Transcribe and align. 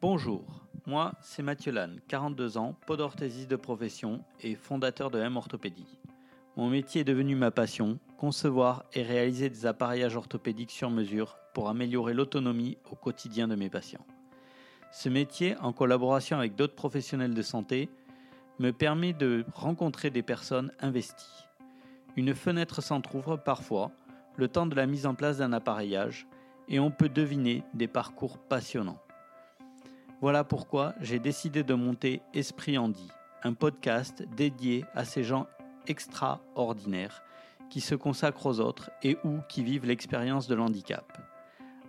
Bonjour, 0.00 0.44
moi 0.86 1.14
c'est 1.22 1.42
Mathieu 1.42 1.72
Lannes, 1.72 1.98
42 2.06 2.56
ans, 2.56 2.76
podorthésiste 2.86 3.50
de 3.50 3.56
profession 3.56 4.22
et 4.40 4.54
fondateur 4.54 5.10
de 5.10 5.18
M 5.18 5.36
Orthopédie. 5.36 5.98
Mon 6.56 6.70
métier 6.70 7.00
est 7.00 7.04
devenu 7.04 7.34
ma 7.34 7.50
passion, 7.50 7.98
concevoir 8.16 8.84
et 8.94 9.02
réaliser 9.02 9.50
des 9.50 9.66
appareillages 9.66 10.14
orthopédiques 10.14 10.70
sur 10.70 10.88
mesure 10.88 11.36
pour 11.52 11.68
améliorer 11.68 12.14
l'autonomie 12.14 12.78
au 12.92 12.94
quotidien 12.94 13.48
de 13.48 13.56
mes 13.56 13.70
patients. 13.70 14.06
Ce 14.92 15.08
métier, 15.08 15.56
en 15.62 15.72
collaboration 15.72 16.38
avec 16.38 16.54
d'autres 16.54 16.76
professionnels 16.76 17.34
de 17.34 17.42
santé, 17.42 17.88
me 18.60 18.70
permet 18.70 19.14
de 19.14 19.44
rencontrer 19.52 20.10
des 20.10 20.22
personnes 20.22 20.70
investies. 20.78 21.44
Une 22.14 22.36
fenêtre 22.36 22.82
s'entr'ouvre 22.82 23.36
parfois, 23.36 23.90
le 24.36 24.46
temps 24.46 24.66
de 24.66 24.76
la 24.76 24.86
mise 24.86 25.06
en 25.06 25.16
place 25.16 25.38
d'un 25.38 25.52
appareillage, 25.52 26.28
et 26.68 26.78
on 26.78 26.92
peut 26.92 27.08
deviner 27.08 27.64
des 27.74 27.88
parcours 27.88 28.38
passionnants. 28.38 29.00
Voilà 30.20 30.42
pourquoi 30.42 30.94
j'ai 31.00 31.20
décidé 31.20 31.62
de 31.62 31.74
monter 31.74 32.22
Esprit 32.34 32.76
Andy, 32.76 33.06
un 33.44 33.52
podcast 33.52 34.24
dédié 34.36 34.84
à 34.96 35.04
ces 35.04 35.22
gens 35.22 35.46
extraordinaires 35.86 37.22
qui 37.70 37.80
se 37.80 37.94
consacrent 37.94 38.46
aux 38.46 38.58
autres 38.58 38.90
et 39.04 39.16
ou 39.22 39.38
qui 39.48 39.62
vivent 39.62 39.86
l'expérience 39.86 40.48
de 40.48 40.56
l'handicap. 40.56 41.18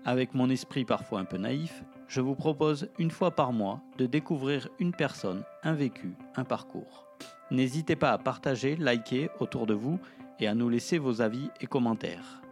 Avec 0.05 0.35
mon 0.35 0.47
esprit 0.51 0.85
parfois 0.85 1.21
un 1.21 1.25
peu 1.25 1.37
naïf, 1.37 1.83
je 2.07 2.21
vous 2.21 2.35
propose 2.35 2.89
une 2.99 3.09
fois 3.09 3.31
par 3.31 3.51
mois 3.51 3.81
de 3.97 4.05
découvrir 4.05 4.69
une 4.77 4.93
personne, 4.93 5.43
un 5.63 5.73
vécu, 5.73 6.13
un 6.35 6.43
parcours. 6.43 7.07
N'hésitez 7.49 7.95
pas 7.95 8.11
à 8.11 8.19
partager, 8.19 8.75
liker 8.75 9.31
autour 9.39 9.65
de 9.65 9.73
vous 9.73 9.99
et 10.39 10.47
à 10.47 10.53
nous 10.53 10.69
laisser 10.69 10.99
vos 10.99 11.21
avis 11.21 11.49
et 11.61 11.65
commentaires. 11.65 12.43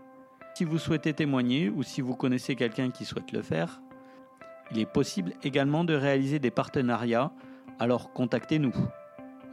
Si 0.56 0.64
vous 0.64 0.80
souhaitez 0.80 1.14
témoigner 1.14 1.70
ou 1.70 1.84
si 1.84 2.02
vous 2.02 2.16
connaissez 2.16 2.56
quelqu'un 2.56 2.90
qui 2.90 3.06
souhaite 3.06 3.32
le 3.32 3.44
faire, 3.44 3.80
il 4.72 4.80
est 4.80 4.86
possible 4.86 5.34
également 5.44 5.84
de 5.84 5.94
réaliser 5.94 6.40
des 6.40 6.52
partenariats, 6.52 7.32
alors 7.80 8.12
contactez-nous. 8.14 8.74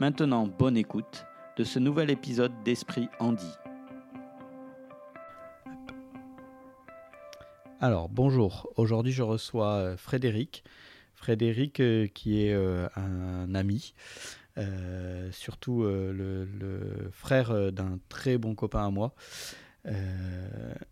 Maintenant, 0.00 0.46
bonne 0.46 0.76
écoute 0.76 1.26
de 1.56 1.64
ce 1.64 1.78
nouvel 1.78 2.10
épisode 2.10 2.52
d'Esprit 2.64 3.08
Andy. 3.20 3.52
Alors, 7.80 8.08
bonjour. 8.08 8.70
Aujourd'hui, 8.76 9.12
je 9.12 9.22
reçois 9.22 9.74
euh, 9.74 9.96
Frédéric. 9.98 10.64
Frédéric, 11.14 11.80
euh, 11.80 12.06
qui 12.06 12.44
est 12.44 12.54
euh, 12.54 12.88
un 12.96 13.54
ami, 13.54 13.94
surtout 15.32 15.82
le, 15.82 16.48
frère 17.12 17.72
d'un 17.72 17.98
très 18.08 18.38
bon 18.38 18.54
copain 18.54 18.86
à 18.86 18.90
moi. 18.90 19.14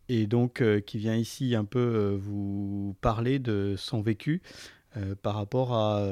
Et 0.09 0.27
donc, 0.27 0.62
qui 0.87 0.98
vient 0.98 1.17
ici 1.17 1.55
un 1.55 1.65
peu 1.65 2.19
vous 2.21 2.97
parler 3.01 3.39
de 3.39 3.75
son 3.77 4.03
vécu 4.03 4.43
par 5.23 5.34
rapport 5.34 5.73
à 5.73 6.05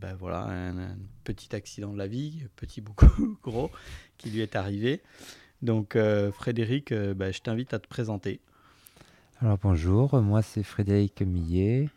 ben 0.00 0.16
voilà, 0.18 0.42
un, 0.48 0.96
petit 1.24 1.54
accident 1.54 1.92
de 1.92 1.98
la 1.98 2.08
vie, 2.08 2.42
petit 2.56 2.80
beaucoup 2.80 3.38
gros, 3.42 3.70
qui 4.16 4.30
lui 4.30 4.40
est 4.40 4.56
arrivé. 4.56 5.00
Donc, 5.62 5.96
Frédéric, 6.32 6.92
ben, 6.92 7.32
je 7.32 7.40
t'invite 7.40 7.72
à 7.72 7.78
te 7.78 7.86
présenter. 7.86 8.40
Alors 9.40 9.56
bonjour, 9.62 10.20
moi 10.20 10.42
c'est 10.42 10.64
Frédéric 10.64 11.22
Millet. 11.22 11.90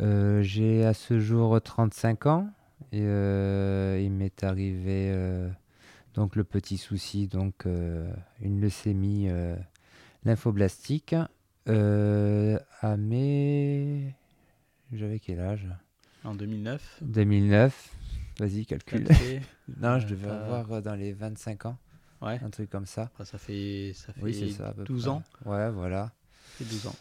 Euh, 0.00 0.42
j'ai 0.42 0.84
à 0.84 0.92
ce 0.92 1.18
jour 1.18 1.58
35 1.58 2.26
ans 2.26 2.50
et 2.92 3.00
euh, 3.00 3.98
il 4.02 4.10
m'est 4.10 4.44
arrivé 4.44 5.10
euh, 5.10 5.48
donc 6.14 6.36
le 6.36 6.44
petit 6.44 6.78
souci, 6.78 7.26
donc 7.28 7.66
une 7.66 8.60
leucémie 8.60 9.28
lymphoblastique 10.24 11.14
à 11.66 12.96
mes... 12.96 14.14
J'avais 14.92 15.18
quel 15.18 15.40
âge? 15.40 15.66
En 16.22 16.34
2009 16.34 16.98
2009, 17.02 17.94
vas-y 18.38 18.64
calcule. 18.64 19.08
non, 19.80 19.98
je 19.98 20.06
devais 20.06 20.30
avoir 20.30 20.82
dans 20.82 20.94
les 20.94 21.12
25 21.12 21.66
ans. 21.66 21.78
Ouais. 22.22 22.40
Un 22.42 22.50
truc 22.50 22.70
comme 22.70 22.86
ça. 22.86 23.10
ça 23.24 23.38
fait, 23.38 23.92
ça 23.94 24.12
fait 24.12 24.22
oui, 24.22 24.52
ça, 24.52 24.72
12 24.86 25.08
ans. 25.08 25.22
Ouais, 25.44 25.70
voilà. 25.70 26.12
12 26.60 26.86
ans. 26.86 26.96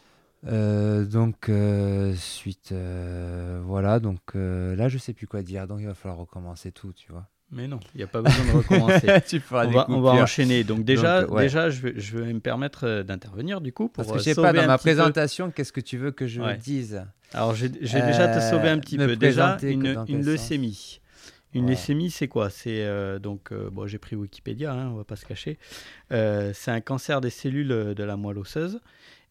Euh, 0.45 1.05
donc 1.05 1.47
euh, 1.47 2.13
suite 2.15 2.73
euh, 2.73 3.61
voilà 3.63 4.01
donc 4.01 4.33
là 4.33 4.89
je 4.89 4.97
sais 4.97 5.13
plus 5.13 5.25
quoi 5.25 5.41
dire 5.41 5.67
donc 5.67 5.79
il 5.79 5.85
va 5.85 5.93
falloir 5.93 6.19
recommencer 6.19 6.73
tout 6.73 6.91
tu 6.91 7.09
vois 7.13 7.29
mais 7.53 7.67
non 7.67 7.79
il 7.93 7.99
n'y 7.99 8.03
a 8.03 8.07
pas 8.07 8.21
besoin 8.21 8.45
de 8.45 8.51
recommencer. 8.57 9.07
On, 9.51 9.71
va, 9.71 9.85
on, 9.89 10.01
va, 10.01 10.11
enchaîner. 10.11 10.63
Donc 10.63 10.83
déjà 10.83 11.23
déjà 11.23 11.69
je 11.69 11.81
vais, 11.81 11.93
je 11.97 12.17
vais 12.17 12.33
me 12.33 12.39
permettre 12.39 13.03
d'intervenir 13.03 13.61
du 13.61 13.71
coup 13.71 13.87
pour 13.87 14.05
parce 14.05 14.11
que 14.11 14.17
je 14.19 14.33
sais 14.33 14.41
pas 14.41 14.53
dans 14.53 14.67
ma 14.67 14.77
présentation 14.77 15.51
qu'est-ce 15.51 15.71
que 15.71 15.81
tu 15.81 15.97
veux 15.97 16.11
que 16.11 16.27
je 16.27 16.41
dise 16.57 17.03
alors 17.33 17.55
je 17.55 17.65
vais 17.65 17.69
déjà 17.79 18.27
te 18.27 18.39
sauver 18.39 18.69
un 18.69 18.79
petit 18.79 18.97
peu. 18.97 19.15
Déjà 19.15 19.57
une, 19.63 20.03
une 20.07 20.25
leucémie. 20.25 20.99
Une 21.55 21.67
leucémie, 21.69 22.09
c'est 22.09 22.27
quoi? 22.27 22.49
C'est 22.49 22.87
donc 23.19 23.53
bon, 23.71 23.87
j'ai 23.87 23.97
pris 23.97 24.15
Wikipédia, 24.15 24.73
hein, 24.73 24.89
on 24.91 24.95
va 24.95 25.03
pas 25.03 25.15
se 25.15 25.25
cacher. 25.25 25.57
c'est 26.09 26.71
un 26.71 26.81
cancer 26.81 27.21
des 27.21 27.29
cellules 27.29 27.93
de 27.95 28.03
la 28.03 28.17
moelle 28.17 28.37
osseuse 28.37 28.79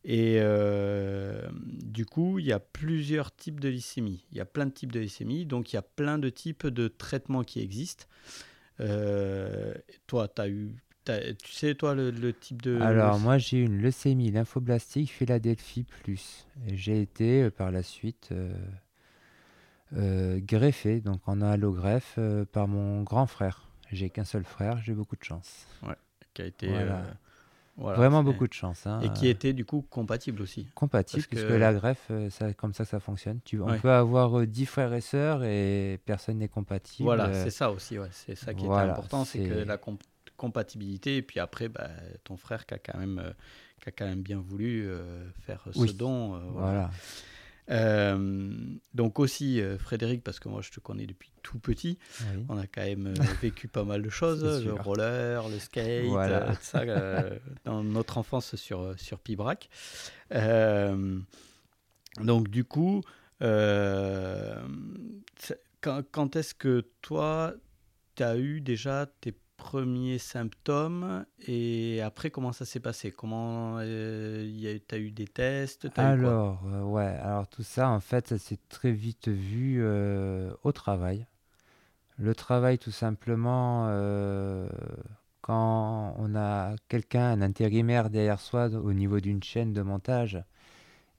et 0.05 0.39
euh, 0.41 1.49
du 1.55 2.07
coup, 2.07 2.39
il 2.39 2.47
y 2.47 2.53
a 2.53 2.59
plusieurs 2.59 3.35
types 3.35 3.61
de 3.61 3.69
leucémie. 3.69 4.25
Il 4.33 4.39
y 4.39 4.41
a 4.41 4.45
plein 4.45 4.67
de 4.67 4.73
types 4.73 4.91
de 4.91 5.01
leucémie, 5.01 5.47
donc 5.47 5.73
il 5.73 5.77
y 5.77 5.79
a 5.79 5.83
plein 5.83 6.19
de 6.19 6.29
types 6.29 6.67
de 6.67 6.89
traitements 6.89 7.45
qui 7.45 7.61
existent. 7.61 8.07
Euh, 8.81 9.75
toi, 10.09 10.29
as 10.39 10.49
eu, 10.49 10.75
tu 11.05 11.53
sais, 11.53 11.75
toi, 11.77 11.95
le, 11.95 12.33
type 12.33 12.63
de. 12.63 12.81
Alors, 12.81 13.21
moi, 13.21 13.39
j'ai 13.39 13.59
eu 13.59 13.65
une 13.65 13.81
leucémie 13.81 14.33
lymphoblastique 14.33 15.11
Philadelphie 15.11 15.85
Plus. 15.85 16.49
J'ai 16.67 17.01
été 17.01 17.45
euh, 17.45 17.51
par 17.51 17.71
la 17.71 17.83
suite 17.83 18.31
greffé, 19.93 21.01
donc 21.01 21.21
en 21.29 21.43
allogreffe, 21.43 22.19
par 22.51 22.67
mon 22.67 23.03
grand 23.03 23.27
frère. 23.27 23.69
J'ai 23.93 24.11
qu'un 24.11 24.25
seul 24.25 24.43
frère, 24.43 24.79
j'ai 24.79 24.95
beaucoup 24.95 25.17
de 25.17 25.23
chance. 25.23 25.67
Ouais, 25.87 25.97
qui 26.35 26.43
a 26.43 26.47
été. 26.47 26.69
Vraiment 27.77 28.23
beaucoup 28.23 28.47
de 28.47 28.53
chance. 28.53 28.87
Hein. 28.87 29.01
Et 29.01 29.11
qui 29.11 29.29
était 29.29 29.53
du 29.53 29.65
coup 29.65 29.83
compatible 29.89 30.43
aussi. 30.43 30.67
Compatible, 30.75 31.25
puisque 31.29 31.49
la 31.49 31.73
greffe, 31.73 32.07
euh, 32.11 32.29
c'est 32.31 32.55
comme 32.57 32.75
ça 32.75 32.85
que 32.85 32.91
ça 32.91 33.01
fonctionne. 33.01 33.41
Tu, 33.45 33.61
on 33.61 33.79
peut 33.79 33.91
avoir 33.91 34.47
10 34.47 34.63
euh, 34.63 34.67
frères 34.67 34.93
et 34.93 35.01
sœurs 35.01 35.43
et 35.45 35.99
personne 36.05 36.39
n'est 36.39 36.49
compatible. 36.49 37.05
Voilà, 37.05 37.33
c'est 37.33 37.51
ça 37.51 37.71
aussi. 37.71 37.99
Ouais. 37.99 38.09
C'est 38.11 38.35
ça 38.35 38.55
qui 38.55 38.67
est 38.67 38.71
important, 38.71 39.25
c'est 39.25 39.41
que 39.41 39.65
la 39.65 39.79
compatibilité. 40.37 41.19
Et 41.19 41.23
puis 41.23 41.41
après, 41.41 41.69
bah, 41.69 41.89
ton 42.25 42.37
frère 42.37 42.67
qui 42.67 42.75
a 42.75 42.79
quand 42.79 42.99
même, 42.99 43.19
euh, 43.19 43.33
qui 43.81 43.89
a 43.89 43.93
quand 43.93 44.07
même 44.07 44.23
bien 44.23 44.39
voulu 44.39 44.89
faire 45.41 45.65
ce 45.73 45.93
don. 45.93 46.39
voilà. 46.53 46.91
Euh, 47.71 48.51
donc 48.93 49.21
aussi 49.21 49.61
euh, 49.61 49.79
Frédéric, 49.79 50.25
parce 50.25 50.41
que 50.41 50.49
moi 50.49 50.63
je 50.63 50.71
te 50.71 50.81
connais 50.81 51.07
depuis 51.07 51.31
tout 51.43 51.59
petit, 51.59 51.99
on 52.49 52.59
a 52.59 52.67
quand 52.67 52.83
même 52.83 53.07
euh, 53.07 53.15
vécu 53.43 53.69
pas 53.69 53.85
mal 53.85 54.03
de 54.03 54.11
choses, 54.11 54.65
le 54.65 54.75
roller, 54.75 55.49
le 55.49 55.59
skate, 55.59 56.07
tout 56.07 56.57
ça, 56.61 56.83
dans 57.65 57.85
notre 57.85 58.19
enfance 58.19 58.57
sur, 58.57 58.95
sur 58.99 59.21
Pibrac. 59.21 59.69
donc 62.21 62.49
du 62.49 62.65
coup, 62.65 63.03
quand, 63.41 64.63
quand 66.11 66.37
est-ce 66.37 66.55
que 66.55 66.85
toi, 67.01 67.55
tu 68.17 68.23
as 68.23 68.37
eu 68.37 68.61
déjà 68.61 69.07
tes 69.21 69.35
premiers 69.63 70.19
symptômes 70.19 71.25
et 71.47 72.01
après 72.03 72.31
comment 72.31 72.53
ça 72.53 72.65
s'est 72.65 72.81
passé? 72.81 73.13
Comment 73.13 73.77
euh, 73.79 74.79
tu 74.89 74.95
as 74.95 74.99
eu 74.99 75.13
des 75.13 75.29
tests? 75.29 75.89
Alors 75.97 76.59
euh, 76.67 76.83
ouais, 76.83 77.17
alors 77.23 77.47
tout 77.47 77.63
ça 77.63 77.89
en 77.89 78.01
fait 78.01 78.27
ça 78.27 78.39
s'est 78.39 78.59
très 78.69 78.91
vite 78.91 79.29
vu 79.29 79.79
euh, 79.81 80.53
au 80.65 80.73
travail. 80.73 81.27
Le 82.19 82.35
travail 82.35 82.79
tout 82.79 82.91
simplement 82.91 83.87
quand 85.41 86.15
on 86.19 86.35
a 86.35 86.75
quelqu'un, 86.89 87.31
un 87.31 87.43
intérimaire 87.43 88.11
derrière 88.11 88.41
soi 88.41 88.67
au 88.67 88.93
niveau 88.93 89.21
d'une 89.21 89.43
chaîne 89.43 89.73
de 89.73 89.83
montage 89.83 90.43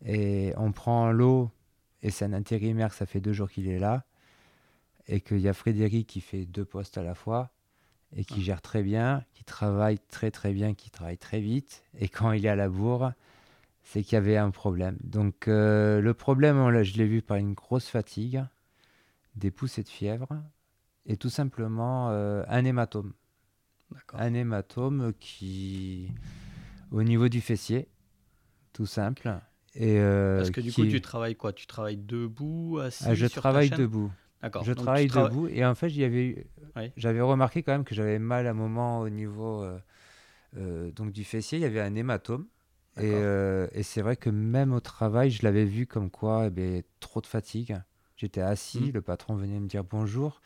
et 0.06 0.54
on 0.58 0.74
prend 0.74 1.12
l'eau 1.12 1.50
et 2.02 2.12
c'est 2.12 2.26
un 2.26 2.34
intérimaire, 2.34 2.94
ça 2.94 3.06
fait 3.06 3.22
deux 3.22 3.34
jours 3.34 3.50
qu'il 3.50 3.70
est 3.70 3.80
là 3.80 4.04
et 5.08 5.22
qu'il 5.22 5.40
y 5.40 5.48
a 5.48 5.54
Frédéric 5.54 6.08
qui 6.08 6.20
fait 6.20 6.46
deux 6.46 6.66
postes 6.66 6.98
à 6.98 7.04
la 7.04 7.16
fois 7.16 7.52
et 8.16 8.26
qui 8.26 8.44
gère 8.44 8.62
très 8.62 8.84
bien, 8.84 9.24
qui 9.34 9.44
travaille 9.44 10.00
très 10.10 10.32
très 10.32 10.54
bien, 10.54 10.74
qui 10.74 10.90
travaille 10.90 11.18
très 11.18 11.40
vite. 11.40 11.84
Et 11.98 12.10
quand 12.10 12.32
il 12.32 12.46
est 12.46 12.50
à 12.50 12.56
la 12.56 12.70
bourre, 12.70 13.12
c'est 13.84 14.04
qu'il 14.04 14.14
y 14.14 14.18
avait 14.18 14.38
un 14.38 14.52
problème. 14.52 14.98
Donc 15.04 15.48
euh, 15.48 16.02
le 16.02 16.14
problème, 16.14 16.84
je 16.84 16.98
l'ai 16.98 17.06
vu 17.06 17.22
par 17.22 17.38
une 17.38 17.54
grosse 17.54 17.88
fatigue, 17.88 18.44
des 19.36 19.52
poussées 19.52 19.84
de 19.84 19.90
fièvre 19.90 20.30
et 21.06 21.18
tout 21.18 21.30
simplement 21.30 22.10
euh, 22.12 22.44
un 22.48 22.66
hématome. 22.66 23.14
Un 24.14 24.34
hématome 24.34 25.14
qui, 25.20 26.12
au 26.92 27.04
niveau 27.04 27.30
du 27.30 27.42
fessier, 27.42 27.88
tout 28.72 28.88
simple. 28.88 29.40
Et, 29.76 30.00
euh, 30.00 30.38
Parce 30.38 30.52
que 30.52 30.62
du 30.62 30.72
coup, 30.72 30.86
tu 30.86 31.02
travailles 31.02 31.36
quoi? 31.36 31.54
Tu 31.54 31.68
travailles 31.68 31.98
debout, 31.98 32.80
assis 32.80 33.04
ah, 33.08 33.14
Je 33.14 33.28
travaille 33.28 33.70
debout. 33.70 34.12
Je 34.64 34.74
travaille 34.74 35.08
debout 35.08 35.48
et 35.48 35.66
en 35.66 35.76
fait, 35.76 35.90
j'avais 36.98 37.22
remarqué 37.22 37.64
quand 37.64 37.72
même 37.72 37.84
que 37.84 37.96
j'avais 37.96 38.20
mal 38.20 38.48
à 38.48 38.52
un 38.52 38.54
moment 38.54 39.00
au 39.02 39.10
niveau 39.10 39.64
euh, 39.64 39.78
euh, 40.58 40.92
donc 40.92 41.12
du 41.12 41.24
fessier. 41.24 41.58
Il 41.60 41.62
y 41.62 41.66
avait 41.66 41.82
un 41.82 41.96
hématome. 41.96 42.46
Et, 42.98 43.10
euh, 43.12 43.68
et 43.72 43.82
c'est 43.82 44.02
vrai 44.04 44.16
que 44.16 44.30
même 44.30 44.72
au 44.72 44.80
travail, 44.80 45.32
je 45.32 45.42
l'avais 45.44 45.66
vu 45.66 45.88
comme 45.88 46.12
quoi 46.12 46.50
eh 46.56 46.84
trop 47.00 47.22
de 47.22 47.26
fatigue. 47.28 47.76
J'étais 48.18 48.42
assis, 48.42 48.80
Mm. 48.90 48.92
le 48.94 49.02
patron 49.02 49.36
venait 49.36 49.60
me 49.60 49.68
dire 49.68 49.84
bonjour. 49.84 50.42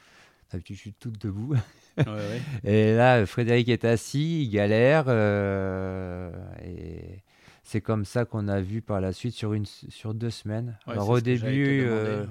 D'habitude, 0.52 0.78
je 0.78 0.82
suis 0.82 0.94
toute 0.94 1.20
debout. 1.22 1.56
Ouais, 1.98 2.06
ouais. 2.06 2.42
Et 2.64 2.96
là, 2.96 3.26
Frédéric 3.26 3.68
est 3.68 3.84
assis, 3.84 4.44
il 4.44 4.50
galère. 4.50 5.06
euh, 5.08 6.32
et 6.64 7.22
c'est 7.64 7.82
comme 7.82 8.06
ça 8.06 8.24
qu'on 8.24 8.48
a 8.48 8.62
vu 8.62 8.82
par 8.82 9.02
la 9.02 9.12
suite 9.12 9.34
sur, 9.34 9.52
une, 9.54 9.66
sur 9.66 10.14
deux 10.14 10.30
semaines. 10.30 10.78
Ouais, 10.88 10.94
Alors 10.94 11.10
au 11.10 11.20
début, 11.20 11.82
euh. 11.86 12.26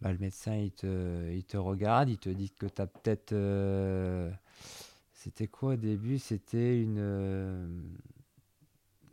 Bah, 0.00 0.12
le 0.12 0.18
médecin, 0.18 0.54
il 0.54 0.72
te, 0.72 1.30
il 1.32 1.44
te 1.44 1.56
regarde, 1.56 2.08
il 2.08 2.18
te 2.18 2.28
dit 2.28 2.50
que 2.50 2.66
tu 2.66 2.82
as 2.82 2.86
peut-être... 2.86 3.32
euh, 3.32 4.30
C'était 5.12 5.46
quoi 5.48 5.72
au 5.74 5.76
début? 5.76 6.18
C'était 6.18 6.80
une... 6.80 6.98
euh, 6.98 7.66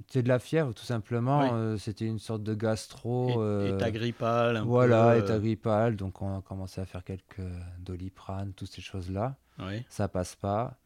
C'était 0.08 0.24
de 0.24 0.28
la 0.28 0.40
fièvre, 0.40 0.74
tout 0.74 0.84
simplement. 0.84 1.40
Oui. 1.42 1.50
euh, 1.52 1.78
C'était 1.78 2.06
une 2.06 2.20
sorte 2.20 2.44
de 2.44 2.54
gastro. 2.54 3.44
Et- 3.62 3.70
état 3.70 3.92
grippal, 3.92 4.58
un 4.58 4.66
voilà, 4.66 5.14
peu, 5.14 5.20
état 5.20 5.40
grippal. 5.40 5.96
Donc 5.96 6.22
on 6.22 6.38
a 6.38 6.42
commencé 6.42 6.82
à 6.82 6.86
faire 6.86 7.04
quelques 7.04 7.42
doliprane, 7.80 8.54
toutes 8.54 8.70
ces 8.70 8.82
choses-là 8.82 9.38
ouais. 9.60 9.86
ça 9.90 10.08
passe 10.08 10.36
pas. 10.36 10.78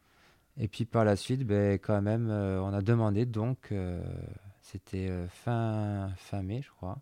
Et 0.56 0.68
puis 0.68 0.84
par 0.84 1.04
la 1.04 1.16
suite, 1.16 1.44
ben, 1.44 1.78
quand 1.78 2.02
même, 2.02 2.30
on 2.30 2.72
a 2.72 2.82
demandé, 2.82 3.26
donc, 3.26 3.72
c'était 4.60 5.08
fin, 5.28 6.10
fin 6.16 6.42
mai, 6.42 6.62
je 6.62 6.70
crois, 6.70 6.98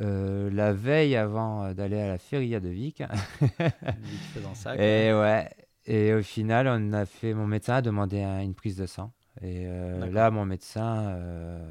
euh, 0.00 0.50
la 0.50 0.72
veille 0.72 1.16
avant 1.16 1.64
euh, 1.64 1.74
d'aller 1.74 1.98
à 2.00 2.08
la 2.08 2.18
feria 2.18 2.60
de 2.60 2.68
Vic. 2.68 3.02
Dans 4.42 4.54
ça. 4.54 4.74
et 4.76 5.12
ouais, 5.12 5.48
et 5.86 6.12
au 6.14 6.22
final, 6.22 6.66
on 6.68 6.92
a 6.92 7.06
fait, 7.06 7.32
mon 7.34 7.46
médecin 7.46 7.74
a 7.76 7.82
demandé 7.82 8.22
un- 8.22 8.40
une 8.42 8.54
prise 8.54 8.76
de 8.76 8.86
sang. 8.86 9.12
Et 9.42 9.64
euh, 9.66 10.10
là, 10.10 10.30
mon 10.30 10.44
médecin 10.46 11.08
euh, 11.10 11.70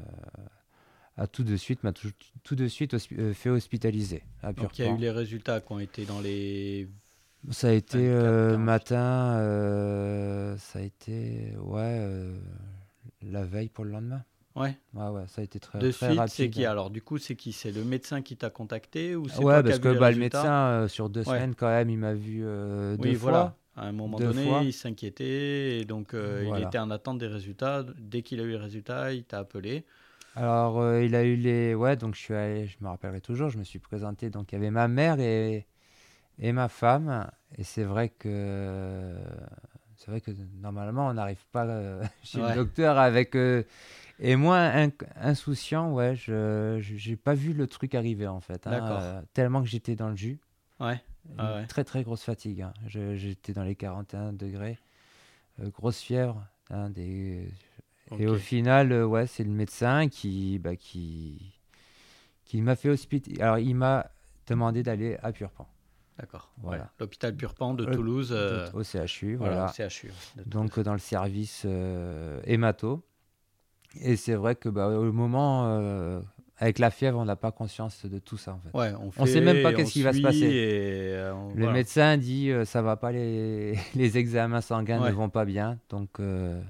a 1.16 1.26
tout 1.26 1.44
de 1.44 1.56
suite, 1.56 1.82
m'a 1.84 1.92
tout, 1.92 2.10
tout 2.42 2.54
de 2.54 2.68
suite 2.68 2.94
hospi- 2.94 3.34
fait 3.34 3.50
hospitaliser 3.50 4.22
à 4.42 4.52
Donc 4.52 4.78
il 4.78 4.84
y 4.84 4.88
a 4.88 4.92
eu 4.92 4.96
les 4.98 5.10
résultats 5.10 5.60
qui 5.60 5.72
ont 5.72 5.78
été 5.80 6.04
dans 6.04 6.20
les. 6.20 6.88
Ça 7.50 7.68
a 7.68 7.72
été 7.72 7.98
24, 8.08 8.22
48. 8.50 8.56
matin, 8.58 10.56
ça 10.58 10.78
a 10.78 10.82
été 10.82 11.54
ouais 11.58 12.00
la 13.22 13.44
veille 13.44 13.68
pour 13.68 13.84
le 13.84 13.90
lendemain. 13.92 14.22
Ouais. 14.56 14.76
Ouais 14.94 15.08
ouais, 15.10 15.28
ça 15.28 15.42
a 15.42 15.44
été 15.44 15.60
très 15.60 15.84
De 15.84 15.90
très 15.90 16.10
suite, 16.10 16.12
rapide. 16.12 16.48
c'est 16.48 16.50
qui 16.50 16.64
alors 16.64 16.90
Du 16.90 17.02
coup, 17.02 17.18
c'est 17.18 17.36
qui? 17.36 17.52
C'est 17.52 17.70
le 17.72 17.84
médecin 17.84 18.22
qui 18.22 18.36
t'a 18.36 18.50
contacté 18.50 19.14
ou 19.16 19.28
c'est 19.28 19.44
Ouais, 19.44 19.44
toi 19.46 19.62
qui 19.62 19.70
parce 19.70 19.74
as 19.74 19.78
que 19.78 19.88
vu 19.88 19.94
bah, 19.94 20.10
le 20.10 20.16
médecin 20.16 20.68
euh, 20.84 20.88
sur 20.88 21.10
deux 21.10 21.22
Ouais. 21.26 21.46
semaines 21.46 21.54
quand 21.54 21.68
même, 21.68 21.90
il 21.90 21.98
m'a 21.98 22.14
vu 22.14 22.44
euh, 22.44 22.96
deux 22.96 23.12
Oui, 23.12 23.14
fois. 23.14 23.54
voilà. 23.54 23.56
À 23.76 23.86
un 23.86 23.92
moment 23.92 24.20
Deux 24.20 24.22
donné, 24.22 24.64
fois. 24.64 24.68
il 24.68 24.72
s'inquiétait 24.72 25.80
et 25.80 25.84
donc 25.84 26.14
euh, 26.14 26.44
il 26.46 26.58
était 26.58 26.78
en 26.78 26.90
attente 26.90 27.18
des 27.18 27.26
résultats. 27.26 27.84
Dès 27.98 28.22
qu'il 28.22 28.40
a 28.40 28.44
eu 28.44 28.50
les 28.50 28.56
résultats, 28.56 29.12
il 29.12 29.24
t'a 29.24 29.38
appelé. 29.40 29.84
Alors 30.34 30.96
il 30.98 31.14
a 31.14 31.24
eu 31.24 31.36
les 31.36 31.74
ouais 31.74 31.96
donc 31.96 32.14
je 32.14 32.20
suis 32.20 32.34
allé, 32.34 32.66
je 32.66 32.76
me 32.80 32.88
rappellerai 32.88 33.20
toujours, 33.20 33.48
je 33.48 33.58
me 33.58 33.64
suis 33.64 33.78
présenté 33.78 34.28
donc 34.30 34.52
il 34.52 34.56
y 34.56 34.58
avait 34.58 34.70
ma 34.70 34.86
mère 34.88 35.18
et 35.20 35.66
et 36.40 36.52
ma 36.52 36.68
femme 36.68 37.30
et 37.58 37.64
c'est 37.64 37.84
vrai 37.84 38.10
que 38.10 39.16
c'est 39.96 40.10
vrai 40.10 40.20
que 40.20 40.32
normalement 40.60 41.08
on 41.08 41.14
n'arrive 41.14 41.44
pas 41.52 41.66
chez 42.22 42.40
Ouais. 42.40 42.42
le 42.42 42.52
docteur 42.52 42.98
avec 42.98 43.36
et 44.18 44.36
moi 44.36 44.70
insouciant 45.16 45.92
ouais 45.92 46.16
je 46.16 46.78
j'ai 46.80 47.16
pas 47.16 47.34
vu 47.34 47.52
le 47.52 47.66
truc 47.66 47.94
arriver 47.94 48.26
en 48.26 48.40
fait 48.40 48.66
hein, 48.66 49.00
euh, 49.00 49.22
tellement 49.34 49.62
que 49.62 49.68
j'étais 49.68 49.94
dans 49.96 50.08
le 50.10 50.16
jus 50.16 50.38
Ouais. 50.78 51.00
Ah 51.38 51.54
ouais. 51.56 51.66
très 51.66 51.84
très 51.84 52.02
grosse 52.02 52.22
fatigue 52.22 52.62
hein. 52.62 52.72
J'étais 52.86 53.52
dans 53.52 53.64
les 53.64 53.74
41 53.74 54.32
degrés 54.32 54.78
euh, 55.60 55.70
grosse 55.70 56.00
fièvre 56.00 56.46
hein, 56.70 56.90
des 56.90 57.48
et 58.18 58.26
au 58.28 58.36
final, 58.36 58.92
euh, 58.92 59.04
ouais, 59.04 59.26
c'est 59.26 59.42
le 59.42 59.50
médecin 59.50 60.08
qui, 60.08 60.60
bah, 60.60 60.76
qui, 60.76 61.52
qui 62.44 62.62
m'a 62.62 62.76
fait 62.76 62.88
hospitaliser. 62.88 63.42
Alors, 63.42 63.58
il 63.58 63.74
m'a 63.74 64.08
demandé 64.46 64.84
d'aller 64.84 65.16
à 65.24 65.32
Purpan, 65.32 65.66
D'accord. 66.16 66.52
Voilà. 66.58 66.88
L'hôpital 67.00 67.34
Purpan 67.34 67.74
de 67.74 67.84
Toulouse. 67.84 68.30
euh, 68.30 68.70
au 68.74 68.84
CHU, 68.84 69.34
voilà, 69.34 69.66
voilà. 69.66 69.86
au 69.86 69.88
CHU. 69.90 70.12
de 70.36 70.44
Donc, 70.44 70.78
dans 70.78 70.92
le 70.92 71.00
service 71.00 71.66
hémato. 72.44 73.04
Et 74.02 74.16
c'est 74.16 74.34
vrai 74.34 74.54
que, 74.54 74.68
bah, 74.68 74.88
au 74.88 75.12
moment, 75.12 75.66
euh, 75.66 76.20
avec 76.58 76.78
la 76.78 76.90
fièvre, 76.90 77.18
on 77.18 77.24
n'a 77.24 77.36
pas 77.36 77.52
conscience 77.52 78.06
de 78.06 78.18
tout 78.18 78.36
ça, 78.36 78.52
en 78.54 78.60
fait. 78.60 78.76
Ouais, 78.78 78.92
on, 79.00 79.10
fait, 79.10 79.26
sait 79.26 79.40
même 79.40 79.62
pas 79.62 79.72
qu'est-ce 79.72 79.92
qui 79.92 80.02
va 80.02 80.12
se 80.12 80.20
passer. 80.22 80.38
et, 80.46 81.12
euh, 81.14 81.34
on- 81.34 81.48
Le 81.50 81.62
voilà. 81.64 81.72
médecin 81.72 82.16
dit, 82.16 82.50
euh, 82.50 82.64
ça 82.64 82.82
va 82.82 82.96
pas, 82.96 83.12
les, 83.12 83.74
les 83.94 84.18
examens 84.18 84.60
sanguins 84.60 85.00
Ouais. 85.02 85.10
ne 85.10 85.14
vont 85.14 85.28
pas 85.28 85.44
bien. 85.44 85.78
Donc, 85.90 86.18
euh, 86.20 86.60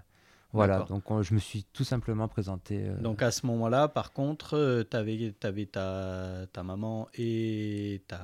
voilà. 0.53 0.81
Donc, 0.81 1.11
on- 1.11 1.23
je 1.23 1.35
me 1.35 1.39
suis 1.39 1.65
tout 1.73 1.85
simplement 1.85 2.29
présenté. 2.29 2.85
Donc 3.01 3.23
à 3.23 3.31
ce 3.31 3.47
moment-là, 3.47 3.89
par 3.89 4.13
contre, 4.13 4.85
tu 4.91 4.97
avais, 4.97 5.67
ta, 5.67 6.47
ta 6.53 6.63
maman 6.63 7.09
et 7.15 8.03
ta 8.09 8.21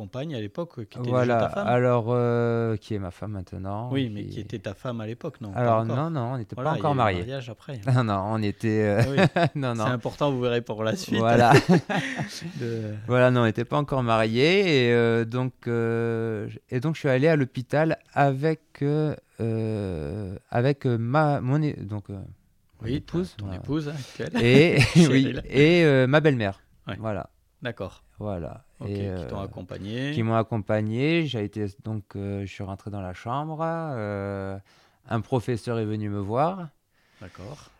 compagne 0.00 0.34
à 0.34 0.40
l'époque, 0.40 0.86
qui 0.88 0.98
était 0.98 1.10
voilà. 1.10 1.40
ta 1.40 1.48
femme 1.50 1.66
Alors, 1.66 2.06
euh, 2.08 2.76
qui 2.76 2.94
est 2.94 2.98
ma 2.98 3.10
femme 3.10 3.32
maintenant. 3.32 3.90
Oui, 3.92 4.10
mais 4.12 4.24
qui 4.24 4.40
était 4.40 4.58
ta 4.58 4.72
femme 4.72 5.00
à 5.02 5.06
l'époque, 5.06 5.40
non 5.42 5.52
Alors 5.54 5.84
non, 5.84 6.08
non, 6.08 6.32
on 6.32 6.38
n'était 6.38 6.54
Voilà, 6.54 6.70
pas 6.70 6.76
encore 6.78 6.94
mariés. 6.94 7.18
mariage 7.18 7.50
après. 7.50 7.80
Non, 7.94 8.02
non, 8.04 8.22
on 8.28 8.42
était... 8.42 8.82
euh, 8.82 9.02
Oui, 9.10 9.16
non, 9.56 9.74
C'est 9.74 9.78
non. 9.80 9.86
important, 9.86 10.30
vous 10.32 10.40
verrez 10.40 10.62
pour 10.62 10.82
la 10.84 10.96
suite. 10.96 11.18
Voilà, 11.18 11.52
de- 12.60 12.94
voilà, 13.06 13.30
non, 13.30 13.42
on 13.42 13.44
n'était 13.44 13.66
pas 13.66 13.76
encore 13.76 14.02
mariés. 14.02 14.86
Et, 14.88 14.92
euh, 14.94 15.24
donc, 15.26 15.52
euh, 15.66 16.48
et 16.70 16.80
donc, 16.80 16.94
je 16.94 17.00
suis 17.00 17.08
allé 17.10 17.28
à 17.28 17.36
l'hôpital 17.36 17.98
avec, 18.14 18.60
euh, 18.82 19.14
euh, 19.40 20.36
avec 20.50 20.86
euh, 20.86 20.96
ma, 20.96 21.40
mon, 21.42 21.58
donc, 21.58 22.08
euh, 22.08 22.18
Oui, 22.82 22.94
épouse. 22.94 23.34
ton 23.36 23.52
épouse 23.52 23.88
actuelle. 23.88 24.30
Et, 24.42 24.78
oui, 24.96 25.34
et 25.44 25.84
euh, 25.84 26.06
ma 26.06 26.20
belle-mère. 26.20 26.60
Ouais. 26.88 26.96
Voilà, 26.98 27.28
D'accord. 27.62 28.02
voilà. 28.18 28.64
Ok, 28.80 28.88
et, 28.88 28.94
qui 28.94 29.06
euh, 29.06 29.28
t'ont 29.28 29.40
accompagné. 29.40 30.12
qui 30.12 30.22
m'ont 30.22 30.34
accompagné. 30.36 31.26
J'ai 31.26 31.44
été 31.44 31.66
donc, 31.84 32.04
euh, 32.16 32.40
je 32.40 32.46
suis 32.52 32.64
rentré 32.64 32.90
dans 32.90 33.02
la 33.02 33.12
chambre. 33.14 33.58
euh, 33.62 34.58
un 35.08 35.20
professeur 35.20 35.78
est 35.78 35.84
venu 35.84 36.08
me 36.08 36.18
voir. 36.20 36.68
D'accord. 37.20 37.70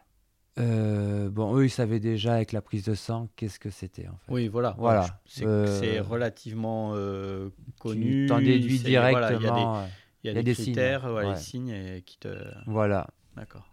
Euh, 0.59 1.31
bon, 1.31 1.57
eux, 1.57 1.65
ils 1.67 1.71
savaient 1.71 2.01
déjà 2.01 2.35
avec 2.35 2.53
la 2.53 2.61
prise 2.61 2.85
de 2.85 2.95
sang 2.95 3.29
qu'est-ce 3.37 3.59
que 3.59 3.71
c'était 3.71 4.09
en 4.09 4.17
fait. 4.19 4.33
Oui, 4.33 4.49
voilà. 4.49 4.75
Voilà. 4.77 5.21
C'est 5.25 5.47
Euh, 5.47 6.03
relativement 6.03 6.93
euh, 6.95 7.49
Tu 7.67 7.73
connu. 7.79 8.27
t'en 8.27 8.39
déduis 8.41 8.79
voilà, 8.79 9.33
y 9.33 9.39
directement. 9.39 9.79
euh, 9.79 9.87
il 10.23 10.27
y 10.27 10.29
a 10.29 10.33
il 10.33 10.37
y 10.37 10.39
a 10.39 10.43
des 10.43 10.43
des 10.43 10.55
signes, 10.55 10.65
critères, 10.75 11.05
ouais, 11.07 11.13
ouais. 11.25 11.31
les 11.31 11.37
signes 11.37 11.71
et 11.71 12.03
qui 12.03 12.19
te. 12.19 12.29
Voilà. 12.67 13.07
D'accord. 13.37 13.67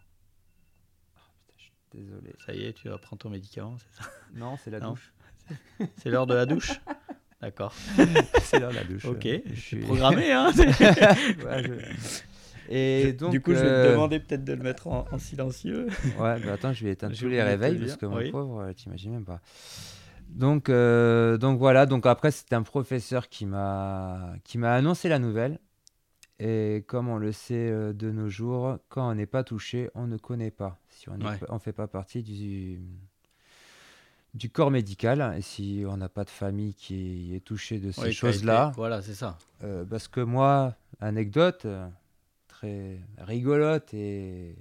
Désolé. 1.94 2.34
Ça 2.46 2.54
y 2.54 2.66
est, 2.66 2.74
tu 2.74 2.90
vas 2.90 2.98
prendre 2.98 3.22
ton 3.22 3.30
médicament, 3.30 3.76
c'est 3.80 4.04
ça? 4.04 4.10
Non, 4.36 4.56
c'est 4.58 4.70
la 4.72 4.80
Non. 4.80 4.92
douche. 4.92 5.14
C'est 5.98 6.10
l'heure 6.10 6.28
de 6.28 6.34
la 6.34 6.46
douche 6.46 6.80
D'accord. 7.42 7.72
c'est 8.42 8.60
là 8.60 8.72
la 8.72 8.84
douche. 8.84 9.06
Ok. 9.06 9.26
euh, 9.28 9.40
Je 9.46 9.54
je 9.54 9.60
suis 9.62 9.78
programmé, 9.82 10.32
hein 10.32 10.52
Ouais, 10.58 11.64
je- 11.64 12.74
Et 12.74 13.14
donc. 13.14 13.32
Du 13.32 13.42
coup, 13.42 13.52
je 13.54 13.60
vais 13.60 13.68
euh, 13.68 13.84
te 13.84 13.92
demander 13.92 14.20
peut-être 14.20 14.44
de 14.44 14.54
le 14.54 14.64
mettre 14.64 14.88
en, 14.88 15.06
en 15.12 15.20
silencieux. 15.20 15.86
Ouais, 16.18 16.40
bah 16.40 16.54
attends, 16.54 16.74
je 16.74 16.84
vais 16.84 16.92
éteindre 16.94 17.14
J'ai 17.14 17.26
tous 17.26 17.30
les 17.30 17.38
de 17.38 17.44
réveils 17.44 17.78
parce 17.78 17.96
que 17.96 18.08
mon 18.08 18.18
oui. 18.18 18.32
pauvre, 18.32 18.62
euh, 18.62 18.74
t'imagines 18.74 19.12
même 19.12 19.26
pas. 19.26 19.40
Donc, 20.30 20.70
euh, 20.70 21.38
donc 21.38 21.60
voilà, 21.60 21.86
donc 21.86 22.06
après, 22.08 22.32
c'était 22.32 22.56
un 22.56 22.64
professeur 22.64 23.30
qui 23.30 23.46
m'a 23.46 24.34
qui 24.44 24.58
m'a 24.58 24.74
annoncé 24.74 25.08
la 25.08 25.20
nouvelle. 25.20 25.60
Et 26.40 26.84
comme 26.88 27.08
on 27.08 27.18
le 27.18 27.32
sait 27.32 27.70
euh, 27.70 27.94
de 27.94 28.12
nos 28.12 28.30
jours, 28.30 28.78
quand 28.90 29.10
on 29.10 29.16
n'est 29.16 29.26
pas 29.26 29.44
touché, 29.44 29.90
on 29.96 30.06
ne 30.08 30.18
connaît 30.18 30.52
pas. 30.52 30.80
Si 30.90 31.08
on 31.10 31.18
ne 31.18 31.60
fait 31.60 31.74
pas 31.74 31.88
partie 31.88 32.22
du, 32.24 32.80
du 34.38 34.50
corps 34.50 34.72
médical, 34.72 35.34
et 35.38 35.42
si 35.42 35.84
on 35.88 35.98
n'a 35.98 36.10
pas 36.10 36.24
de 36.24 36.30
famille 36.30 36.74
qui 36.74 37.34
est 37.36 37.40
touchée 37.44 37.80
de 37.80 37.92
ces 37.92 38.02
Oui, 38.02 38.14
choses-là, 38.14 38.72
Voilà, 38.76 39.02
c'est 39.02 39.16
ça. 39.16 39.38
euh, 39.64 39.84
parce 39.84 40.08
que 40.08 40.22
moi, 40.22 40.76
anecdote 41.00 41.66
euh, 41.66 41.88
très 42.48 43.00
rigolote 43.18 43.94
et, 43.94 44.56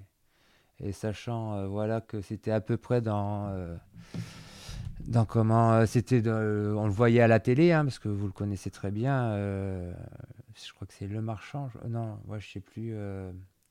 et 0.81 0.93
sachant 0.93 1.55
euh, 1.55 1.67
voilà 1.67 2.01
que 2.01 2.21
c'était 2.23 2.51
à 2.51 2.61
peu 2.61 2.77
près 2.77 3.01
dans 3.01 3.49
euh, 3.49 3.77
dans 5.07 5.25
comment 5.25 5.85
c'était 5.87 6.23
on 6.29 6.87
le 6.87 6.91
voyait 6.93 7.21
à 7.21 7.29
la 7.29 7.39
télé 7.41 7.73
hein, 7.73 7.85
parce 7.85 7.99
que 7.99 8.09
vous 8.09 8.27
le 8.27 8.33
connaissez 8.33 8.71
très 8.71 8.91
bien 8.91 9.37
je 9.37 10.73
crois 10.75 10.87
que 10.87 10.95
c'est 10.95 11.07
le 11.07 11.21
marchand 11.23 11.69
je- 11.69 11.89
non 11.89 12.19
moi 12.27 12.39
je 12.39 12.49
sais 12.51 12.61
plus 12.61 12.95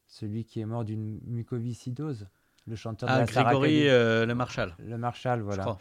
celui 0.08 0.46
qui 0.46 0.62
est 0.62 0.66
mort 0.66 0.86
d'une 0.86 1.20
mucoviscidose 1.26 2.28
le 2.68 2.76
chanteur 2.76 3.08
de 3.10 3.14
Ah, 3.14 3.20
la 3.20 3.28
Star 3.28 3.44
Grégory 3.46 3.88
euh, 3.88 4.26
le 4.26 4.36
Marshal, 4.36 4.76
le 4.80 4.98
Marshall 4.98 5.40
je 5.40 5.44
voilà 5.44 5.78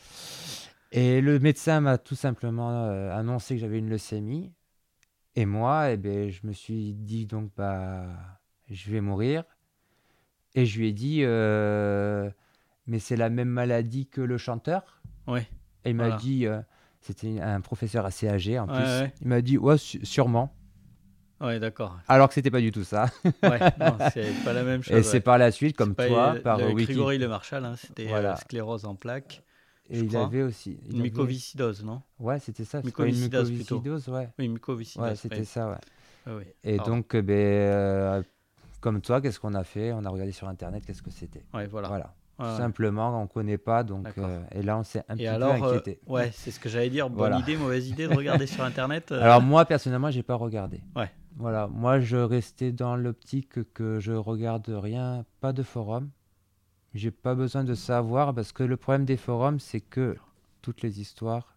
et 0.92 1.20
le 1.20 1.40
médecin 1.40 1.80
m'a 1.80 1.98
tout 1.98 2.14
simplement 2.14 2.70
euh, 2.86 3.12
annoncé 3.12 3.56
que 3.56 3.60
j'avais 3.60 3.78
une 3.80 3.88
leucémie. 3.90 4.52
Et 5.34 5.44
moi, 5.44 5.90
eh 5.90 5.96
ben, 5.96 6.30
je 6.30 6.46
me 6.46 6.52
suis 6.52 6.94
dit 6.94 7.26
donc, 7.26 7.50
bah, 7.56 8.04
je 8.70 8.92
vais 8.92 9.00
mourir. 9.00 9.42
Et 10.54 10.66
je 10.66 10.78
lui 10.78 10.88
ai 10.90 10.92
dit, 10.92 11.22
euh, 11.24 12.30
mais 12.86 13.00
c'est 13.00 13.16
la 13.16 13.28
même 13.28 13.48
maladie 13.48 14.06
que 14.06 14.20
le 14.20 14.38
chanteur 14.38 15.02
Oui. 15.26 15.40
Et 15.84 15.90
il 15.90 15.96
m'a 15.96 16.04
Voilà. 16.04 16.20
dit, 16.20 16.46
c'était 17.00 17.40
un 17.40 17.60
professeur 17.60 18.06
assez 18.06 18.28
âgé 18.28 18.60
en 18.60 18.68
Ouais, 18.68 18.74
plus. 18.74 18.84
ouais. 18.84 19.12
Il 19.22 19.26
m'a 19.26 19.40
dit, 19.42 19.58
ouais, 19.58 19.76
sûrement. 19.78 20.54
Ouais, 21.44 21.60
d'accord. 21.60 21.98
Alors 22.08 22.28
que 22.28 22.34
c'était 22.34 22.50
pas 22.50 22.60
du 22.60 22.72
tout 22.72 22.84
ça. 22.84 23.06
Ouais, 23.42 23.58
non, 23.78 23.96
c'est 24.12 24.32
pas 24.44 24.52
la 24.52 24.62
même 24.62 24.82
chose. 24.82 24.96
Et 24.96 25.02
c'est 25.02 25.20
par 25.20 25.38
la 25.38 25.50
suite, 25.50 25.76
comme 25.76 25.94
toi, 25.94 26.34
euh, 26.36 26.40
par 26.40 26.58
le 26.58 26.68
Wiki. 26.68 26.84
Grégory 26.92 27.18
le 27.18 27.28
Marshal, 27.28 27.64
hein, 27.64 27.74
c'était 27.76 28.06
euh, 28.06 28.10
Voilà. 28.10 28.36
sclérose 28.36 28.84
en 28.84 28.94
plaques. 28.94 29.42
Et 29.90 29.98
il 29.98 30.08
crois. 30.08 30.24
avait 30.24 30.42
aussi. 30.42 30.78
il 30.84 30.92
Une 30.94 31.00
avait- 31.00 31.10
mycoviscidose, 31.10 31.84
non? 31.84 32.00
Ouais, 32.18 32.38
c'était 32.38 32.64
ça. 32.64 32.78
pas 32.78 32.80
une 32.80 32.86
Mycoviscidose, 32.86 33.50
plutôt. 33.50 33.76
mycoviscidose, 33.80 34.14
ouais. 34.14 34.28
Oui, 34.38 34.48
mycoviscidose. 34.48 35.08
Ouais, 35.10 35.14
c'était 35.16 35.44
ça, 35.44 35.68
ouais. 35.68 35.76
Oui, 36.26 36.32
oui. 36.38 36.44
Et 36.64 36.78
donc, 36.78 37.14
euh, 37.14 37.20
ben, 37.20 37.34
euh, 37.34 38.22
comme 38.80 39.02
toi, 39.02 39.20
qu'est-ce 39.20 39.38
qu'on 39.38 39.52
a 39.54 39.64
fait? 39.64 39.92
On 39.92 40.04
a 40.06 40.08
regardé 40.08 40.32
sur 40.32 40.48
Internet 40.48 40.84
qu'est-ce 40.86 41.02
que 41.02 41.10
c'était. 41.10 41.44
Ouais, 41.52 41.66
voilà. 41.66 41.88
Voilà. 41.88 42.14
Ouais, 42.38 42.46
Tout 42.46 42.50
ouais. 42.52 42.56
simplement, 42.58 43.16
on 43.20 43.24
ne 43.24 43.28
connaît 43.28 43.58
pas. 43.58 43.84
Donc, 43.84 44.06
euh, 44.18 44.40
et 44.52 44.62
là, 44.62 44.78
on 44.78 44.82
s'est 44.84 45.02
un 45.08 45.14
petit 45.14 45.24
Et 45.24 45.28
peu 45.28 45.34
alors, 45.34 45.62
euh, 45.64 45.68
inquiété. 45.74 46.00
ouais, 46.06 46.30
c'est 46.34 46.50
ce 46.50 46.58
que 46.58 46.68
j'allais 46.70 46.88
dire. 46.90 47.08
Bonne 47.08 47.18
Voilà. 47.18 47.38
idée, 47.38 47.56
mauvaise 47.58 47.86
idée 47.88 48.08
de 48.08 48.14
regarder 48.16 48.46
sur 48.46 48.64
Internet. 48.64 49.12
euh, 49.12 49.22
Alors, 49.22 49.42
moi, 49.42 49.66
personnellement, 49.66 50.10
j'ai 50.10 50.22
pas 50.22 50.34
regardé. 50.34 50.80
Ouais. 50.96 51.10
Voilà. 51.36 51.66
Moi, 51.68 52.00
je 52.00 52.16
restais 52.16 52.72
dans 52.72 52.96
l'optique 52.96 53.72
que 53.72 53.98
je 54.00 54.12
regarde 54.12 54.68
rien, 54.68 55.24
pas 55.40 55.52
de 55.52 55.62
forum. 55.62 56.10
J'ai 56.94 57.10
pas 57.10 57.34
besoin 57.34 57.64
de 57.64 57.74
savoir 57.74 58.34
parce 58.34 58.52
que 58.52 58.62
le 58.62 58.76
problème 58.76 59.04
des 59.04 59.16
forums, 59.16 59.58
c'est 59.58 59.80
que 59.80 60.16
toutes 60.62 60.82
les 60.82 61.00
histoires, 61.00 61.56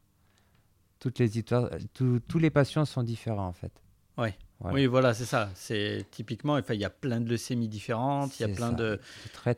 toutes 0.99 1.19
les 1.19 1.37
histoires, 1.37 1.69
tous- 1.93 2.39
les 2.39 2.49
patients 2.49 2.85
sont 2.85 3.03
différents 3.03 3.47
en 3.47 3.53
fait. 3.53 3.71
Ouais. 4.17 4.35
Voilà. 4.59 4.75
Oui, 4.75 4.85
voilà, 4.87 5.13
c'est 5.13 5.25
ça. 5.25 5.51
C'est 5.53 6.05
typiquement, 6.09 6.57
il 6.57 6.75
y 6.79 6.85
a 6.85 6.89
plein 6.89 7.21
de 7.21 7.29
leucémies 7.29 7.67
différentes. 7.67 8.39
Il 8.39 8.47
y 8.47 8.51
a 8.51 8.55
plein 8.55 8.71
ça. 8.71 8.75
de 8.75 8.99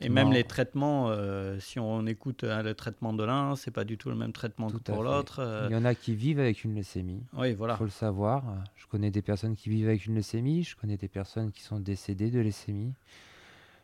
et 0.01 0.09
même 0.09 0.31
les 0.33 0.43
traitements. 0.43 1.09
euh, 1.09 1.57
si 1.61 1.79
on 1.79 2.05
écoute 2.05 2.43
hein, 2.43 2.63
le 2.63 2.73
traitement 2.73 3.13
de 3.13 3.23
l'un, 3.23 3.55
c'est 3.55 3.71
pas 3.71 3.85
du 3.85 3.97
tout 3.97 4.09
le 4.09 4.15
même 4.15 4.33
traitement 4.33 4.69
Tout 4.69 4.79
que 4.79 4.91
pour 4.91 5.03
l'autre. 5.03 5.39
euh, 5.39 5.67
Il 5.69 5.73
y 5.73 5.77
en 5.77 5.85
a 5.85 5.95
qui 5.95 6.13
vivent 6.15 6.39
avec 6.39 6.65
une 6.65 6.75
leucémie. 6.75 7.23
Oui, 7.33 7.51
Il 7.51 7.55
voilà. 7.55 7.77
faut 7.77 7.85
le 7.85 7.89
savoir. 7.89 8.43
Je 8.75 8.85
connais 8.87 9.09
des 9.09 9.21
personnes 9.21 9.55
qui 9.55 9.69
vivent 9.69 9.87
avec 9.87 10.05
une 10.05 10.15
leucémie. 10.15 10.63
Je 10.63 10.75
connais 10.75 10.97
des 10.97 11.07
personnes 11.07 11.51
qui 11.51 11.61
sont 11.63 11.79
décédées 11.79 12.29
de 12.29 12.41
leucémie. 12.41 12.93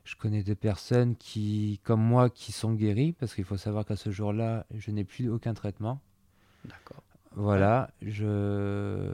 Je 0.04 0.16
connais 0.18 0.44
des 0.44 0.54
personnes 0.56 1.16
qui, 1.16 1.80
comme 1.84 2.02
moi, 2.02 2.30
qui 2.30 2.52
sont 2.52 2.74
guéries 2.74 3.14
parce 3.14 3.34
qu'il 3.34 3.46
faut 3.46 3.58
savoir 3.58 3.86
qu'à 3.86 3.96
ce 3.96 4.12
jour-là, 4.12 4.66
je 4.76 4.92
n'ai 4.92 5.06
plus 5.06 5.30
aucun 5.30 5.54
traitement. 5.54 6.02
D'accord. 6.66 7.02
Voilà, 7.36 7.90
je, 8.02 9.12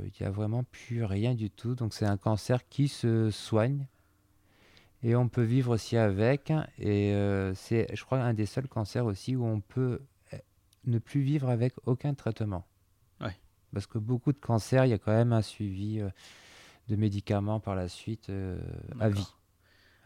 il 0.00 0.12
n'y 0.20 0.26
a 0.26 0.30
vraiment 0.30 0.64
plus 0.64 1.04
rien 1.04 1.34
du 1.34 1.50
tout. 1.50 1.74
Donc 1.74 1.94
c'est 1.94 2.06
un 2.06 2.16
cancer 2.16 2.68
qui 2.68 2.88
se 2.88 3.30
soigne 3.30 3.86
et 5.02 5.16
on 5.16 5.28
peut 5.28 5.42
vivre 5.42 5.74
aussi 5.74 5.96
avec. 5.96 6.52
Et 6.78 7.12
euh, 7.14 7.54
c'est, 7.54 7.94
je 7.94 8.04
crois, 8.04 8.18
un 8.18 8.34
des 8.34 8.46
seuls 8.46 8.68
cancers 8.68 9.06
aussi 9.06 9.36
où 9.36 9.44
on 9.44 9.60
peut 9.60 10.00
euh, 10.32 10.38
ne 10.84 10.98
plus 10.98 11.22
vivre 11.22 11.48
avec 11.48 11.74
aucun 11.86 12.14
traitement. 12.14 12.66
Ouais. 13.20 13.36
Parce 13.72 13.86
que 13.86 13.98
beaucoup 13.98 14.32
de 14.32 14.38
cancers, 14.38 14.84
il 14.84 14.90
y 14.90 14.94
a 14.94 14.98
quand 14.98 15.12
même 15.12 15.32
un 15.32 15.42
suivi 15.42 16.00
euh, 16.00 16.10
de 16.88 16.96
médicaments 16.96 17.60
par 17.60 17.74
la 17.74 17.88
suite 17.88 18.28
euh, 18.30 18.58
à 18.98 19.08
vie. 19.08 19.26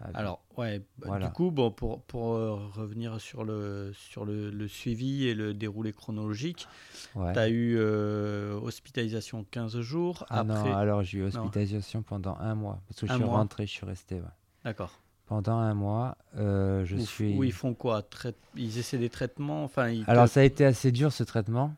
Vie. 0.00 0.10
Alors, 0.14 0.42
ouais, 0.56 0.80
bah, 0.98 1.06
Voilà. 1.08 1.26
du 1.28 1.32
coup, 1.32 1.50
bon, 1.50 1.70
pour, 1.70 2.02
pour 2.02 2.34
euh, 2.34 2.54
revenir 2.74 3.20
sur, 3.20 3.44
le, 3.44 3.92
sur 3.94 4.24
le, 4.24 4.50
le 4.50 4.68
suivi 4.68 5.26
et 5.26 5.34
le 5.34 5.54
déroulé 5.54 5.92
chronologique, 5.92 6.66
Ouais. 7.14 7.32
tu 7.32 7.38
as 7.38 7.48
eu 7.48 7.76
euh, 7.78 8.58
hospitalisation 8.60 9.44
15 9.50 9.80
jours. 9.80 10.26
Ah 10.28 10.40
après, 10.40 10.54
non, 10.70 10.76
alors 10.76 11.02
j'ai 11.04 11.18
eu 11.18 11.22
hospitalisation 11.24 12.02
pendant 12.02 12.36
un 12.38 12.54
mois. 12.54 12.80
Parce 12.88 13.00
que 13.00 13.06
je 13.06 13.12
Un 13.12 13.16
suis 13.16 13.24
mois. 13.24 13.38
rentré, 13.38 13.66
je 13.66 13.72
suis 13.72 13.86
resté. 13.86 14.16
ouais. 14.16 14.22
D'accord. 14.64 14.98
Pendant 15.26 15.56
un 15.56 15.72
mois, 15.74 16.18
euh, 16.36 16.84
je 16.84 16.96
Où, 16.96 17.00
suis. 17.06 17.36
où 17.38 17.44
ils 17.44 17.52
font 17.52 17.72
quoi? 17.72 18.02
Trai- 18.02 18.34
Ils 18.56 18.76
essaient 18.78 18.98
des 18.98 19.08
traitements? 19.10 19.64
Enfin, 19.64 19.88
ils 19.88 20.04
Alors 20.06 20.28
ça 20.28 20.40
a 20.40 20.42
été 20.42 20.64
assez 20.66 20.92
dur 20.92 21.12
ce 21.12 21.22
traitement 21.24 21.74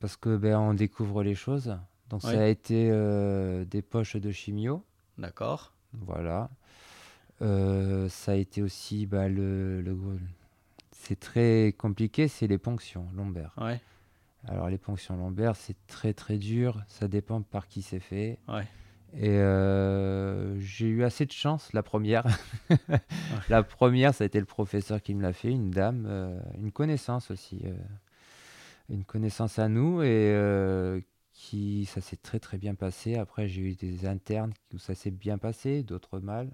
parce 0.00 0.16
que 0.16 0.36
ben 0.36 0.58
on 0.58 0.74
découvre 0.74 1.22
les 1.22 1.34
choses. 1.34 1.76
Donc 2.10 2.24
Ouais. 2.24 2.32
ça 2.32 2.40
a 2.42 2.46
été 2.46 2.88
euh, 2.90 3.64
des 3.64 3.80
poches 3.80 4.16
de 4.16 4.30
chimio, 4.32 4.84
D'accord. 5.16 5.72
voilà. 5.94 6.50
Euh, 7.42 8.08
ça 8.08 8.32
a 8.32 8.34
été 8.34 8.62
aussi 8.62 9.06
bah, 9.06 9.28
le, 9.28 9.80
le 9.80 9.96
c'est 10.92 11.18
très 11.18 11.74
compliqué, 11.78 12.28
c'est 12.28 12.46
les 12.46 12.58
ponctions 12.58 13.08
lombaires. 13.14 13.54
Ouais, 13.56 13.80
Alors 14.46 14.68
les 14.68 14.78
ponctions 14.78 15.16
lombaires, 15.16 15.56
c'est 15.56 15.76
très 15.86 16.12
très 16.12 16.38
dur, 16.38 16.82
ça 16.88 17.08
dépend 17.08 17.42
par 17.42 17.68
qui 17.68 17.82
c'est 17.82 18.00
fait. 18.00 18.38
ouais. 18.48 18.66
Et 19.12 19.28
euh, 19.30 20.58
j'ai 20.60 20.86
eu 20.86 21.02
assez 21.02 21.26
de 21.26 21.32
chance 21.32 21.72
la 21.72 21.82
première. 21.82 22.24
la 23.48 23.62
première, 23.62 24.14
ça 24.14 24.24
a 24.24 24.26
été 24.26 24.38
le 24.38 24.46
professeur 24.46 25.02
qui 25.02 25.14
me 25.14 25.22
l'a 25.22 25.32
fait, 25.32 25.50
une 25.50 25.70
dame, 25.70 26.06
euh, 26.08 26.38
une 26.56 26.70
connaissance 26.70 27.30
aussi, 27.30 27.60
euh, 27.64 27.74
une 28.88 29.04
connaissance 29.04 29.58
à 29.58 29.68
nous 29.68 30.02
et 30.02 31.02
qui 31.32 31.86
ça 31.86 32.00
s'est 32.00 32.16
très 32.16 32.38
très 32.38 32.58
bien 32.58 32.74
passé. 32.74 33.16
Après, 33.16 33.48
j'ai 33.48 33.62
eu 33.62 33.74
des 33.74 34.06
internes 34.06 34.52
où 34.74 34.78
ça 34.78 34.94
s'est 34.94 35.10
bien 35.10 35.38
passé, 35.38 35.82
d'autres 35.82 36.20
mal. 36.20 36.50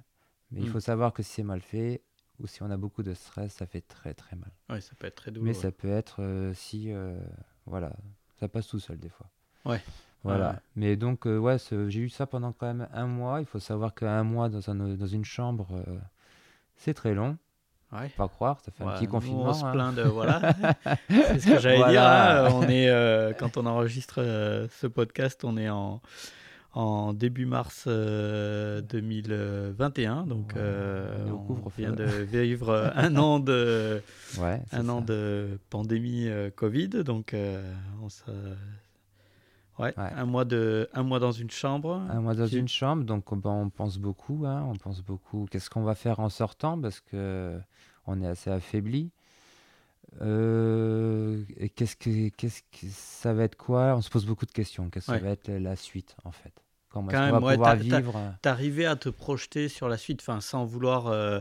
Mais 0.50 0.60
il 0.60 0.68
Mm. 0.68 0.72
faut 0.72 0.80
savoir 0.80 1.12
que 1.12 1.22
si 1.22 1.30
c'est 1.32 1.42
mal 1.42 1.60
fait 1.60 2.02
ou 2.38 2.46
si 2.46 2.62
on 2.62 2.70
a 2.70 2.76
beaucoup 2.76 3.02
de 3.02 3.14
stress, 3.14 3.52
ça 3.54 3.66
fait 3.66 3.80
très 3.80 4.14
très 4.14 4.36
mal. 4.36 4.50
Ouais, 4.70 4.80
ça 4.80 4.92
peut 4.98 5.06
être 5.06 5.16
très 5.16 5.30
douloureux. 5.30 5.48
Mais 5.48 5.54
ça 5.54 5.72
peut 5.72 5.90
être 5.90 6.22
euh, 6.22 6.52
si, 6.54 6.92
euh, 6.92 7.18
voilà, 7.66 7.92
ça 8.38 8.46
passe 8.48 8.68
tout 8.68 8.78
seul 8.80 8.98
des 8.98 9.08
fois. 9.08 9.26
Ouais. 9.64 9.82
Voilà. 10.22 10.50
Ouais. 10.50 10.56
Mais 10.76 10.96
donc, 10.96 11.26
euh, 11.26 11.38
ouais, 11.38 11.56
j'ai 11.88 12.00
eu 12.00 12.08
ça 12.08 12.26
pendant 12.26 12.52
quand 12.52 12.66
même 12.66 12.88
un 12.92 13.06
mois. 13.06 13.40
Il 13.40 13.46
faut 13.46 13.58
savoir 13.60 13.94
qu'un 13.94 14.22
mois 14.24 14.48
dans, 14.48 14.68
un- 14.70 14.74
dans 14.96 15.06
une 15.06 15.24
chambre, 15.24 15.68
c'est 16.76 16.94
très 16.94 17.14
long. 17.14 17.38
Ouais. 17.92 18.08
Pas 18.10 18.26
croire, 18.28 18.60
ça 18.60 18.72
fait 18.72 18.82
un 18.84 18.92
petit 18.96 19.06
confinement. 19.06 19.44
on 19.50 19.54
se 19.54 19.64
hein. 19.64 19.70
plaint 19.72 19.94
de 19.94 20.02
voilà. 20.02 20.40
c'est 21.08 21.38
ce 21.38 21.46
que 21.46 21.58
j'allais 21.60 21.76
Voilà. 21.76 21.92
dire. 21.92 22.54
hein, 22.56 22.60
On 22.60 22.68
est 22.68 23.36
quand 23.38 23.56
on 23.56 23.64
enregistre 23.66 24.16
ce 24.70 24.86
podcast, 24.88 25.44
on 25.44 25.56
est 25.56 25.68
en 25.70 26.02
en 26.78 27.14
début 27.14 27.46
mars 27.46 27.84
euh, 27.86 28.82
2021, 28.82 30.26
donc 30.26 30.52
Ouais, 30.52 30.58
euh, 30.58 31.30
on 31.48 31.68
vient 31.78 31.92
de 31.92 32.04
vivre 32.04 32.92
un 32.94 33.16
an 33.16 33.40
de 33.40 34.02
Ouais, 34.38 34.60
un 34.72 34.88
an 34.90 34.98
ça. 35.00 35.06
de 35.06 35.58
pandémie 35.70 36.28
euh, 36.28 36.50
Covid, 36.50 36.88
donc 37.04 37.32
euh, 37.32 37.72
on 38.02 38.10
se... 38.10 38.24
ouais, 39.78 39.94
Ouais. 39.96 40.10
un 40.14 40.26
mois 40.26 40.44
de 40.44 40.88
un 40.92 41.02
mois 41.02 41.18
dans 41.18 41.32
une 41.32 41.50
chambre. 41.50 41.94
Un 42.10 42.20
mois 42.20 42.34
dans 42.34 42.46
Qui- 42.46 42.58
une 42.58 42.68
chambre, 42.68 43.04
donc 43.04 43.24
ben, 43.34 43.50
on 43.50 43.70
pense 43.70 43.96
beaucoup. 43.96 44.44
hein, 44.46 44.62
on 44.70 44.76
pense 44.76 45.00
beaucoup. 45.02 45.46
Qu'est-ce 45.50 45.70
qu'on 45.70 45.82
va 45.82 45.94
faire 45.94 46.20
en 46.20 46.28
sortant? 46.28 46.78
Parce 46.78 47.00
que 47.00 47.58
on 48.06 48.20
est 48.20 48.26
assez 48.26 48.50
affaibli. 48.50 49.10
Euh, 50.22 51.42
et 51.58 51.68
qu'est-ce 51.68 51.96
que, 51.96 52.28
qu'est-ce 52.36 52.62
que 52.62 52.86
ça 52.90 53.32
va 53.34 53.44
être 53.44 53.56
quoi? 53.56 53.94
On 53.96 54.00
se 54.02 54.10
pose 54.10 54.24
beaucoup 54.26 54.46
de 54.46 54.52
questions. 54.52 54.88
Qu'est-ce 54.90 55.06
que 55.06 55.12
Ouais. 55.12 55.18
ça 55.20 55.24
va 55.24 55.30
être 55.30 55.48
la 55.50 55.76
suite 55.76 56.16
en 56.24 56.32
fait? 56.32 56.52
Comment 56.96 57.10
Quand 57.10 57.20
même, 57.20 57.32
va 57.32 57.40
ouais, 57.40 57.54
pouvoir 57.56 57.76
vivre 57.76 58.34
T'arrivais 58.40 58.86
à 58.86 58.96
te 58.96 59.10
projeter 59.10 59.68
sur 59.68 59.86
la 59.86 59.98
suite, 59.98 60.22
enfin 60.22 60.40
sans 60.40 60.64
vouloir. 60.64 61.08
euh, 61.08 61.40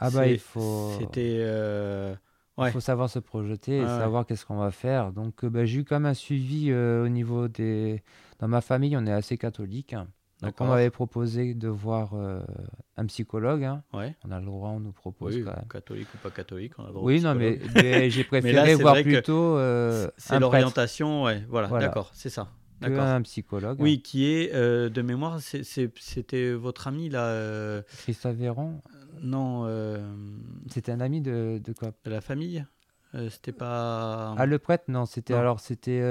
Ah 0.00 0.10
bah 0.10 0.26
il 0.26 0.40
faut. 0.40 0.96
C'était. 0.98 1.36
euh, 1.38 2.12
Il 2.58 2.70
faut 2.72 2.80
savoir 2.80 3.08
se 3.08 3.20
projeter 3.20 3.76
et 3.76 3.80
ouais. 3.82 3.86
savoir 3.86 4.26
qu'est-ce 4.26 4.44
qu'on 4.44 4.56
va 4.56 4.72
faire. 4.72 5.12
Donc, 5.12 5.44
euh, 5.44 5.48
bah, 5.48 5.64
j'ai 5.64 5.78
eu 5.80 5.84
quand 5.84 5.94
même 6.00 6.06
un 6.06 6.14
suivi 6.14 6.72
euh, 6.72 7.04
au 7.04 7.08
niveau 7.08 7.46
des. 7.46 8.02
Dans 8.40 8.48
ma 8.48 8.60
famille, 8.60 8.96
on 8.96 9.06
est 9.06 9.12
assez 9.12 9.38
catholique. 9.38 9.94
Donc, 10.42 10.54
on 10.60 10.66
m'avait 10.66 10.90
proposé 10.90 11.54
de 11.54 11.68
voir 11.68 12.14
euh, 12.14 12.40
un 12.96 13.06
psychologue. 13.06 13.62
hein. 13.62 13.84
Ouais. 13.94 14.12
On 14.26 14.32
a 14.32 14.40
le 14.40 14.46
droit, 14.46 14.70
on 14.70 14.80
nous 14.80 14.90
propose 14.92 15.36
Oui, 15.36 15.44
quand 15.44 15.54
même. 15.54 15.68
catholique 15.70 16.08
ou 16.14 16.18
pas 16.18 16.30
catholique, 16.32 16.72
on 16.78 16.82
a 16.82 16.86
le 16.88 16.92
droit 16.94 17.04
Oui, 17.06 17.20
non, 17.20 17.36
mais, 17.36 17.60
j'ai 18.10 18.24
préféré 18.24 18.74
voir 18.74 18.96
plutôt 19.02 19.56
euh, 19.56 20.08
c'est 20.16 20.40
l'orientation, 20.40 21.22
ouais, 21.22 21.44
voilà, 21.48 21.68
Voilà. 21.68 21.86
d'accord, 21.86 22.10
c'est 22.12 22.28
ça. 22.28 22.48
Que 22.80 22.88
D'accord. 22.88 23.04
un 23.06 23.22
psychologue. 23.22 23.80
Oui, 23.80 24.02
qui 24.02 24.26
est 24.26 24.54
euh, 24.54 24.88
de 24.88 25.02
mémoire, 25.02 25.40
c'était 25.40 26.52
votre 26.52 26.86
ami 26.86 27.08
là 27.08 27.26
euh, 27.26 27.82
Christophe 27.98 28.36
Véron, 28.36 28.82
Non, 29.22 29.64
euh, 29.66 29.98
c'était 30.70 30.92
un 30.92 31.00
ami 31.00 31.20
de, 31.20 31.60
de 31.62 31.72
quoi? 31.72 31.92
de 32.04 32.10
la 32.10 32.20
famille 32.20 32.64
C'était 33.30 33.52
pas. 33.52 34.34
Ah, 34.36 34.46
le 34.46 34.58
prêtre? 34.58 34.84
Non, 34.88 35.06
c'était 35.06 35.32
Non. 35.34 35.40
alors 35.40 35.60
c'était 35.60 36.02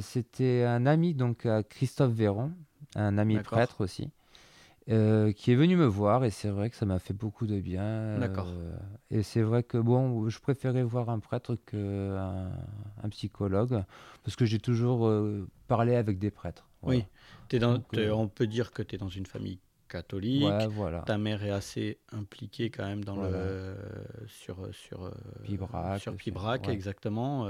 c'était 0.00 0.64
un 0.64 0.86
ami 0.86 1.14
donc 1.14 1.46
à 1.46 1.62
Christophe 1.62 2.12
Véron, 2.12 2.52
un 2.94 3.18
ami 3.18 3.38
prêtre 3.38 3.80
aussi, 3.82 4.10
euh, 4.90 5.32
qui 5.32 5.52
est 5.52 5.54
venu 5.54 5.76
me 5.76 5.86
voir 5.86 6.24
et 6.24 6.30
c'est 6.30 6.50
vrai 6.50 6.68
que 6.68 6.76
ça 6.76 6.84
m'a 6.84 6.98
fait 6.98 7.14
beaucoup 7.14 7.46
de 7.46 7.58
bien. 7.58 7.82
euh, 7.82 8.20
D'accord. 8.20 8.48
et 9.10 9.22
c'est 9.22 9.42
vrai 9.42 9.62
que 9.62 9.78
bon, 9.78 10.28
je 10.28 10.38
préférais 10.40 10.82
voir 10.82 11.08
un 11.08 11.20
prêtre 11.20 11.56
qu'un 11.66 12.50
un 13.02 13.08
psychologue 13.10 13.82
parce 14.24 14.36
que 14.36 14.44
j'ai 14.44 14.58
toujours 14.58 15.06
euh, 15.06 15.48
parlé 15.68 15.94
avec 15.96 16.18
des 16.18 16.30
prêtres. 16.30 16.68
Voilà. 16.82 16.98
Oui, 17.00 17.04
t'es 17.48 17.58
dans, 17.58 17.74
Donc, 17.74 17.86
on 18.12 18.28
peut 18.28 18.46
dire 18.46 18.72
que 18.72 18.82
tu 18.82 18.94
es 18.96 18.98
dans 18.98 19.08
une 19.08 19.24
famille 19.26 19.58
catholique. 19.88 20.44
Ouais, 20.44 20.66
voilà. 20.66 21.00
Ta 21.02 21.16
mère 21.16 21.42
est 21.44 21.50
assez 21.50 21.98
impliquée 22.12 22.68
quand 22.70 22.84
même 22.84 23.04
dans 23.04 23.14
Voilà. 23.16 23.38
le 23.38 23.76
sur 24.26 24.68
sur 24.72 25.10
Pibrac, 25.44 26.00
sur 26.02 26.14
Pibrac 26.14 26.66
ouais. 26.66 26.74
exactement. 26.74 27.46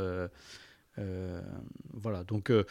euh, 0.99 1.41
voilà 1.93 2.23
donc 2.23 2.51
euh, 2.51 2.65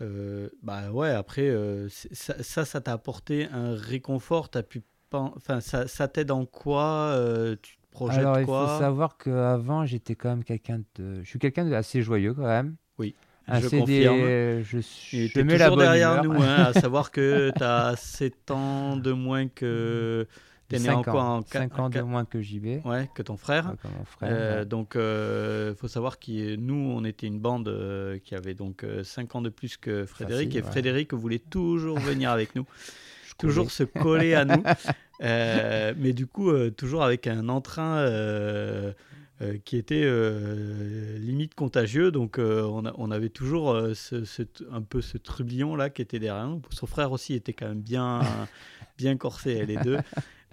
euh, 0.00 0.48
bah 0.62 0.90
ouais 0.92 1.10
après 1.10 1.48
euh, 1.48 1.88
ça 1.90 2.64
ça 2.64 2.80
t'a 2.80 2.92
apporté 2.92 3.46
un 3.52 3.74
réconfort. 3.74 4.48
T'as 4.50 4.62
pu 4.62 4.82
enfin 5.12 5.60
ça, 5.60 5.88
ça 5.88 6.08
t'aide 6.08 6.30
en 6.30 6.44
quoi 6.46 7.12
euh, 7.14 7.56
Tu 7.62 7.76
te 7.76 7.90
projettes 7.90 8.18
Alors, 8.20 8.38
il 8.38 8.44
quoi? 8.46 8.66
faut 8.74 8.78
savoir 8.80 9.16
qu'avant, 9.18 9.84
j'étais 9.86 10.14
quand 10.14 10.28
même 10.30 10.44
quelqu'un 10.44 10.80
de. 10.96 11.22
Je 11.22 11.28
suis 11.28 11.38
quelqu'un 11.38 11.64
d'assez 11.64 12.02
joyeux 12.02 12.34
quand 12.34 12.46
même. 12.46 12.76
Oui, 12.98 13.14
Un 13.46 13.60
je 13.60 13.68
CD, 13.68 13.80
confirme. 13.80 14.62
Je, 14.62 14.78
suis- 14.78 15.28
je 15.28 15.40
la 15.40 15.44
toujours 15.58 15.76
bonne 15.76 15.84
derrière 15.86 16.12
humeur. 16.12 16.24
nous, 16.24 16.42
hein, 16.42 16.64
à 16.66 16.72
savoir 16.74 17.10
que 17.10 17.50
tu 17.56 17.62
as 17.64 17.96
7 17.96 18.50
ans 18.50 18.96
de 18.96 19.12
moins 19.12 19.48
que 19.48 20.26
T'es 20.68 20.78
né 20.80 20.90
en 20.90 21.02
quoi 21.02 21.22
en 21.24 21.40
qua- 21.42 21.60
Cinq 21.60 21.78
en 21.78 21.84
ans 21.84 21.88
de 21.88 22.00
moins 22.02 22.24
que 22.26 22.42
JB. 22.42 22.84
Ouais, 22.84 23.08
que 23.14 23.22
ton 23.22 23.36
frère. 23.38 23.70
Ouais, 23.70 23.76
comme 23.80 23.92
mon 23.98 24.04
frère. 24.04 24.28
Euh, 24.32 24.58
ouais. 24.60 24.66
donc, 24.66 24.92
il 24.96 25.76
faut 25.78 25.88
savoir 25.88 26.18
que 26.18 26.56
nous, 26.56 26.74
on 26.94 27.04
était 27.04 27.26
une 27.26 27.40
bande 27.40 27.68
euh, 27.68 28.18
qui 28.18 28.34
avait 28.34 28.54
donc 28.54 28.84
5 29.02 29.34
ans 29.36 29.40
de 29.42 29.48
plus 29.48 29.76
que 29.78 30.04
Frédéric. 30.04 30.48
Facile, 30.48 30.58
et 30.58 30.62
ouais. 30.64 30.70
Frédéric 30.70 31.14
voulait 31.14 31.38
toujours 31.38 31.98
venir 31.98 32.30
avec 32.30 32.54
nous, 32.54 32.66
toujours 33.38 33.70
se 33.70 33.82
coller 33.84 34.34
à 34.34 34.44
nous. 34.44 34.62
Euh, 35.20 35.94
mais 35.96 36.12
du 36.12 36.28
coup, 36.28 36.50
euh, 36.50 36.70
toujours 36.70 37.02
avec 37.02 37.26
un 37.26 37.48
entrain 37.48 37.96
euh, 37.96 38.92
euh, 39.42 39.56
qui 39.64 39.76
était 39.76 40.02
euh, 40.04 41.18
limite 41.18 41.56
contagieux. 41.56 42.12
Donc, 42.12 42.38
euh, 42.38 42.62
on, 42.62 42.86
a- 42.86 42.94
on 42.98 43.10
avait 43.10 43.28
toujours 43.28 43.72
euh, 43.72 43.94
ce- 43.94 44.24
ce- 44.24 44.42
un 44.70 44.80
peu 44.80 45.00
ce 45.00 45.18
trublion 45.18 45.74
là 45.74 45.90
qui 45.90 46.02
était 46.02 46.20
derrière 46.20 46.46
nous. 46.46 46.62
Son 46.70 46.86
frère 46.86 47.10
aussi 47.10 47.34
était 47.34 47.52
quand 47.52 47.66
même 47.66 47.80
bien, 47.80 48.20
bien 48.96 49.16
corsé, 49.16 49.66
les 49.66 49.76
deux. 49.78 49.98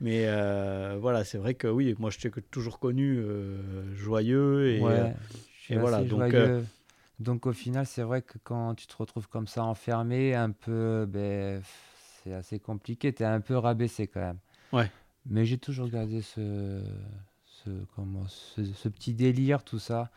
Mais 0.01 0.25
euh, 0.27 0.97
voilà, 0.99 1.23
c'est 1.23 1.37
vrai 1.37 1.53
que 1.53 1.67
oui, 1.67 1.95
moi 1.99 2.09
je 2.09 2.19
t'ai 2.19 2.29
toujours 2.51 2.79
connu 2.79 3.17
euh, 3.17 3.95
joyeux 3.95 4.67
et 4.71 4.81
Ouais, 4.81 4.91
euh, 4.91 5.11
et 5.69 5.77
voilà, 5.77 5.99
donc, 6.03 6.09
joyeux. 6.09 6.35
euh, 6.35 6.63
Donc 7.19 7.45
au 7.45 7.53
final, 7.53 7.85
c'est 7.85 8.03
vrai 8.03 8.21
que 8.21 8.37
quand 8.43 8.75
tu 8.75 8.87
te 8.87 8.95
retrouves 8.97 9.29
comme 9.29 9.47
ça 9.47 9.63
enfermé, 9.63 10.35
un 10.35 10.51
peu, 10.51 11.05
ben, 11.07 11.61
c'est 12.23 12.33
assez 12.33 12.59
compliqué. 12.59 13.13
Tu 13.13 13.23
es 13.23 13.25
un 13.25 13.39
peu 13.39 13.55
rabaissé 13.57 14.07
quand 14.07 14.19
même. 14.19 14.39
Ouais. 14.73 14.91
Mais 15.27 15.45
j'ai 15.45 15.57
toujours 15.57 15.87
gardé 15.89 16.21
ce, 16.21 16.81
ce, 17.45 17.69
comment, 17.95 18.27
ce, 18.27 18.63
ce 18.65 18.89
petit 18.89 19.13
délire, 19.13 19.63
tout 19.63 19.79
ça. 19.79 20.11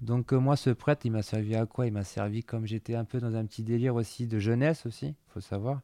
Donc 0.00 0.32
moi, 0.32 0.56
ce 0.56 0.70
prêtre, 0.70 1.04
il 1.04 1.12
m'a 1.12 1.22
servi 1.22 1.54
à 1.54 1.66
quoi? 1.66 1.86
Il 1.86 1.92
m'a 1.92 2.04
servi 2.04 2.42
comme 2.44 2.66
j'étais 2.66 2.94
un 2.94 3.04
peu 3.04 3.20
dans 3.20 3.34
un 3.34 3.44
petit 3.44 3.62
délire 3.62 3.94
aussi 3.94 4.26
de 4.26 4.38
jeunesse 4.38 4.86
aussi, 4.86 5.14
faut 5.28 5.40
savoir. 5.40 5.80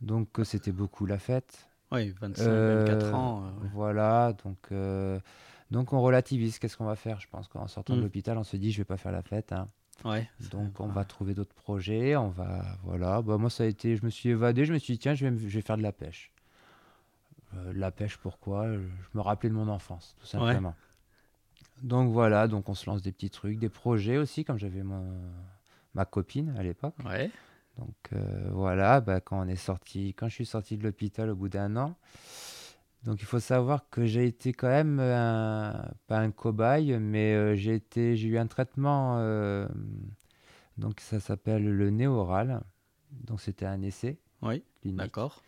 Donc 0.00 0.28
c'était 0.44 0.72
beaucoup 0.72 1.06
la 1.06 1.18
fête. 1.18 1.67
Ouais, 1.92 2.10
25, 2.20 2.42
Euh, 2.44 2.84
24 2.84 3.14
ans. 3.14 3.42
euh, 3.44 3.50
ouais. 3.62 3.68
Voilà, 3.72 4.32
donc, 4.44 4.58
euh, 4.72 5.18
donc 5.70 5.92
on 5.92 6.00
relativise. 6.00 6.58
Qu'est-ce 6.58 6.76
qu'on 6.76 6.84
va 6.86 6.96
faire? 6.96 7.20
Je 7.20 7.28
pense 7.28 7.48
qu'en 7.48 7.66
sortant 7.68 7.94
de 7.94 8.00
Mm. 8.00 8.02
l'hôpital, 8.04 8.38
on 8.38 8.44
se 8.44 8.56
dit, 8.56 8.72
je 8.72 8.78
vais 8.78 8.84
pas 8.84 8.96
faire 8.96 9.12
la 9.12 9.22
fête. 9.22 9.52
hein. 9.52 9.68
Ouais, 10.04 10.28
Donc 10.52 10.78
on 10.80 10.86
ouais. 10.86 10.92
va 10.94 11.04
trouver 11.04 11.34
d'autres 11.34 11.54
projets. 11.54 12.14
On 12.16 12.28
va, 12.28 12.64
voilà. 12.84 13.20
Bah, 13.22 13.36
moi, 13.38 13.50
ça 13.50 13.64
a 13.64 13.66
été, 13.66 13.96
je 13.96 14.04
me 14.04 14.10
suis 14.10 14.28
évadé. 14.28 14.64
Je 14.64 14.72
me 14.72 14.78
suis 14.78 14.92
dit, 14.94 14.98
tiens, 15.00 15.14
je 15.14 15.24
vais, 15.24 15.30
me- 15.32 15.38
je 15.38 15.46
vais 15.58 15.62
faire 15.62 15.76
de 15.76 15.82
la 15.82 15.92
pêche. 15.92 16.30
Euh, 17.54 17.72
la 17.74 17.90
pêche, 17.90 18.16
pourquoi? 18.18 18.72
Je 18.74 18.78
me 19.14 19.20
rappelais 19.20 19.48
de 19.48 19.54
mon 19.54 19.68
enfance, 19.68 20.14
tout 20.20 20.24
Ouais. 20.26 20.30
simplement. 20.52 20.74
Donc 21.82 22.12
voilà, 22.12 22.48
donc 22.48 22.68
on 22.68 22.74
se 22.74 22.88
lance 22.90 23.02
des 23.02 23.12
petits 23.12 23.30
trucs, 23.30 23.58
des 23.58 23.68
projets 23.68 24.16
aussi, 24.18 24.44
comme 24.44 24.58
j'avais 24.58 24.82
ma 25.94 26.04
copine 26.04 26.54
à 26.58 26.62
l'époque. 26.62 26.94
Ouais, 27.04 27.30
Donc 27.78 27.94
euh, 28.12 28.48
voilà, 28.52 29.00
bah, 29.00 29.20
quand 29.20 29.40
on 29.40 29.48
est 29.48 29.56
sorti, 29.56 30.14
quand 30.14 30.28
je 30.28 30.34
suis 30.34 30.46
sorti 30.46 30.76
de 30.76 30.82
l'hôpital 30.84 31.30
au 31.30 31.36
bout 31.36 31.48
d'un 31.48 31.76
an, 31.76 31.96
donc 33.04 33.20
il 33.22 33.24
faut 33.26 33.40
savoir 33.40 33.88
que 33.90 34.04
j'ai 34.06 34.26
été 34.26 34.52
quand 34.52 34.68
même 34.68 34.98
un, 35.00 35.88
pas 36.08 36.18
un 36.18 36.30
cobaye, 36.30 36.98
mais 36.98 37.34
euh, 37.34 37.54
j'ai 37.54 37.74
été, 37.74 38.16
j'ai 38.16 38.28
eu 38.28 38.38
un 38.38 38.46
traitement, 38.46 39.18
euh, 39.18 39.68
donc 40.76 41.00
ça 41.00 41.20
s'appelle 41.20 41.64
le 41.64 41.90
nez 41.90 42.06
oral. 42.06 42.62
Donc 43.10 43.40
c'était 43.40 43.66
un 43.66 43.80
essai 43.82 44.18
oui, 44.42 44.62
d'accord. 44.84 45.42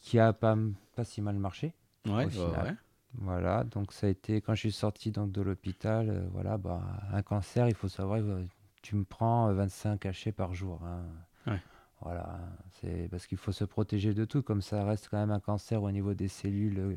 qui 0.00 0.18
a 0.18 0.32
pas, 0.32 0.56
pas 0.94 1.04
si 1.04 1.20
mal 1.20 1.36
marché. 1.36 1.74
Ouais, 2.06 2.12
au 2.12 2.28
ouais, 2.28 2.30
final. 2.30 2.66
ouais. 2.66 2.74
Voilà, 3.18 3.64
donc 3.64 3.92
ça 3.92 4.06
a 4.08 4.10
été 4.10 4.40
quand 4.40 4.54
je 4.54 4.60
suis 4.60 4.72
sorti 4.72 5.10
donc 5.12 5.30
de 5.32 5.40
l'hôpital, 5.42 6.10
euh, 6.10 6.26
voilà, 6.32 6.58
bah, 6.58 6.82
un 7.12 7.22
cancer, 7.22 7.68
il 7.68 7.74
faut 7.74 7.88
savoir, 7.88 8.18
euh, 8.20 8.44
tu 8.82 8.96
me 8.96 9.04
prends 9.04 9.48
euh, 9.48 9.54
25 9.54 10.00
cachets 10.00 10.32
par 10.32 10.54
jour. 10.54 10.80
hein. 10.84 11.04
Ouais. 11.46 11.60
Voilà, 12.00 12.38
c'est 12.80 13.08
parce 13.10 13.26
qu'il 13.26 13.38
faut 13.38 13.52
se 13.52 13.64
protéger 13.64 14.12
de 14.14 14.24
tout, 14.24 14.42
comme 14.42 14.60
ça 14.62 14.84
reste 14.84 15.08
quand 15.10 15.16
même 15.18 15.30
un 15.30 15.40
cancer 15.40 15.82
au 15.82 15.90
niveau 15.90 16.12
des 16.14 16.28
cellules. 16.28 16.78
euh, 16.78 16.94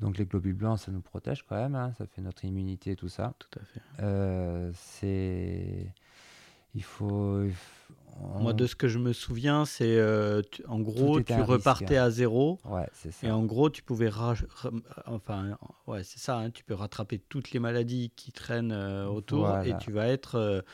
donc 0.00 0.18
les 0.18 0.26
globules 0.26 0.54
blancs, 0.54 0.80
ça 0.80 0.90
nous 0.90 1.00
protège 1.00 1.44
quand 1.48 1.56
même, 1.56 1.74
hein, 1.76 1.92
ça 1.96 2.06
fait 2.06 2.20
notre 2.22 2.44
immunité 2.44 2.90
et 2.90 2.96
tout 2.96 3.08
ça. 3.08 3.34
Tout 3.38 3.58
à 3.60 3.64
fait. 3.64 3.80
Euh, 4.00 4.70
c'est, 4.74 5.86
il 6.74 6.82
faut, 6.82 7.44
Moi, 8.40 8.52
de 8.52 8.66
ce 8.66 8.74
que 8.74 8.88
je 8.88 8.98
me 8.98 9.12
souviens, 9.12 9.64
c'est 9.64 9.96
euh, 9.96 10.42
tu- 10.50 10.64
en 10.66 10.80
gros, 10.80 11.20
tu 11.20 11.32
risque, 11.34 11.48
repartais 11.48 11.96
à 11.96 12.10
zéro. 12.10 12.58
ouais, 12.64 12.88
c'est 12.92 13.12
ça. 13.12 13.26
Et 13.26 13.30
en 13.30 13.44
gros, 13.44 13.70
tu 13.70 13.82
pouvais 13.82 14.10
enfin, 15.06 15.56
ouais, 15.86 16.02
c'est 16.02 16.18
ça. 16.18 16.38
hein, 16.38 16.50
tu 16.50 16.64
peux 16.64 16.74
rattraper 16.74 17.18
toutes 17.18 17.52
les 17.52 17.60
maladies 17.60 18.10
qui 18.16 18.32
traînent 18.32 18.72
euh, 18.72 19.06
autour 19.06 19.46
et 19.60 19.76
tu 19.78 19.92
vas 19.92 20.08
être 20.08 20.64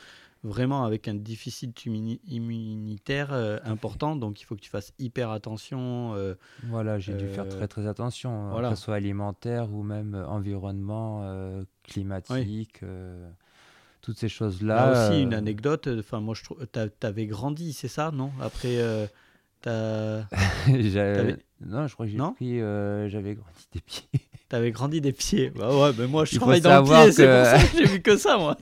vraiment 0.43 0.85
avec 0.85 1.07
un 1.07 1.15
déficit 1.15 1.85
immuni- 1.85 2.19
immunitaire 2.27 3.33
euh, 3.33 3.57
important. 3.65 4.15
Donc, 4.15 4.41
il 4.41 4.45
faut 4.45 4.55
que 4.55 4.61
tu 4.61 4.69
fasses 4.69 4.93
hyper 4.99 5.29
attention. 5.31 6.13
euh, 6.15 6.35
Voilà, 6.63 6.99
j'ai 6.99 7.13
dû 7.13 7.27
faire 7.27 7.45
Euh, 7.45 7.49
très 7.49 7.67
très 7.67 7.87
attention, 7.87 8.31
hein, 8.31 8.51
voilà. 8.51 8.69
que 8.69 8.75
ce 8.75 8.83
soit 8.83 8.95
alimentaire 8.95 9.71
ou 9.73 9.83
même 9.83 10.15
environnement, 10.27 11.23
climatique, 11.83 12.81
toutes 14.01 14.17
ces 14.17 14.27
Là 14.27 14.33
choses-là. 14.33 14.91
aussi, 14.91 15.21
une 15.23 15.33
anecdote. 15.33 15.87
Enfin, 15.99 16.19
moi, 16.21 16.35
je 16.35 16.43
trouve, 16.43 16.65
t'avais 16.67 17.25
grandi, 17.27 17.73
c'est 17.73 17.87
ça, 17.89 18.11
non? 18.11 18.31
Après, 18.41 18.77
t'as- 19.61 20.27
Non, 21.61 21.87
je 21.87 21.93
crois 21.93 22.05
que 22.05 22.11
j'ai 22.11 22.17
pris, 22.35 22.59
j'avais 23.11 23.35
grandi 23.35 23.67
des 23.73 23.81
pieds. 23.81 24.28
T'avais 24.49 24.71
grandi 24.71 24.99
des 25.01 25.13
pieds. 25.13 25.51
Bah 25.55 25.69
ouais, 25.75 25.91
mais 25.97 26.07
moi, 26.07 26.25
je 26.25 26.33
Il 26.33 26.39
travaille 26.39 26.59
dans 26.61 26.79
le 26.81 26.83
pied, 26.83 27.11
c'est 27.11 27.23
que- 27.23 27.37
pour 27.51 27.59
ça 27.61 27.67
que 27.67 27.77
j'ai 27.77 27.85
vu 27.85 28.01
que 28.01 28.17
ça, 28.17 28.37
moi. 28.37 28.57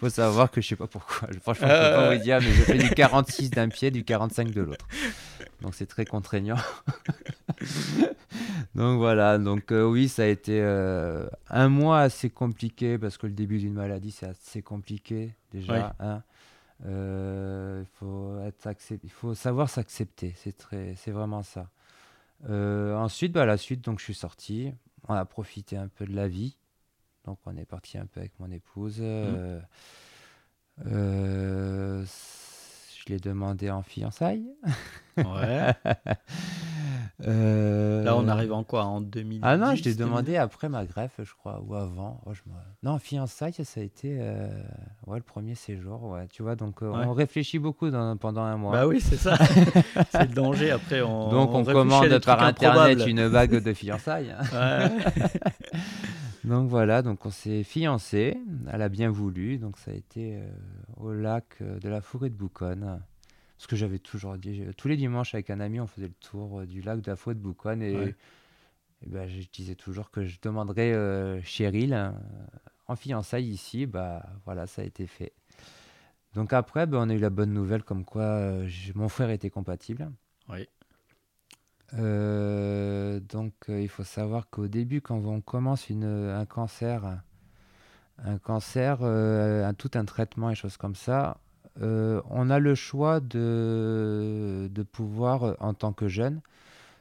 faut 0.00 0.08
savoir 0.10 0.50
que 0.50 0.60
je 0.60 0.68
sais 0.68 0.76
pas 0.76 0.86
pourquoi. 0.86 1.28
Je- 1.32 1.38
Franchement, 1.38 1.68
je 1.68 1.72
Euh, 1.72 1.90
peux 1.90 1.96
pas 1.96 2.08
ouais. 2.10 2.16
vous 2.18 2.22
dire, 2.22 2.38
mais 2.40 2.46
je 2.52 2.62
fais 2.62 2.78
du 2.78 2.90
46 2.90 3.50
d'un 3.50 3.68
pied, 3.68 3.90
du 3.90 4.04
45 4.04 4.50
de 4.50 4.62
l'autre. 4.62 4.86
Donc 5.62 5.74
c'est 5.74 5.86
très 5.86 6.04
contraignant. 6.04 6.56
donc 8.74 8.98
voilà, 8.98 9.38
donc 9.38 9.72
euh, 9.72 9.84
oui, 9.84 10.08
ça 10.08 10.22
a 10.22 10.26
été 10.26 10.60
euh, 10.60 11.26
un 11.48 11.68
mois 11.68 12.00
assez 12.00 12.30
compliqué 12.30 12.98
parce 12.98 13.16
que 13.18 13.26
le 13.26 13.32
début 13.32 13.58
d'une 13.58 13.72
maladie 13.74 14.10
c'est 14.12 14.26
assez 14.26 14.62
compliqué 14.62 15.34
déjà. 15.52 15.72
Ouais. 15.72 15.82
hein. 16.00 16.22
Euh, 16.86 17.82
il 17.82 17.88
faut 17.98 18.38
être 18.46 18.66
accep- 18.68 19.00
il 19.02 19.10
faut 19.10 19.34
savoir 19.34 19.68
s'accepter, 19.68 20.32
c'est 20.36 20.56
très, 20.56 20.94
c'est 20.96 21.10
vraiment 21.10 21.42
ça. 21.42 21.66
Euh, 22.48 22.94
ensuite, 22.96 23.32
bah, 23.32 23.46
la 23.46 23.56
suite, 23.56 23.82
donc 23.84 23.98
je 23.98 24.04
suis 24.04 24.14
sorti, 24.14 24.72
on 25.08 25.14
a 25.14 25.24
profité 25.24 25.76
un 25.76 25.88
peu 25.88 26.06
de 26.06 26.14
la 26.14 26.28
vie, 26.28 26.56
donc 27.24 27.38
on 27.46 27.56
est 27.56 27.64
parti 27.64 27.98
un 27.98 28.06
peu 28.06 28.20
avec 28.20 28.38
mon 28.38 28.50
épouse. 28.50 28.98
euh, 29.00 29.60
euh, 30.86 32.04
je 32.04 33.12
l'ai 33.12 33.18
demandé 33.18 33.70
en 33.70 33.82
fiançailles. 33.82 34.48
Ouais. 35.16 35.74
Euh, 37.26 38.04
Là, 38.04 38.16
on 38.16 38.28
arrive 38.28 38.52
en 38.52 38.62
quoi 38.62 38.84
En 38.84 39.00
2010 39.00 39.40
Ah 39.42 39.56
non, 39.56 39.74
je 39.74 39.82
t'ai 39.82 39.92
2000? 39.94 39.98
demandé 40.06 40.36
après 40.36 40.68
ma 40.68 40.84
greffe, 40.84 41.18
je 41.18 41.32
crois, 41.34 41.60
ou 41.66 41.74
avant. 41.74 42.20
Oh, 42.26 42.32
je 42.32 42.42
me- 42.46 42.54
Non, 42.84 42.98
fiançailles, 43.00 43.52
ça 43.52 43.80
a 43.80 43.82
été 43.82 44.18
euh, 44.20 44.48
ouais, 45.08 45.16
le 45.18 45.24
premier 45.24 45.56
séjour. 45.56 46.04
Ouais, 46.04 46.28
tu 46.28 46.42
vois, 46.44 46.54
donc 46.54 46.80
euh, 46.82 46.90
Ouais. 46.90 47.04
on 47.06 47.12
réfléchit 47.12 47.58
beaucoup 47.58 47.90
dans- 47.90 48.16
pendant 48.16 48.42
un 48.42 48.56
mois. 48.56 48.72
Bah 48.72 48.86
oui, 48.86 49.00
c'est 49.00 49.16
ça. 49.16 49.36
c'est 50.10 50.28
le 50.28 50.34
danger. 50.34 50.70
Après, 50.70 51.02
on. 51.02 51.28
donc 51.30 51.52
on, 51.54 51.64
commande 51.64 52.18
par 52.20 52.40
internet 52.42 52.92
improbables. 53.00 53.10
une 53.10 53.28
bague 53.28 53.62
de 53.64 53.72
fiançailles. 53.72 54.32
hein. 54.54 54.90
Donc 56.44 56.68
voilà, 56.70 57.02
donc 57.02 57.26
on 57.26 57.30
s'est 57.30 57.64
fiancés. 57.64 58.38
Elle 58.72 58.80
a 58.82 58.88
bien 58.88 59.10
voulu. 59.10 59.58
Donc 59.58 59.76
ça 59.76 59.90
a 59.90 59.94
été 59.94 60.36
euh, 60.36 60.48
au 60.98 61.12
lac 61.12 61.56
de 61.60 61.88
la 61.88 62.00
forêt 62.00 62.30
de 62.30 62.34
Bouconne. 62.36 63.00
Ce 63.58 63.66
que 63.66 63.76
j'avais 63.76 63.98
toujours 63.98 64.38
dit. 64.38 64.54
j'ai- 64.54 64.72
Tous 64.74 64.88
les 64.88 64.96
dimanches 64.96 65.34
avec 65.34 65.50
un 65.50 65.60
ami, 65.60 65.80
on 65.80 65.86
faisait 65.86 66.08
le 66.08 66.14
tour 66.14 66.60
euh, 66.60 66.66
du 66.66 66.80
lac 66.80 67.00
de 67.00 67.10
la 67.10 67.16
de 67.16 67.38
Bouconne. 67.38 67.82
Et, 67.82 67.96
Ouais. 67.96 68.14
et 69.02 69.08
ben, 69.08 69.28
je 69.28 69.46
disais 69.52 69.74
toujours 69.74 70.10
que 70.10 70.24
je 70.24 70.38
demanderais 70.40 70.92
euh, 70.92 71.42
Cheryl 71.42 71.92
euh, 71.92 72.10
en 72.86 72.96
fiançailles 72.96 73.48
ici. 73.48 73.86
Bah 73.86 74.24
voilà, 74.44 74.66
ça 74.66 74.82
a 74.82 74.84
été 74.84 75.06
fait. 75.06 75.32
Donc 76.34 76.52
après, 76.52 76.86
ben, 76.86 76.98
on 76.98 77.10
a 77.10 77.14
eu 77.14 77.18
la 77.18 77.30
bonne 77.30 77.52
nouvelle 77.52 77.82
comme 77.82 78.04
quoi 78.04 78.22
euh, 78.22 78.68
mon 78.94 79.08
frère 79.08 79.30
était 79.30 79.50
compatible. 79.50 80.10
Oui. 80.48 80.66
Euh, 81.94 83.18
donc, 83.20 83.54
euh, 83.68 83.80
il 83.80 83.88
faut 83.88 84.04
savoir 84.04 84.50
qu'au 84.50 84.68
début, 84.68 85.00
quand 85.00 85.24
on 85.24 85.40
commence 85.40 85.88
une, 85.88 86.04
un 86.04 86.44
cancer, 86.44 87.22
un 88.18 88.38
cancer, 88.38 88.98
euh, 89.02 89.64
un- 89.66 89.74
tout 89.74 89.90
un 89.94 90.04
traitement 90.04 90.50
et 90.50 90.54
choses 90.54 90.76
comme 90.76 90.94
ça, 90.94 91.38
euh, 91.80 92.20
on 92.30 92.50
a 92.50 92.58
le 92.58 92.74
choix 92.74 93.20
de, 93.20 94.68
de 94.70 94.82
pouvoir, 94.82 95.44
euh, 95.44 95.54
en 95.60 95.74
tant 95.74 95.92
que 95.92 96.08
jeune, 96.08 96.40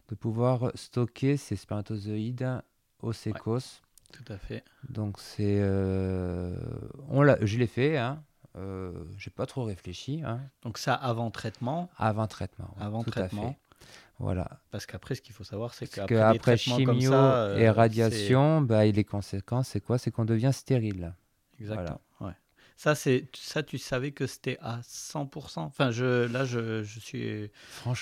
de 0.10 0.16
pouvoir 0.16 0.72
stocker 0.76 1.38
ces 1.38 1.56
spermatozoïdes 1.56 2.62
au 3.02 3.14
sécos. 3.14 3.82
Tout 4.14 4.32
à 4.32 4.38
fait. 4.38 4.64
Donc, 4.90 5.20
c'est, 5.20 5.58
euh, 5.60 6.56
on 7.10 7.22
l'a, 7.24 7.38
je 7.42 7.58
l'ai 7.58 7.68
fait. 7.68 7.98
Hein, 7.98 8.24
euh, 8.56 8.92
j'ai 9.18 9.30
pas 9.30 9.46
trop 9.46 9.66
réfléchi. 9.66 10.22
Hein, 10.26 10.40
Donc 10.64 10.78
ça 10.78 10.94
avant 10.94 11.30
traitement, 11.30 11.90
avant 11.98 12.28
traitement. 12.28 12.74
avant 12.80 13.04
tout 13.04 13.10
à 13.10 13.28
traitement. 13.28 13.52
fait. 13.52 13.58
Voilà. 14.20 14.60
Parce 14.72 14.88
qu'après, 14.88 15.14
ce 15.14 15.22
qu'il 15.22 15.36
faut 15.36 15.44
savoir, 15.44 15.74
c'est 15.76 15.88
qu'après 15.88 16.58
comme 16.58 16.58
chimio 16.58 17.12
ça, 17.12 17.54
et 17.58 17.70
radiation, 17.70 18.62
bah, 18.62 18.86
et 18.86 18.92
les 18.92 19.04
conséquences, 19.04 19.68
c'est 19.68 19.82
quoi? 19.82 20.00
C'est 20.00 20.10
qu'on 20.10 20.26
devient 20.26 20.52
stérile. 20.54 21.14
Exactement. 21.60 22.02
ouais. 22.22 22.32
Ça, 22.80 22.94
c'est 22.94 23.26
ça, 23.34 23.64
tu 23.64 23.80
savais 23.80 24.12
que 24.12 24.28
c'était 24.28 24.60
à 24.62 24.80
100%. 24.82 25.62
Enfin, 25.62 25.90
je, 25.90 26.32
là, 26.32 26.46
je, 26.46 26.84
je 26.84 27.00
suis 27.00 27.50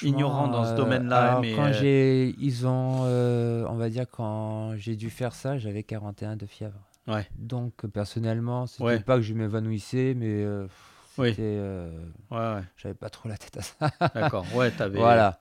ignorant 0.01 0.49
dans 0.49 0.65
ce 0.65 0.71
euh, 0.73 0.75
domaine-là. 0.75 1.39
Mais 1.41 1.55
quand 1.55 1.67
euh, 1.67 1.73
j'ai, 1.73 2.35
ils 2.39 2.67
ont, 2.67 3.03
euh, 3.05 3.65
on 3.69 3.75
va 3.75 3.89
dire 3.89 4.05
quand 4.11 4.75
j'ai 4.75 4.97
dû 4.97 5.09
faire 5.09 5.33
ça, 5.33 5.57
j'avais 5.57 5.83
41 5.83 6.35
de 6.35 6.45
fièvre. 6.45 6.77
Ouais. 7.07 7.25
Donc 7.38 7.85
personnellement, 7.88 8.67
c'était 8.67 8.83
Ouais. 8.83 8.99
pas 8.99 9.15
que 9.15 9.21
je 9.21 9.33
m'évanouissais, 9.33 10.13
mais 10.13 10.45
Oui. 11.17 11.33
euh, 11.39 11.97
ouais, 12.31 12.61
j'avais 12.75 12.95
pas 12.95 13.09
trop 13.09 13.29
la 13.29 13.38
tête 13.38 13.55
à 13.55 13.61
ça. 13.61 13.91
d'accord. 14.13 14.45
Ouais, 14.55 14.71
t'avais. 14.71 14.97
Voilà. 14.99 15.39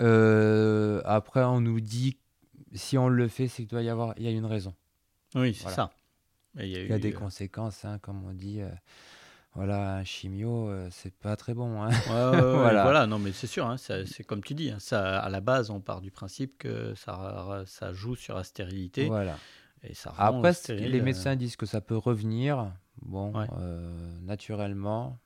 Euh, 0.00 1.02
après, 1.04 1.42
on 1.42 1.60
nous 1.60 1.80
dit 1.80 2.18
si 2.74 2.96
on 2.98 3.08
le 3.08 3.26
fait, 3.26 3.48
c'est 3.48 3.62
qu'il 3.62 3.68
doit 3.68 3.82
y 3.82 3.88
avoir, 3.88 4.14
il 4.16 4.24
y 4.24 4.28
a 4.28 4.30
une 4.30 4.46
raison. 4.46 4.74
Oui, 5.34 5.54
c'est 5.54 5.62
Voilà. 5.62 5.74
ça. 5.76 5.90
Et 6.58 6.66
il 6.66 6.70
y 6.70 6.76
a 6.76 6.80
Il 6.80 6.88
y 6.88 6.92
a 6.92 6.96
eu, 6.96 7.00
des 7.00 7.12
euh, 7.14 7.18
conséquences, 7.18 7.84
hein, 7.84 7.98
comme 8.00 8.24
on 8.24 8.32
dit. 8.32 8.60
euh, 8.60 8.68
voilà, 9.54 9.96
un 9.96 10.04
chimio, 10.04 10.68
euh, 10.68 10.88
c'est 10.90 11.12
pas 11.14 11.36
très 11.36 11.54
bon. 11.54 11.82
hein. 11.82 11.88
Ouais, 11.88 12.40
Voilà. 12.52 12.82
voilà. 12.82 13.06
non, 13.06 13.18
mais 13.18 13.32
c'est 13.32 13.46
sûr, 13.46 13.66
hein, 13.66 13.76
c'est 13.76 14.24
comme 14.24 14.42
tu 14.42 14.54
dis, 14.54 14.72
ça, 14.78 15.18
à 15.20 15.28
la 15.28 15.40
base, 15.40 15.70
on 15.70 15.80
part 15.80 16.00
du 16.00 16.10
principe 16.10 16.58
que 16.58 16.94
ça, 16.94 17.64
ça 17.66 17.92
joue 17.92 18.14
sur 18.16 18.36
la 18.36 18.44
stérilité 18.44 19.06
Voilà. 19.06 19.36
et 19.82 19.94
ça 19.94 20.14
Après, 20.16 20.52
stérile, 20.52 20.90
les 20.92 21.00
euh, 21.00 21.04
médecins 21.04 21.34
disent 21.36 21.56
que 21.56 21.66
ça 21.66 21.80
peut 21.80 21.96
revenir, 21.96 22.72
bon, 23.02 23.32
Ouais. 23.34 23.48
naturellement. 24.22 25.18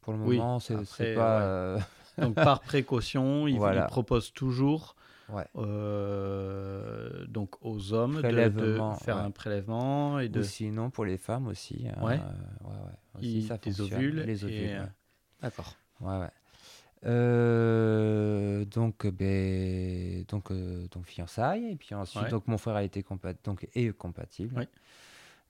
Pour 0.00 0.12
le 0.12 0.18
moment, 0.18 0.60
c'est 0.60 1.14
pas. 1.14 1.74
ouais. 1.76 1.82
Donc 2.18 2.34
par 2.34 2.60
précaution, 2.60 3.46
ils, 3.48 3.56
Voilà. 3.56 3.84
ils 3.84 3.86
proposent 3.86 4.32
toujours 4.32 4.94
Ouais. 5.30 5.46
euh, 5.56 7.26
donc 7.26 7.56
aux 7.62 7.92
hommes 7.92 8.16
de, 8.16 8.20
faire 8.20 9.16
ouais. 9.16 9.22
un 9.22 9.30
prélèvement 9.30 10.18
et 10.18 10.28
de 10.28 10.40
Ou 10.40 10.42
sinon, 10.44 10.90
pour 10.90 11.04
les 11.04 11.16
femmes 11.16 11.46
aussi. 11.46 11.86
hein, 11.88 12.02
Ouais. 12.04 12.20
euh, 12.20 12.68
ouais, 12.68 12.74
ouais, 12.76 13.18
aussi, 13.20 13.38
ils- 13.38 13.46
ça 13.46 13.56
des 13.56 13.70
fonctionne. 13.72 13.98
ovules. 13.98 14.22
Les 14.26 14.44
ovules, 14.44 14.56
et, 14.56 14.74
euh, 14.76 14.82
ouais. 14.82 14.88
D'accord. 15.42 15.74
Ouais, 16.00 16.18
ouais. 16.18 16.30
Euh, 17.06 18.64
donc, 18.64 19.06
ben, 19.06 20.24
donc, 20.28 20.50
euh, 20.50 20.86
donc 20.90 21.06
fiançailles 21.06 21.70
et 21.72 21.76
puis 21.76 21.94
ensuite 21.94 22.22
Ouais. 22.24 22.30
donc 22.30 22.46
mon 22.48 22.58
frère 22.58 22.76
a 22.76 22.82
été 22.82 23.02
compa- 23.02 23.34
donc 23.44 23.68
est 23.74 23.96
compatible. 23.96 24.54
Oui. 24.58 24.64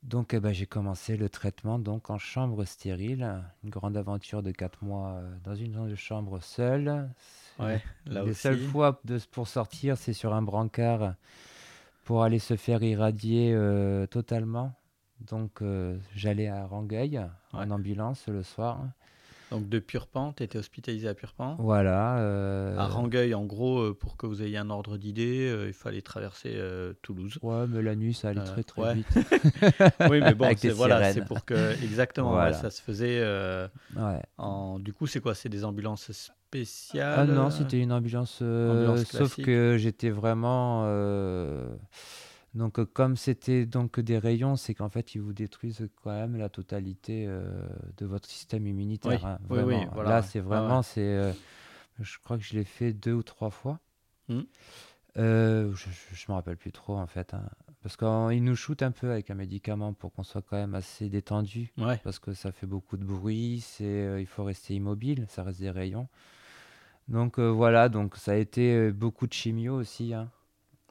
Donc 0.03 0.35
eh 0.35 0.41
ben, 0.41 0.53
j'ai 0.53 0.67
commencé 0.67 1.17
le 1.17 1.29
traitement 1.29 1.79
donc 1.79 2.11
en 2.11 2.19
chambre 2.19 2.65
stérile, 2.65 3.43
une 3.63 3.71
grande 3.71 3.97
aventure 3.97 4.43
de 4.43 4.51
quatre 4.51 4.85
mois 4.85 5.13
euh, 5.15 5.35
dans 5.45 5.55
une 5.55 5.95
chambre 5.97 6.41
seule. 6.41 7.09
Ouais, 7.59 7.83
là 8.07 8.23
Les 8.25 8.31
aussi. 8.31 8.41
seules 8.41 8.59
fois 8.59 9.01
de, 9.05 9.19
pour 9.31 9.47
sortir, 9.49 9.97
c'est 9.97 10.13
sur 10.13 10.35
un 10.35 10.43
brancard 10.43 11.15
pour 12.05 12.23
aller 12.23 12.39
se 12.39 12.57
faire 12.57 12.83
irradier 12.83 13.53
euh, 13.55 14.07
totalement. 14.07 14.73
Donc 15.21 15.63
euh, 15.63 15.97
j'allais 16.15 16.49
à 16.49 16.67
Rangueil 16.67 17.21
en 17.53 17.71
ambulance 17.71 18.27
le 18.29 18.43
soir. 18.43 18.81
Donc 19.55 19.69
de 19.69 19.79
Purpan, 19.79 20.33
tu 20.33 20.43
étais 20.43 20.59
hospitalisé 20.59 21.07
à 21.07 21.15
Purpan. 21.15 21.55
Voilà. 21.61 22.19
euh, 22.19 22.77
À 22.77 22.89
Rangueil, 22.89 23.35
en 23.35 23.45
gros, 23.45 23.79
euh, 23.79 23.95
pour 23.95 24.17
que 24.17 24.27
vous 24.27 24.43
ayez 24.43 24.57
un 24.59 24.69
ordre 24.69 24.97
d'idée, 24.99 25.49
euh, 25.49 25.69
il 25.69 25.73
fallait 25.73 26.03
traverser 26.03 26.51
euh, 26.57 26.93
Toulouse. 27.03 27.39
Ouais, 27.41 27.67
mais 27.69 27.81
la 27.81 27.95
nuit, 27.95 28.15
ça 28.15 28.31
allait 28.31 28.41
Euh, 28.41 28.45
très 28.45 28.65
très 28.65 28.83
ouais. 28.83 28.95
vite. 28.95 29.07
oui, 30.11 30.21
mais 30.21 30.35
bon, 30.35 30.53
c'est 30.59 30.71
voilà, 30.71 31.15
pour 31.23 31.45
que 31.45 31.81
exactement, 31.85 32.35
ouais, 32.37 32.53
ça 32.53 32.71
se 32.71 32.83
faisait 32.83 33.21
euh, 33.21 33.69
Ouais. 33.95 34.21
en. 34.39 34.81
Du 34.81 34.93
coup, 34.93 35.07
c'est 35.07 35.21
quoi? 35.21 35.37
C'est 35.37 35.49
des 35.49 35.65
ambulances 35.65 36.11
spéciales 36.11 37.31
Ah 37.31 37.33
non, 37.33 37.47
euh, 37.47 37.51
c'était 37.51 37.79
une 37.79 37.93
ambulance, 37.93 38.41
euh, 38.43 38.73
ambulance 38.73 39.05
sauf 39.05 39.37
que 39.37 39.77
j'étais 39.79 40.11
vraiment. 40.11 40.83
Donc, 42.55 42.79
euh, 42.79 42.85
comme 42.85 43.17
c'était 43.17 43.67
donc 43.67 43.99
des 44.01 44.19
rayons, 44.19 44.57
c'est 44.57 44.75
qu'en 44.75 44.89
fait, 44.89 45.15
ils 45.15 45.21
vous 45.21 45.33
détruisent 45.33 45.89
quand 46.03 46.11
même 46.11 46.37
la 46.37 46.49
totalité 46.49 47.27
euh, 47.27 47.43
de 47.97 48.07
votre 48.07 48.29
système 48.29 48.67
immunitaire. 48.67 49.21
Oui, 49.23 49.29
hein, 49.29 49.39
oui, 49.51 49.59
oui, 49.63 49.87
voilà, 49.93 50.11
Là, 50.11 50.21
ouais. 50.21 50.27
c'est 50.27 50.41
vraiment, 50.41 50.79
ouais. 50.79 50.83
c'est. 50.85 51.01
euh, 51.01 51.33
je 52.01 52.19
crois 52.25 52.39
que 52.39 52.45
je 52.45 52.55
l'ai 52.55 52.65
fait 52.65 52.93
deux 52.93 53.13
ou 53.13 53.23
trois 53.23 53.51
fois. 53.51 53.79
Hmm. 54.29 54.43
Euh, 55.17 55.73
je 55.75 55.87
ne 55.89 56.33
me 56.33 56.35
rappelle 56.35 56.57
plus 56.57 56.73
trop 56.73 56.97
en 56.97 57.07
fait. 57.07 57.35
hein. 57.35 57.43
Parce 57.83 57.97
qu'ils 57.97 58.43
nous 58.43 58.57
shootent 58.57 58.83
un 58.83 58.91
peu 58.91 59.11
avec 59.13 59.31
un 59.31 59.35
médicament 59.35 59.93
pour 59.93 60.13
qu'on 60.13 60.23
soit 60.25 60.43
quand 60.43 60.57
même 60.57 60.75
assez 60.75 61.09
détendu. 61.09 61.71
Ouais, 61.79 61.99
parce 62.03 62.19
que 62.19 62.33
ça 62.33 62.51
fait 62.51 62.67
beaucoup 62.67 62.97
de 62.97 63.05
bruit, 63.05 63.61
c'est, 63.61 63.85
euh, 63.85 64.21
il 64.21 64.27
faut 64.27 64.43
rester 64.43 64.75
immobile, 64.75 65.27
ça 65.29 65.43
reste 65.45 65.61
des 65.61 65.71
rayons. 65.71 66.09
Donc 67.09 67.39
euh, 67.39 67.49
voilà, 67.49 67.89
donc 67.91 68.17
ça 68.17 68.33
a 68.33 68.37
été 68.37 68.91
beaucoup 68.91 69.27
de 69.27 69.33
chimio 69.35 69.75
aussi, 69.77 70.15
hein. 70.15 70.31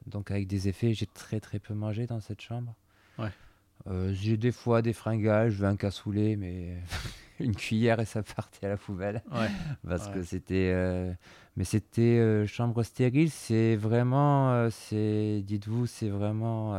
Donc 0.06 0.30
avec 0.30 0.46
des 0.46 0.68
effets, 0.68 0.94
j'ai 0.94 1.06
très 1.06 1.40
très 1.40 1.58
peu 1.58 1.74
mangé 1.74 2.06
dans 2.06 2.20
cette 2.20 2.40
chambre. 2.40 2.74
Ouais. 3.18 3.30
Euh, 3.86 4.12
j'ai 4.14 4.36
des 4.36 4.52
fois 4.52 4.82
des 4.82 4.92
fringales, 4.92 5.50
je 5.50 5.58
veux 5.58 5.66
un 5.66 5.76
cassoulet, 5.76 6.36
mais 6.36 6.76
une 7.40 7.54
cuillère 7.54 8.00
et 8.00 8.04
ça 8.04 8.22
partait 8.22 8.66
à 8.66 8.70
la 8.70 8.76
poubelle 8.76 9.22
ouais. 9.32 9.48
parce 9.88 10.06
Ouais. 10.08 10.14
que 10.14 10.22
c'était, 10.22 10.70
euh, 10.72 11.12
mais 11.56 11.64
c'était 11.64 12.00
euh, 12.18 12.46
chambre 12.46 12.82
stérile, 12.82 13.30
c'est 13.30 13.76
vraiment, 13.76 14.68
c'est, 14.70 15.42
dites-vous, 15.44 15.86
c'est 15.86 16.08
vraiment. 16.08 16.74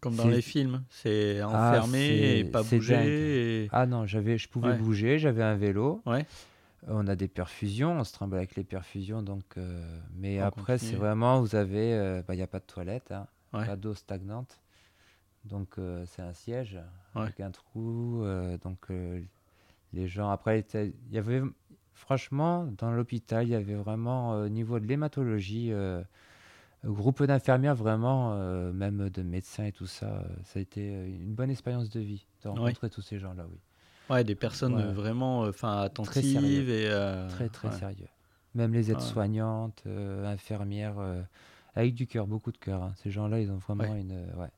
Comme 0.00 0.14
dans 0.16 0.28
les 0.28 0.42
films, 0.42 0.84
c'est 0.90 1.40
Ah, 1.40 1.46
enfermé 1.48 2.40
et 2.40 2.44
pas 2.44 2.62
dingue. 2.62 3.08
Et... 3.08 3.68
Ah 3.72 3.86
non, 3.86 4.06
j'avais, 4.06 4.38
je 4.38 4.48
pouvais 4.48 4.68
Ouais. 4.70 4.78
bouger, 4.78 5.18
j'avais 5.18 5.42
un 5.42 5.56
vélo. 5.56 6.02
Ouais. 6.06 6.26
On 6.88 7.06
a 7.08 7.16
des 7.16 7.28
perfusions, 7.28 7.98
on 7.98 8.04
se 8.04 8.12
trimballe 8.12 8.38
avec 8.38 8.54
les 8.54 8.64
perfusions, 8.64 9.22
donc. 9.22 9.44
euh, 9.56 10.00
mais 10.14 10.40
On 10.40 10.46
après, 10.46 10.78
c'est 10.78 10.94
vraiment, 10.96 11.40
vous 11.40 11.56
avez, 11.56 11.94
euh, 11.94 12.22
bah, 12.26 12.34
il 12.34 12.36
n'y 12.36 12.42
a 12.42 12.46
pas 12.46 12.60
de 12.60 12.64
toilette, 12.64 13.10
hein, 13.12 13.26
Ouais. 13.52 13.66
pas 13.66 13.76
d'eau 13.76 13.94
stagnante, 13.94 14.60
donc 15.44 15.78
euh, 15.78 16.04
c'est 16.06 16.22
un 16.22 16.32
siège 16.32 16.78
Ouais. 17.14 17.22
avec 17.22 17.40
un 17.40 17.50
trou, 17.50 18.22
euh, 18.22 18.56
donc 18.58 18.78
euh, 18.90 19.20
les 19.92 20.06
gens. 20.06 20.30
Après, 20.30 20.64
il 20.74 20.92
y 21.10 21.18
avait, 21.18 21.42
franchement, 21.94 22.66
dans 22.78 22.90
l'hôpital, 22.92 23.44
il 23.46 23.50
y 23.50 23.54
avait 23.54 23.74
vraiment, 23.74 24.34
euh, 24.34 24.46
au 24.46 24.48
niveau 24.48 24.78
de 24.78 24.86
l'hématologie, 24.86 25.72
euh, 25.72 26.02
groupe 26.84 27.22
d'infirmières 27.24 27.74
vraiment, 27.74 28.34
euh, 28.34 28.72
même 28.72 29.10
de 29.10 29.22
médecins 29.22 29.64
et 29.64 29.72
tout 29.72 29.86
ça, 29.86 30.06
euh, 30.06 30.22
ça 30.44 30.58
a 30.60 30.62
été 30.62 30.94
euh, 30.94 31.06
une 31.06 31.34
bonne 31.34 31.50
expérience 31.50 31.88
de 31.90 31.98
vie 32.00 32.26
de 32.44 32.48
Ouais. 32.48 32.54
rencontrer 32.60 32.90
tous 32.90 33.02
ces 33.02 33.18
gens-là, 33.18 33.44
oui. 33.50 33.58
Ouais, 34.10 34.22
des 34.24 34.34
personnes 34.34 34.76
Ouais. 34.76 34.92
vraiment 34.92 35.44
euh, 35.44 35.50
enfin 35.50 35.78
attentives 35.82 36.22
sérieux. 36.40 36.68
et 36.68 36.88
euh, 36.90 37.28
Très 37.28 37.48
très 37.48 37.68
ouais. 37.68 37.74
sérieux. 37.74 38.08
Même 38.54 38.72
les 38.72 38.90
aides-soignantes, 38.90 39.82
euh, 39.86 40.24
infirmières, 40.26 40.94
avec 41.74 41.94
du 41.94 42.06
cœur, 42.06 42.26
beaucoup 42.26 42.52
de 42.52 42.56
cœur. 42.58 42.82
hein. 42.82 42.92
Ces 42.96 43.10
gens-là, 43.10 43.40
ils 43.40 43.50
ont 43.50 43.58
vraiment 43.58 43.84
Ouais. 43.84 44.00
une. 44.00 44.12
ouais. 44.36 44.48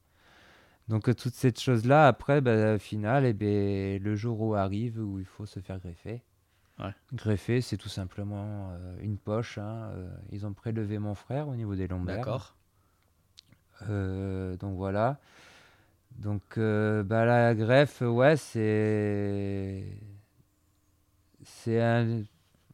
Donc 0.89 1.15
toutes 1.17 1.35
ces 1.35 1.53
choses-là, 1.55 2.07
après, 2.07 2.41
bah, 2.41 2.75
au 2.75 2.79
final, 2.79 3.25
eh 3.27 3.33
ben, 3.33 4.01
le 4.03 4.15
jour 4.17 4.41
où 4.41 4.55
arrive 4.55 4.99
où 5.01 5.19
il 5.19 5.25
faut 5.25 5.45
se 5.47 5.61
faire 5.61 5.79
greffer. 5.81 6.23
Ouais. 6.79 6.95
Greffer, 7.13 7.61
c'est 7.61 7.77
tout 7.77 7.89
simplement 7.89 8.71
euh, 8.71 8.97
une 9.01 9.19
poche. 9.19 9.59
hein, 9.59 9.91
euh, 9.95 10.09
ils 10.31 10.47
ont 10.47 10.53
prélevé 10.55 10.99
mon 11.01 11.15
frère 11.17 11.49
au 11.49 11.57
niveau 11.57 11.75
des 11.75 11.89
lombaires. 11.89 12.19
D'accord. 12.19 12.55
Euh, 13.89 14.57
donc 14.57 14.77
voilà. 14.77 15.19
Donc 16.19 16.43
euh, 16.59 17.03
bah, 17.05 17.25
la 17.25 17.55
greffe, 17.55 18.01
ouais, 18.01 18.37
c'est. 18.37 19.85
C'est 21.45 21.81
un. 21.81 22.23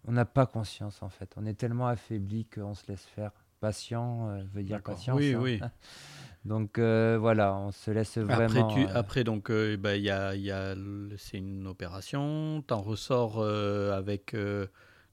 On 0.07 0.12
n'a 0.12 0.24
pas 0.24 0.46
conscience 0.46 1.02
en 1.02 1.09
fait. 1.09 1.30
On 1.37 1.46
est 1.46 1.54
tellement 1.54 1.87
affaibli 1.87 2.46
qu'on 2.46 2.74
se 2.74 2.87
laisse 2.88 3.04
faire. 3.04 3.33
Patient 3.61 4.28
euh, 4.30 4.42
veut 4.52 4.62
dire 4.62 4.83
patience. 4.83 5.18
Oui, 5.18 5.35
hein. 5.35 5.40
oui. 5.42 5.61
Donc 6.44 6.78
euh, 6.78 7.16
voilà, 7.18 7.54
on 7.54 7.70
se 7.70 7.90
laisse 7.90 8.18
Après, 8.18 8.35
vraiment. 8.35 8.68
tu, 8.68 8.80
euh, 8.80 8.88
après 8.94 9.24
donc, 9.24 9.50
bah, 9.78 9.96
il 9.96 10.02
y 10.02 10.11
a, 10.11 10.35
y 10.35 10.50
a 10.50 10.74
c'est 11.16 11.38
une 11.38 11.66
opération. 11.66 12.62
T'en 12.66 12.83
ressors 12.83 13.42
avec. 13.42 14.37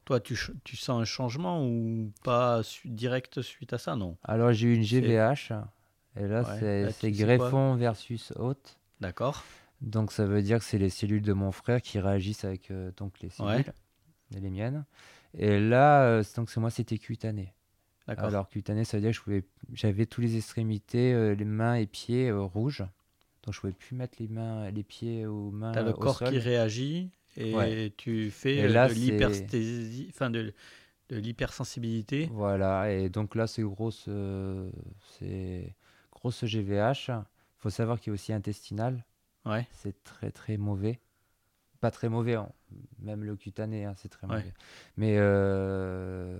toi, 0.04 0.20
tu, 0.20 0.38
tu 0.64 0.76
sens 0.76 1.00
un 1.00 1.04
changement 1.04 1.64
ou 1.66 2.12
pas 2.22 2.62
su- 2.62 2.88
direct 2.88 3.40
suite 3.40 3.72
à 3.72 3.78
ça, 3.78 3.96
non? 3.96 4.18
Alors 4.24 4.52
j'ai 4.52 4.68
eu 4.68 4.74
une 4.74 4.82
GVH. 4.82 5.52
Et 6.16 6.26
là, 6.26 6.42
Ouais, 6.42 6.90
c'est 6.92 7.10
greffon 7.10 7.74
versus 7.76 8.32
hôte. 8.36 8.78
D'accord. 9.00 9.44
Donc 9.80 10.12
ça 10.12 10.26
veut 10.26 10.42
dire 10.42 10.58
que 10.58 10.64
c'est 10.64 10.78
les 10.78 10.90
cellules 10.90 11.22
de 11.22 11.32
mon 11.32 11.50
frère 11.52 11.80
qui 11.82 11.98
réagissent 11.98 12.44
avec 12.44 12.70
euh, 12.70 12.92
donc 12.96 13.18
les 13.20 13.30
cellules 13.30 13.50
Ouais. 13.50 13.64
et 14.36 14.40
les 14.40 14.50
miennes. 14.50 14.84
Et 15.36 15.58
là, 15.58 16.04
euh, 16.04 16.22
c'est- 16.22 16.36
donc 16.36 16.54
moi, 16.56 16.70
c'était 16.70 16.98
cutané. 16.98 17.52
D'accord. 18.06 18.26
Alors 18.26 18.48
cutané, 18.48 18.84
ça 18.84 18.98
veut 18.98 19.00
dire 19.10 19.24
que 19.24 19.42
j'avais 19.72 20.06
tous 20.06 20.20
les 20.20 20.36
extrémités, 20.36 21.12
euh, 21.14 21.34
les 21.34 21.44
mains 21.44 21.74
et 21.76 21.86
pieds 21.86 22.28
euh, 22.28 22.42
rouges. 22.42 22.84
Donc 23.44 23.54
je 23.54 23.60
pouvais 23.60 23.72
plus 23.72 23.96
mettre 23.96 24.18
les 24.20 24.28
mains, 24.28 24.70
les 24.70 24.82
pieds 24.84 25.26
aux 25.26 25.50
mains 25.50 25.72
Tu 25.72 25.78
as 25.78 25.82
le 25.82 25.90
au 25.90 25.94
corps 25.94 26.18
sol. 26.18 26.28
qui 26.30 26.38
réagit 26.38 27.10
et 27.36 27.54
Ouais. 27.54 27.92
tu 27.96 28.30
fais 28.30 28.56
Et 28.56 28.68
là, 28.68 28.88
de 28.88 28.94
c'est- 28.94 29.00
l'hypersthésie, 29.00 30.06
enfin 30.10 30.30
de, 30.30 30.52
de 31.08 31.16
l'hypersensibilité. 31.16 32.28
Voilà. 32.32 32.92
Et 32.92 33.08
donc 33.08 33.34
là, 33.34 33.46
c'est 33.48 33.62
grosse, 33.62 34.08
c'est 35.18 35.74
grosse 36.22 36.44
GVH. 36.44 37.10
Faut 37.58 37.70
savoir 37.70 37.98
qu'il 38.00 38.10
y 38.10 38.12
a 38.12 38.14
aussi 38.14 38.32
intestinal. 38.32 39.04
Ouais. 39.44 39.66
C'est 39.72 40.02
très 40.04 40.30
très 40.30 40.56
mauvais. 40.56 41.00
Pas 41.80 41.90
très 41.90 42.08
mauvais, 42.08 42.34
hein. 42.36 42.48
même 43.00 43.24
le 43.24 43.34
cutané, 43.34 43.84
hein, 43.84 43.94
c'est 43.96 44.08
très 44.08 44.26
Ouais. 44.28 44.36
mauvais. 44.36 44.54
Mais 44.96 45.16
euh, 45.18 46.38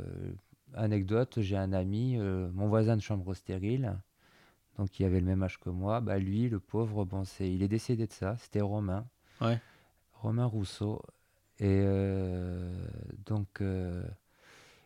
anecdote, 0.75 1.40
j'ai 1.40 1.57
un 1.57 1.73
ami, 1.73 2.16
euh, 2.16 2.49
mon 2.53 2.68
voisin 2.68 2.97
de 2.97 3.03
chambre 3.03 3.35
stérile. 3.35 3.97
donc 4.79 4.88
qui 4.90 5.05
avait 5.05 5.18
le 5.21 5.27
même 5.27 5.42
âge 5.42 5.59
que 5.59 5.68
moi. 5.68 6.01
Bah, 6.01 6.18
lui, 6.18 6.49
le 6.49 6.61
pauvre, 6.61 7.05
bon, 7.05 7.25
c'est, 7.25 7.53
il 7.53 7.62
est 7.62 7.68
décédé 7.68 8.07
de 8.07 8.12
ça. 8.12 8.37
C'était 8.38 8.61
Romain. 8.62 9.05
Ouais. 9.40 9.61
Romain 10.14 10.47
Rousseau. 10.47 11.03
Et 11.59 11.83
euh, 11.85 12.73
donc, 13.27 13.61
euh, 13.61 14.03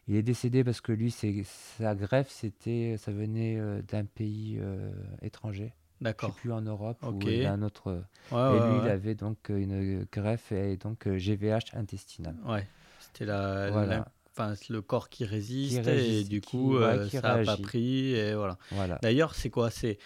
il 0.09 0.17
est 0.17 0.23
décédé 0.23 0.63
parce 0.65 0.81
que 0.81 0.93
lui, 0.93 1.11
sa 1.11 1.95
greffe, 1.95 2.31
c'était, 2.31 2.97
ça 2.99 3.11
venait 3.13 3.57
euh, 3.59 3.83
d'un 3.83 4.05
pays 4.05 4.59
euh, 4.61 4.91
étranger. 5.23 5.73
Je 5.75 5.99
sais 5.99 6.05
D'accord. 6.05 6.35
plus 6.35 6.53
en 6.53 6.61
Europe 6.61 6.99
Ok. 7.03 7.25
ou 7.25 7.43
d'un 7.43 7.63
autre. 7.63 8.03
Ouais, 8.31 8.39
et 8.39 8.61
ouais, 8.61 8.71
lui, 8.71 8.79
il 8.85 8.89
avait 8.91 9.15
donc 9.15 9.39
une 9.49 10.07
greffe 10.13 10.53
et 10.53 10.77
donc 10.77 11.07
euh, 11.07 11.17
GVH 11.19 11.75
intestinal. 11.75 12.37
Ouais. 12.47 12.69
C'était 13.01 13.25
la, 13.25 13.71
Voilà. 13.71 13.97
la- 13.99 14.09
enfin, 14.31 14.55
le 14.69 14.83
corps 14.83 15.09
qui 15.09 15.25
résiste, 15.25 15.85
résiste, 15.87 16.27
et 16.27 16.29
du 16.29 16.41
coup, 16.43 16.77
euh, 16.77 17.09
qui 17.09 17.17
ça 17.17 17.39
n'a 17.39 17.45
pas 17.45 17.57
pris. 17.57 18.13
Et 18.13 18.35
voilà. 18.35 18.59
Voilà. 18.73 18.99
D'ailleurs, 19.03 19.35
c'est 19.35 19.49
quoi? 19.49 19.71
C'est 19.71 19.99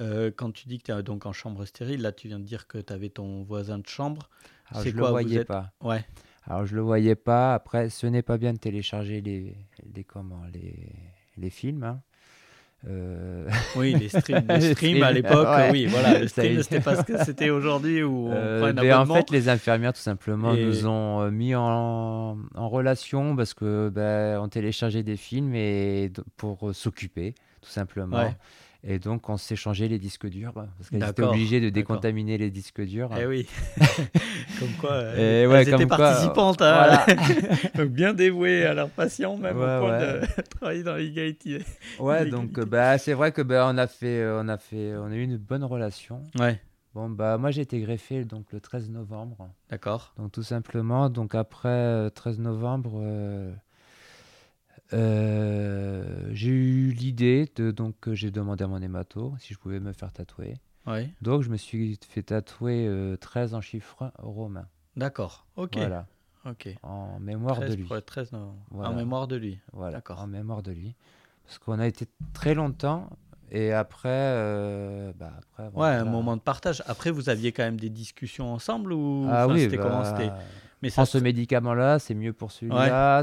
euh, 0.00 0.30
quand 0.34 0.52
tu 0.52 0.68
dis 0.68 0.78
que 0.78 0.84
tu 0.84 0.92
es 0.92 1.02
donc 1.02 1.26
en 1.26 1.32
chambre 1.32 1.64
stérile, 1.66 2.00
là 2.02 2.12
tu 2.12 2.28
viens 2.28 2.38
de 2.38 2.44
dire 2.44 2.66
que 2.68 2.78
tu 2.78 2.92
avais 2.92 3.08
ton 3.10 3.42
voisin 3.42 3.78
de 3.78 3.86
chambre. 3.88 4.30
Alors, 4.70 4.84
c'est 4.84 4.90
je 4.90 4.94
quoi, 4.96 5.02
le 5.02 5.06
vous 5.08 5.12
voyais 5.22 5.40
êtes- 5.40 5.48
pas. 5.48 5.72
Ouais. 5.82 6.04
Alors 6.46 6.66
je 6.66 6.74
le 6.74 6.80
voyais 6.82 7.14
pas. 7.14 7.54
Après, 7.54 7.88
ce 7.88 8.06
n'est 8.06 8.22
pas 8.22 8.38
bien 8.38 8.52
de 8.52 8.58
télécharger 8.58 9.20
les, 9.20 9.54
les 9.94 10.04
comment 10.04 10.42
les, 10.52 10.74
les 11.38 11.50
films. 11.50 11.84
hein. 11.84 12.00
Euh, 12.88 13.48
Oui, 13.76 13.94
les 13.94 14.08
streams, 14.08 14.44
les 14.48 14.74
streams 14.74 15.02
à 15.04 15.12
l'époque, 15.12 15.46
ouais. 15.46 15.70
oui, 15.70 15.86
voilà, 15.86 16.18
le 16.18 16.26
stream 16.28 16.60
c'était 16.64 16.80
pas 16.80 16.96
ce 16.96 17.02
que 17.02 17.24
c'était 17.24 17.50
aujourd'hui 17.50 18.02
où 18.02 18.26
on 18.26 18.32
euh, 18.32 18.58
prend 18.58 18.68
un 18.70 18.82
mais 18.82 18.92
en 18.92 19.06
fait, 19.06 19.30
les 19.30 19.48
infirmières 19.48 19.92
tout 19.92 20.00
simplement 20.00 20.52
Et- 20.52 20.64
nous 20.64 20.86
ont 20.88 21.20
euh, 21.22 21.30
mis 21.30 21.54
en, 21.54 22.36
en 22.56 22.68
relation 22.68 23.36
parce 23.36 23.54
que 23.54 23.88
ben, 23.88 24.40
on 24.40 24.48
téléchargeait 24.48 25.04
des 25.04 25.16
films 25.16 25.54
et 25.54 26.10
pour 26.36 26.70
euh, 26.70 26.72
s'occuper 26.72 27.36
tout 27.60 27.70
simplement. 27.70 28.16
Ouais. 28.16 28.36
Et 28.84 28.98
donc 28.98 29.28
on 29.28 29.36
s'échangeait 29.36 29.86
les 29.86 30.00
disques 30.00 30.26
durs 30.28 30.52
parce 30.54 30.90
qu'elles 30.90 31.04
étaient 31.08 31.22
obligées 31.22 31.60
de 31.60 31.70
décontaminer 31.70 32.36
les 32.36 32.50
disques 32.50 32.80
durs. 32.80 33.10
Eh 33.16 33.26
oui, 33.26 33.46
comme 34.58 34.72
quoi, 34.80 34.90
euh, 34.92 35.16
Et 35.16 35.42
elles 35.42 35.48
ouais, 35.48 35.62
étaient 35.62 35.70
comme 35.72 35.86
quoi, 35.86 35.96
participantes, 35.98 36.62
hein. 36.62 37.04
voilà. 37.06 37.06
Donc 37.76 37.88
bien 37.90 38.12
dévouées 38.12 38.64
à 38.66 38.74
leurs 38.74 38.88
patients, 38.90 39.36
même 39.36 39.56
Ouais, 39.56 39.62
au 39.76 39.80
point 39.80 39.98
ouais. 39.98 40.20
de 40.20 40.42
travailler 40.58 40.82
dans 40.82 40.96
l'égalité. 40.96 41.64
Ouais, 42.00 42.24
L'égalité. 42.24 42.30
donc 42.48 42.58
euh, 42.58 42.64
bah, 42.64 42.98
c'est 42.98 43.12
vrai 43.12 43.30
que 43.30 43.42
bah, 43.42 43.68
on 43.72 43.78
a 43.78 43.86
fait, 43.86 44.20
euh, 44.20 44.42
on 44.42 44.48
a 44.48 44.58
fait, 44.58 44.94
on 44.96 45.06
a 45.12 45.14
eu 45.14 45.22
une 45.22 45.36
bonne 45.36 45.64
relation. 45.64 46.22
Ouais, 46.38 46.60
Bon 46.94 47.08
bah 47.08 47.38
moi 47.38 47.50
j'ai 47.52 47.62
été 47.62 47.80
greffé 47.80 48.24
donc 48.26 48.52
le 48.52 48.60
13 48.60 48.90
novembre. 48.90 49.48
d'accord. 49.70 50.12
Donc 50.18 50.32
tout 50.32 50.42
simplement, 50.42 51.08
donc 51.08 51.34
après 51.34 51.68
euh, 51.70 52.10
13 52.10 52.40
novembre, 52.40 52.90
euh, 52.96 53.50
euh, 53.50 53.52
j'ai 54.92 56.48
eu 56.50 56.90
l'idée 56.92 57.48
de 57.56 57.70
donc 57.70 57.94
j'ai 58.12 58.30
demandé 58.30 58.64
à 58.64 58.68
mon 58.68 58.80
hémato 58.80 59.34
si 59.38 59.54
je 59.54 59.58
pouvais 59.58 59.80
me 59.80 59.92
faire 59.92 60.12
tatouer. 60.12 60.54
Ouais, 60.86 61.08
Donc 61.22 61.42
je 61.42 61.48
me 61.50 61.56
suis 61.56 61.98
fait 62.08 62.22
tatouer 62.24 62.86
euh, 62.88 63.16
13 63.16 63.54
en 63.54 63.60
chiffres 63.60 64.12
romains. 64.18 64.66
d'accord. 64.96 65.46
Ok, 65.56 65.76
Voilà, 65.76 66.06
ok. 66.44 66.74
en 66.82 67.20
mémoire 67.20 67.56
13 67.58 67.70
de 67.70 67.76
lui. 67.76 67.84
pour 67.84 67.94
le 67.94 68.02
13 68.02 68.32
novembre. 68.32 68.58
Voilà. 68.70 68.90
En 68.90 68.94
mémoire 68.94 69.28
de 69.28 69.36
lui. 69.36 69.60
Voilà, 69.72 69.98
D'accord. 69.98 70.20
en 70.20 70.26
mémoire 70.26 70.62
de 70.62 70.72
lui. 70.72 70.96
Parce 71.44 71.58
qu'on 71.58 71.78
a 71.78 71.86
été 71.86 72.06
très 72.32 72.54
longtemps 72.54 73.10
et 73.52 73.72
après, 73.72 74.08
euh, 74.10 75.12
bah 75.16 75.32
après, 75.38 75.68
Ouais, 75.78 75.88
un 75.88 76.04
moment 76.04 76.36
de 76.36 76.40
partage. 76.40 76.82
Après, 76.86 77.10
vous 77.12 77.28
aviez 77.28 77.52
quand 77.52 77.62
même 77.62 77.78
des 77.78 77.90
discussions 77.90 78.52
ensemble 78.52 78.92
ou 78.92 79.26
Ah 79.30 79.44
enfin, 79.44 79.54
oui, 79.54 79.60
c'était 79.60 79.76
comment 79.76 80.00
bah, 80.00 80.16
c'était? 80.18 80.32
Mais 80.82 80.90
prends 80.90 81.04
ce 81.04 81.18
médicament-là, 81.18 81.98
c'est 81.98 82.14
mieux 82.14 82.32
pour 82.32 82.50
celui-là. 82.52 83.22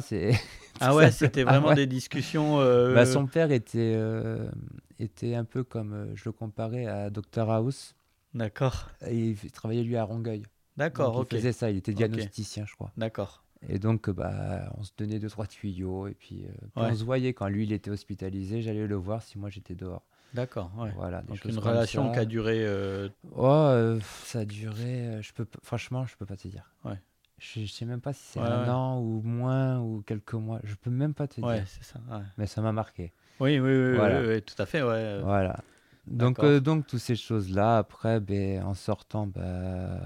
Ah 0.79 0.95
ouais, 0.95 1.11
c'était 1.11 1.41
Ah 1.41 1.51
vraiment 1.51 1.69
ouais. 1.69 1.75
des 1.75 1.87
discussions. 1.87 2.59
euh, 2.59 2.95
Bah, 2.95 3.05
son 3.05 3.27
père 3.27 3.51
était, 3.51 3.93
euh, 3.95 4.49
était 4.97 5.35
un 5.35 5.43
peu 5.43 5.63
comme, 5.63 5.93
euh, 5.93 6.15
je 6.15 6.23
le 6.25 6.31
comparais 6.31 6.85
à 6.85 7.09
Dr 7.09 7.49
House. 7.51 7.95
D'accord, 8.33 8.89
il 9.09 9.35
travaillait 9.51 9.83
lui 9.83 9.97
à 9.97 10.03
Rangueil. 10.03 10.43
d'accord, 10.77 11.17
ok, 11.17 11.27
Il 11.31 11.37
faisait 11.37 11.51
ça, 11.51 11.69
il 11.71 11.77
était 11.77 11.93
diagnosticien, 11.93 12.65
je 12.65 12.73
crois. 12.75 12.91
d'accord. 12.95 13.43
Et 13.67 13.77
donc, 13.77 14.07
euh, 14.07 14.13
bah, 14.13 14.71
on 14.77 14.83
se 14.83 14.91
donnait 14.97 15.19
deux, 15.19 15.29
trois 15.29 15.45
tuyaux. 15.45 16.07
Et 16.07 16.13
puis, 16.13 16.45
euh, 16.45 16.51
puis 16.75 16.83
Ouais. 16.83 16.91
on 16.91 16.95
se 16.95 17.03
voyait 17.03 17.33
quand 17.33 17.49
lui, 17.49 17.63
il 17.63 17.73
était 17.73 17.89
hospitalisé. 17.91 18.61
J'allais 18.61 18.87
le 18.87 18.95
voir 18.95 19.21
si 19.21 19.37
moi, 19.37 19.49
j'étais 19.49 19.75
dehors. 19.75 20.03
D'accord, 20.33 20.71
ouais. 20.77 20.91
Voilà, 20.95 21.23
Donc 21.23 21.43
une 21.43 21.57
relation 21.57 22.09
qui 22.13 22.19
a 22.19 22.25
duré. 22.25 22.59
euh, 22.65 23.09
Oh, 23.35 23.45
euh, 23.47 23.99
ça 24.23 24.39
a 24.39 24.45
duré. 24.45 25.07
euh, 25.07 25.21
je 25.21 25.33
peux, 25.33 25.45
franchement, 25.63 26.05
je 26.05 26.15
peux 26.15 26.25
pas 26.25 26.37
te 26.37 26.47
dire. 26.47 26.71
Ouais. 26.85 27.01
Je, 27.39 27.65
sais 27.65 27.85
même 27.85 28.01
pas 28.01 28.13
si 28.13 28.23
c'est 28.23 28.39
Ouais, 28.39 28.47
un 28.47 28.63
ouais. 28.63 28.69
an 28.69 28.99
ou 28.99 29.21
moins 29.21 29.79
ou 29.79 30.01
quelques 30.05 30.33
mois. 30.33 30.59
Je 30.63 30.75
peux 30.75 30.89
même 30.89 31.13
pas 31.13 31.27
te 31.27 31.41
Ouais, 31.41 31.61
dire. 31.61 31.67
ça. 31.81 31.99
Mais 32.37 32.45
ça 32.47 32.61
m'a 32.61 32.71
marqué. 32.71 33.13
Oui, 33.39 33.59
oui, 33.59 33.71
oui, 33.71 33.95
Voilà. 33.95 34.21
oui, 34.21 34.27
oui, 34.27 34.41
tout 34.41 34.61
à 34.61 34.65
fait, 34.65 34.81
ouais. 34.81 34.89
euh, 34.91 35.21
Voilà. 35.23 35.63
Donc, 36.07 36.39
euh, 36.39 36.59
donc 36.59 36.87
toutes 36.87 36.99
ces 36.99 37.15
choses-là, 37.15 37.77
après, 37.77 38.19
ben, 38.19 38.63
en 38.63 38.73
sortant, 38.73 39.27
ben, 39.27 39.99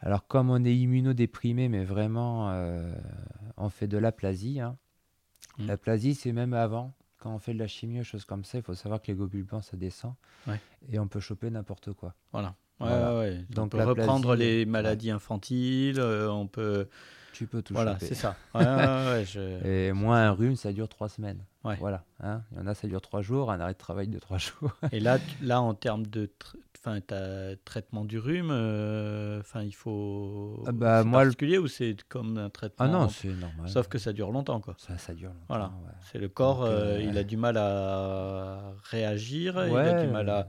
alors 0.00 0.26
comme 0.26 0.50
on 0.50 0.64
est 0.64 0.74
immunodéprimé, 0.74 1.68
mais 1.68 1.84
vraiment, 1.84 2.50
euh, 2.50 2.94
on 3.56 3.68
fait 3.68 3.88
de 3.88 3.98
l'aplasie. 3.98 4.60
Hein. 4.60 4.76
Mm. 5.58 5.66
L'aplasie, 5.66 6.14
c'est 6.14 6.32
même 6.32 6.54
avant, 6.54 6.94
quand 7.18 7.34
on 7.34 7.38
fait 7.38 7.54
de 7.54 7.58
la 7.58 7.66
chimio, 7.66 8.02
choses 8.04 8.24
comme 8.24 8.44
ça, 8.44 8.58
il 8.58 8.64
faut 8.64 8.74
savoir 8.74 9.00
que 9.00 9.08
les 9.08 9.14
globules 9.14 9.44
blancs, 9.44 9.64
ça 9.64 9.76
descend. 9.76 10.14
Et 10.88 10.98
on 10.98 11.08
peut 11.08 11.20
choper 11.20 11.50
n'importe 11.50 11.92
quoi. 11.92 12.14
Voilà. 12.32 12.54
Ouais, 12.80 12.88
Voilà. 12.88 13.14
ouais, 13.14 13.18
ouais. 13.20 13.44
On 13.56 13.68
peut 13.68 13.82
reprendre 13.84 14.34
plasie, 14.34 14.42
les 14.42 14.66
maladies 14.66 15.10
infantiles, 15.10 16.00
euh, 16.00 16.28
on 16.30 16.46
peut. 16.46 16.88
Tu 17.32 17.46
peux 17.46 17.62
tout 17.62 17.74
Voilà, 17.74 17.96
c'est 18.00 18.14
ça. 18.14 18.36
Ouais, 18.54 18.64
ouais, 18.64 18.66
ouais, 18.76 19.24
je- 19.26 19.64
Et 19.88 19.92
moi, 19.92 20.18
un 20.18 20.30
rhume, 20.32 20.54
ça 20.56 20.72
dure 20.72 20.88
trois 20.88 21.08
semaines. 21.08 21.38
Ouais. 21.64 21.76
Voilà. 21.80 22.04
Hein. 22.22 22.42
Il 22.52 22.58
y 22.58 22.60
en 22.60 22.66
a, 22.66 22.74
ça 22.74 22.86
dure 22.86 23.00
trois 23.00 23.22
jours, 23.22 23.50
un 23.50 23.58
arrêt 23.58 23.72
de 23.72 23.78
travail 23.78 24.06
de 24.08 24.18
trois 24.18 24.38
jours. 24.38 24.72
Et 24.92 25.00
là, 25.00 25.18
là, 25.42 25.60
en 25.60 25.74
termes 25.74 26.06
de 26.06 26.30
enfin, 26.84 27.00
t'as 27.00 27.56
traitement 27.64 28.04
du 28.04 28.18
rhume, 28.18 28.50
euh, 28.50 29.40
enfin, 29.40 29.62
il 29.62 29.74
faut. 29.74 30.62
Ah 30.66 30.72
bah, 30.72 31.00
c'est 31.02 31.08
moi, 31.08 31.24
le- 31.24 31.30
particulier 31.30 31.58
ou 31.58 31.66
c'est 31.66 31.96
comme 32.08 32.36
un 32.36 32.50
traitement 32.50 32.84
Ah 32.84 32.88
non, 32.88 33.08
c'est 33.08 33.28
normal. 33.28 33.68
Sauf 33.68 33.88
que 33.88 33.98
ça 33.98 34.12
dure 34.12 34.30
longtemps, 34.30 34.60
quoi. 34.60 34.74
ça, 34.78 34.98
ça 34.98 35.14
dure 35.14 35.30
longtemps. 35.30 35.44
Voilà. 35.48 35.66
ouais. 35.66 35.92
C'est 36.12 36.18
le 36.18 36.28
corps, 36.28 36.60
Donc, 36.60 36.68
euh, 36.68 36.96
euh, 36.98 37.02
il 37.02 37.16
a 37.16 37.24
du 37.24 37.36
mal 37.36 37.56
à 37.56 38.74
réagir, 38.90 39.66
il 39.66 39.76
a 39.76 40.02
du 40.02 40.08
mal 40.08 40.28
à, 40.28 40.46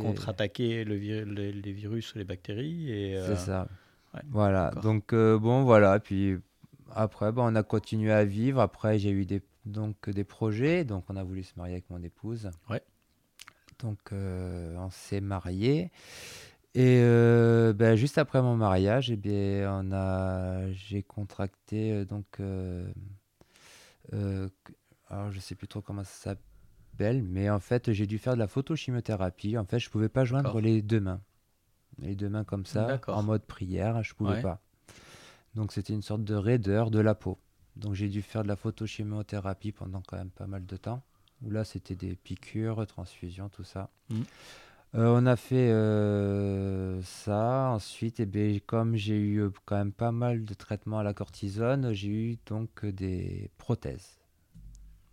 contre-attaquer 0.00 0.84
le 0.84 0.96
les, 0.96 1.52
les 1.52 1.72
virus 1.72 2.14
ou 2.14 2.18
les 2.18 2.24
bactéries. 2.24 2.90
Et, 2.90 3.16
euh, 3.16 3.26
C'est 3.26 3.36
ça. 3.36 3.66
Voilà. 4.30 4.70
Donc, 4.82 5.12
euh, 5.14 5.38
bon, 5.38 5.62
voilà. 5.62 5.98
Puis 5.98 6.36
après, 6.94 7.32
bon, 7.32 7.50
on 7.50 7.54
a 7.54 7.62
continué 7.62 8.12
à 8.12 8.24
vivre. 8.24 8.60
Après, 8.60 8.98
j'ai 8.98 9.10
eu 9.10 9.24
des, 9.24 9.40
donc, 9.64 10.10
des 10.10 10.24
projets. 10.24 10.84
Donc, 10.84 11.04
on 11.08 11.16
a 11.16 11.22
voulu 11.24 11.42
se 11.42 11.54
marier 11.56 11.74
avec 11.74 11.88
mon 11.88 12.02
épouse. 12.02 12.50
Ouais. 12.68 12.82
Donc, 13.82 13.98
euh, 14.12 14.76
on 14.78 14.90
s'est 14.90 15.20
mariés. 15.20 15.90
Et 16.74 17.00
euh, 17.02 17.74
ben, 17.74 17.96
juste 17.96 18.16
après 18.16 18.40
mon 18.40 18.56
mariage, 18.56 19.10
eh 19.10 19.16
bien, 19.16 19.70
on 19.82 19.92
a, 19.92 20.70
j'ai 20.72 21.02
contracté 21.02 21.92
euh, 21.92 22.04
donc, 22.06 22.24
euh, 22.40 22.90
euh, 24.14 24.48
alors 25.08 25.30
je 25.30 25.38
sais 25.38 25.54
plus 25.54 25.68
trop 25.68 25.82
comment 25.82 26.02
ça 26.04 26.36
s'appelle, 26.36 27.22
mais 27.22 27.50
en 27.50 27.60
fait 27.60 27.92
j'ai 27.92 28.06
dû 28.06 28.16
faire 28.18 28.32
de 28.34 28.38
la 28.38 28.48
photochimiothérapie. 28.48 29.58
En 29.58 29.66
fait, 29.66 29.78
je 29.80 29.90
pouvais 29.90 30.08
pas 30.08 30.24
joindre 30.24 30.44
D'accord. 30.48 30.60
les 30.62 30.80
deux 30.80 31.00
mains, 31.00 31.20
les 31.98 32.16
deux 32.16 32.30
mains 32.30 32.44
comme 32.44 32.64
ça, 32.64 32.86
D'accord. 32.86 33.18
en 33.18 33.22
mode 33.22 33.44
prière, 33.44 34.02
je 34.02 34.14
pouvais 34.14 34.36
Ouais. 34.36 34.42
pas. 34.42 34.62
Donc 35.54 35.72
c'était 35.72 35.92
une 35.92 36.00
sorte 36.02 36.24
de 36.24 36.34
raideur 36.34 36.90
de 36.90 37.00
la 37.00 37.14
peau. 37.14 37.38
Donc 37.76 37.92
j'ai 37.92 38.08
dû 38.08 38.22
faire 38.22 38.44
de 38.44 38.48
la 38.48 38.56
photochimiothérapie 38.56 39.72
pendant 39.72 40.00
quand 40.06 40.16
même 40.16 40.30
pas 40.30 40.46
mal 40.46 40.64
de 40.64 40.76
temps. 40.78 41.02
Où 41.42 41.50
là 41.50 41.64
c'était 41.64 41.94
des 41.96 42.14
piqûres, 42.14 42.86
transfusions, 42.86 43.48
tout 43.48 43.64
ça. 43.64 43.90
Mhm. 44.10 44.24
Euh, 44.94 45.06
on 45.18 45.24
a 45.24 45.36
fait 45.36 45.70
euh, 45.70 47.00
ça. 47.02 47.70
Ensuite, 47.70 48.20
eh 48.20 48.26
ben, 48.26 48.60
comme 48.60 48.94
j'ai 48.94 49.16
eu 49.16 49.38
euh, 49.40 49.50
quand 49.64 49.76
même 49.76 49.92
pas 49.92 50.12
mal 50.12 50.44
de 50.44 50.52
traitements 50.54 50.98
à 50.98 51.02
la 51.02 51.14
cortisone, 51.14 51.92
j'ai 51.94 52.08
eu 52.08 52.38
donc 52.46 52.84
des 52.84 53.50
prothèses. 53.56 54.18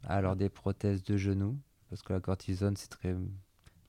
Alors 0.06 0.36
des 0.36 0.50
prothèses 0.50 1.04
de 1.04 1.16
genoux, 1.18 1.58
parce 1.90 2.02
que 2.02 2.14
la 2.14 2.20
cortisone 2.20 2.76
c'est 2.78 2.90
très, 2.90 3.16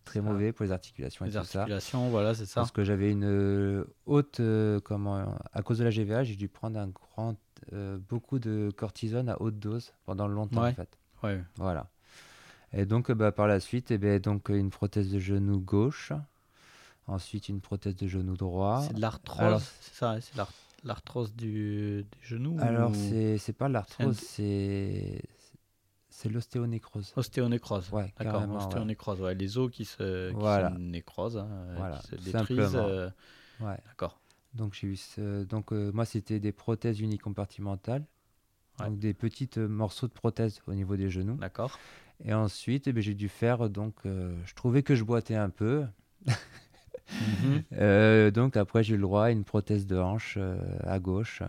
très 0.04 0.20
mauvais 0.20 0.52
pour 0.52 0.64
les 0.64 0.72
articulations 0.72 1.24
et 1.24 1.28
les 1.28 1.34
tout 1.38 1.44
ça. 1.44 1.60
articulations, 1.60 2.08
voilà, 2.10 2.34
c'est 2.34 2.46
ça. 2.46 2.60
Parce 2.60 2.72
que 2.72 2.82
j'avais 2.84 3.10
une 3.12 3.84
haute, 4.06 4.40
euh, 4.40 4.80
comment, 4.80 5.36
à 5.52 5.62
cause 5.62 5.78
de 5.78 5.84
la 5.84 5.90
GVA, 5.90 6.24
j'ai 6.24 6.36
dû 6.36 6.48
prendre 6.48 6.78
un 6.80 6.88
grand, 6.88 7.36
euh, 7.72 7.98
beaucoup 8.08 8.38
de 8.40 8.70
cortisone 8.76 9.28
à 9.28 9.40
haute 9.40 9.58
dose 9.58 9.92
pendant 10.04 10.26
longtemps 10.26 10.62
Ouais. 10.62 10.70
en 10.70 10.74
fait. 10.74 10.98
Ouais. 11.22 11.40
Voilà. 11.56 11.88
Et 12.72 12.86
donc, 12.86 13.10
euh, 13.10 13.14
bah, 13.14 13.32
par 13.32 13.46
la 13.48 13.60
suite, 13.60 13.90
eh 13.90 13.98
ben, 13.98 14.20
donc, 14.20 14.50
euh, 14.50 14.58
une 14.58 14.70
prothèse 14.70 15.10
de 15.10 15.18
genou 15.18 15.58
gauche. 15.58 16.12
Ensuite, 17.06 17.48
une 17.48 17.60
prothèse 17.60 17.96
de 17.96 18.06
genou 18.06 18.36
droit. 18.36 18.84
C'est 18.86 18.94
de 18.94 19.00
l'arthrose, 19.00 19.64
c'est 19.80 19.94
ça, 19.94 20.20
c'est 20.20 20.36
l'ar- 20.36 20.52
l'arthrose 20.84 21.34
du, 21.34 22.04
du 22.04 22.26
genou 22.26 22.56
Alors, 22.60 22.90
ou 22.90 22.94
c'est 22.94 23.38
c'est 23.38 23.52
pas 23.52 23.68
l'arthrose, 23.68 24.16
c'est 24.16 25.20
c'est 26.08 26.28
l'ostéonécrose. 26.28 27.12
ostéonécrose. 27.16 27.90
Ouais, 27.92 28.12
D'accord, 28.18 28.42
ouais. 28.42 28.56
ostéonécrose, 28.56 29.20
ouais, 29.20 29.34
les 29.34 29.58
os 29.58 29.70
qui 29.70 29.84
se, 29.84 30.30
qui 30.30 30.36
Voilà. 30.38 30.70
se 30.70 30.76
nécrosent, 30.78 31.38
hein, 31.38 31.48
Voilà, 31.76 31.98
qui 31.98 32.06
se 32.08 32.16
détruisent. 32.16 32.76
euh, 32.76 33.10
Ouais. 33.60 33.76
D'accord. 33.86 34.20
Donc, 34.54 34.74
j'ai 34.74 34.88
eu 34.88 34.96
ce- 34.96 35.44
donc 35.44 35.72
euh, 35.72 35.90
moi, 35.92 36.04
c'était 36.04 36.38
des 36.40 36.52
prothèses 36.52 37.00
unicompartimentales. 37.00 38.04
Ouais. 38.78 38.86
Donc, 38.88 38.98
des 38.98 39.14
petits 39.14 39.48
morceaux 39.58 40.06
de 40.08 40.12
prothèses 40.12 40.60
au 40.66 40.74
niveau 40.74 40.96
des 40.96 41.10
genoux. 41.10 41.36
D'accord. 41.36 41.78
Et 42.24 42.34
ensuite, 42.34 42.86
eh 42.86 42.92
ben, 42.92 43.02
j'ai 43.02 43.14
dû 43.14 43.28
faire, 43.28 43.70
donc, 43.70 43.94
euh, 44.06 44.34
je 44.44 44.54
trouvais 44.54 44.82
que 44.82 44.94
je 44.94 45.04
boitais 45.04 45.34
un 45.36 45.50
peu. 45.50 45.84
Mhm. 46.26 47.64
Euh, 47.72 48.30
donc 48.30 48.56
après, 48.56 48.84
j'ai 48.84 48.94
eu 48.94 48.96
le 48.96 49.02
droit 49.02 49.24
à 49.24 49.30
une 49.30 49.44
prothèse 49.44 49.86
de 49.86 49.96
hanche 49.96 50.36
euh, 50.38 50.58
à 50.84 50.98
gauche. 51.00 51.42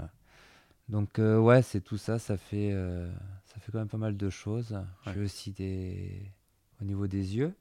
Donc 0.90 1.20
ouais, 1.20 1.62
c'est 1.62 1.82
tout 1.82 1.98
ça, 1.98 2.20
ça 2.20 2.36
fait, 2.36 2.76
ça 3.46 3.60
fait 3.60 3.72
quand 3.72 3.78
même 3.80 3.88
pas 3.88 3.98
mal 3.98 4.18
de 4.18 4.30
choses. 4.30 4.74
Ouais. 5.06 5.14
J'ai 5.14 5.22
aussi 5.22 5.52
des... 5.52 6.32
Au 6.82 6.86
niveau 6.86 7.08
des 7.08 7.38
yeux, 7.38 7.54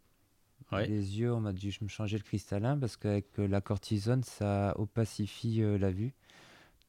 Ouais. 0.72 0.86
les 0.86 1.18
yeux, 1.18 1.32
on 1.32 1.40
m'a 1.40 1.52
dû 1.52 1.76
me 1.82 1.88
changer 1.88 2.16
le 2.16 2.22
cristallin 2.22 2.78
parce 2.78 2.96
qu'avec 2.96 3.26
la 3.36 3.60
cortisone, 3.60 4.22
ça 4.22 4.74
opacifie 4.78 5.62
la 5.78 5.90
vue. 5.90 6.12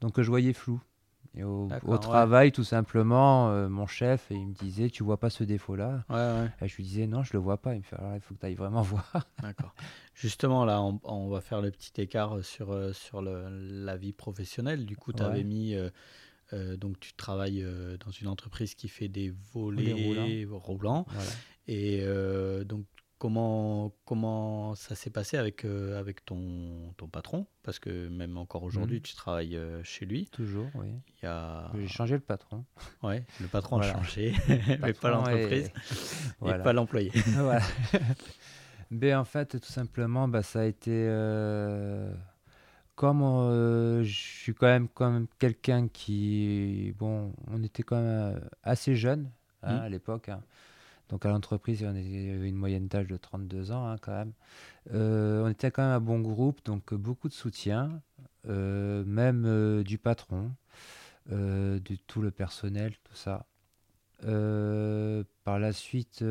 Donc 0.02 0.22
je 0.22 0.30
voyais 0.30 0.54
flou. 0.54 0.82
Et 1.34 1.44
au, 1.44 1.70
ouais. 1.84 1.98
travail, 2.00 2.52
tout 2.52 2.66
simplement, 2.66 3.52
euh, 3.52 3.70
mon 3.70 3.88
chef, 3.88 4.28
il 4.32 4.48
me 4.48 4.54
disait, 4.54 4.90
tu 4.90 5.02
vois 5.04 5.18
pas 5.18 5.30
ce 5.30 5.46
défaut-là 5.46 6.04
Ouais, 6.10 6.16
ouais. 6.16 6.50
Et 6.62 6.68
je 6.68 6.76
lui 6.76 6.84
disais, 6.84 7.08
non, 7.08 7.24
je 7.24 7.32
le 7.34 7.40
vois 7.40 7.58
pas. 7.58 7.74
Il 7.74 7.80
me 7.80 7.84
fait, 7.84 7.96
alors 7.96 8.16
il 8.16 8.20
faut 8.22 8.34
que 8.36 8.40
tu 8.42 8.46
ailles 8.48 8.56
vraiment 8.56 8.82
voir. 8.82 9.28
D'accord. 9.42 9.74
Justement, 10.14 10.66
là, 10.66 10.82
on, 10.82 11.00
on 11.04 11.30
va 11.30 11.40
faire 11.40 11.62
le 11.62 11.72
petit 11.72 12.02
écart 12.02 12.44
sur, 12.44 12.72
euh, 12.72 12.92
sur 12.92 13.22
le- 13.22 13.48
la 13.86 13.96
vie 13.96 14.12
professionnelle. 14.12 14.86
Du 14.86 14.98
coup, 14.98 15.14
tu 15.14 15.24
avais 15.24 15.44
mis. 15.46 15.74
euh, 15.76 15.90
euh, 16.54 16.76
donc, 16.76 17.00
tu 17.00 17.14
travailles 17.14 17.64
euh, 17.64 17.96
dans 18.06 18.12
une 18.12 18.28
entreprise 18.28 18.76
qui 18.76 18.90
fait 18.90 19.08
des 19.08 19.34
Volets 19.54 19.94
roulants. 19.94 21.06
Voilà. 21.08 21.30
Et 21.68 22.00
euh, 22.02 22.66
donc, 22.66 22.86
comment, 23.22 23.94
comment 24.04 24.74
ça 24.74 24.96
s'est 24.96 25.12
passé 25.12 25.38
avec, 25.38 25.64
euh, 25.64 26.00
avec 26.00 26.26
ton, 26.26 26.92
ton 26.98 27.08
patron? 27.08 27.46
Parce 27.62 27.78
que 27.78 28.08
même 28.10 28.36
encore 28.38 28.64
aujourd'hui, 28.64 28.98
Mhm. 28.98 29.04
tu 29.04 29.14
travailles 29.16 29.56
euh, 29.58 29.84
chez 29.84 30.08
lui. 30.08 30.26
Toujours, 30.32 30.66
oui. 30.74 30.88
Il 31.22 31.26
y 31.26 31.28
a... 31.28 31.70
J'ai 31.76 31.88
changé 31.88 32.16
le 32.16 32.22
patron. 32.22 32.66
Ouais, 33.04 33.24
le 33.40 33.46
patron 33.48 33.78
Voilà. 33.78 33.92
a 33.94 33.98
changé, 33.98 34.34
mais 34.82 34.94
pas 34.94 34.94
Patron 34.94 35.10
l'entreprise 35.10 35.66
et- 35.68 35.70
et 36.30 36.34
Voilà. 36.40 36.64
pas 36.64 36.74
l'employé. 36.74 37.12
Voilà. 37.38 37.62
Mais 38.90 39.14
en 39.14 39.24
fait, 39.24 39.60
tout 39.60 39.72
simplement, 39.72 40.28
bah, 40.28 40.42
ça 40.42 40.62
a 40.62 40.66
été 40.66 40.92
euh, 40.92 42.12
comme 42.96 43.22
je 44.04 44.12
suis 44.12 44.56
quand 44.56 44.66
même 44.68 44.88
comme 44.88 45.28
quelqu'un 45.38 45.88
qui, 45.88 46.94
bon, 46.98 47.34
on 47.52 47.62
était 47.62 47.84
quand 47.84 48.02
même 48.02 48.42
assez 48.64 48.96
jeune 48.96 49.30
hein, 49.62 49.76
Mhm. 49.76 49.82
à 49.82 49.90
l'époque. 49.90 50.30
hein. 50.30 50.42
Donc 51.12 51.26
à 51.26 51.30
l'entreprise, 51.30 51.84
on 51.84 51.90
avait 51.90 52.48
une 52.50 52.56
moyenne 52.56 52.88
d'âge 52.88 53.08
de 53.08 53.18
32 53.18 53.72
ans 53.74 53.86
hein, 53.86 53.98
quand 54.02 54.14
même. 54.14 54.32
Euh, 54.94 55.44
on 55.44 55.50
était 55.50 55.70
quand 55.70 55.84
même 55.84 55.92
un 55.92 56.00
bon 56.00 56.22
groupe, 56.22 56.64
donc 56.64 56.94
euh, 56.94 56.98
beaucoup 56.98 57.28
de 57.28 57.34
soutien, 57.34 58.02
euh, 58.48 59.04
même 59.06 59.44
euh, 59.46 59.84
du 59.84 59.98
patron, 59.98 60.52
de 61.30 61.96
tout 62.08 62.22
le 62.22 62.32
personnel, 62.32 62.94
tout 63.04 63.16
ça. 63.16 63.46
Par 64.22 65.60
la 65.60 65.74
suite, 65.74 66.24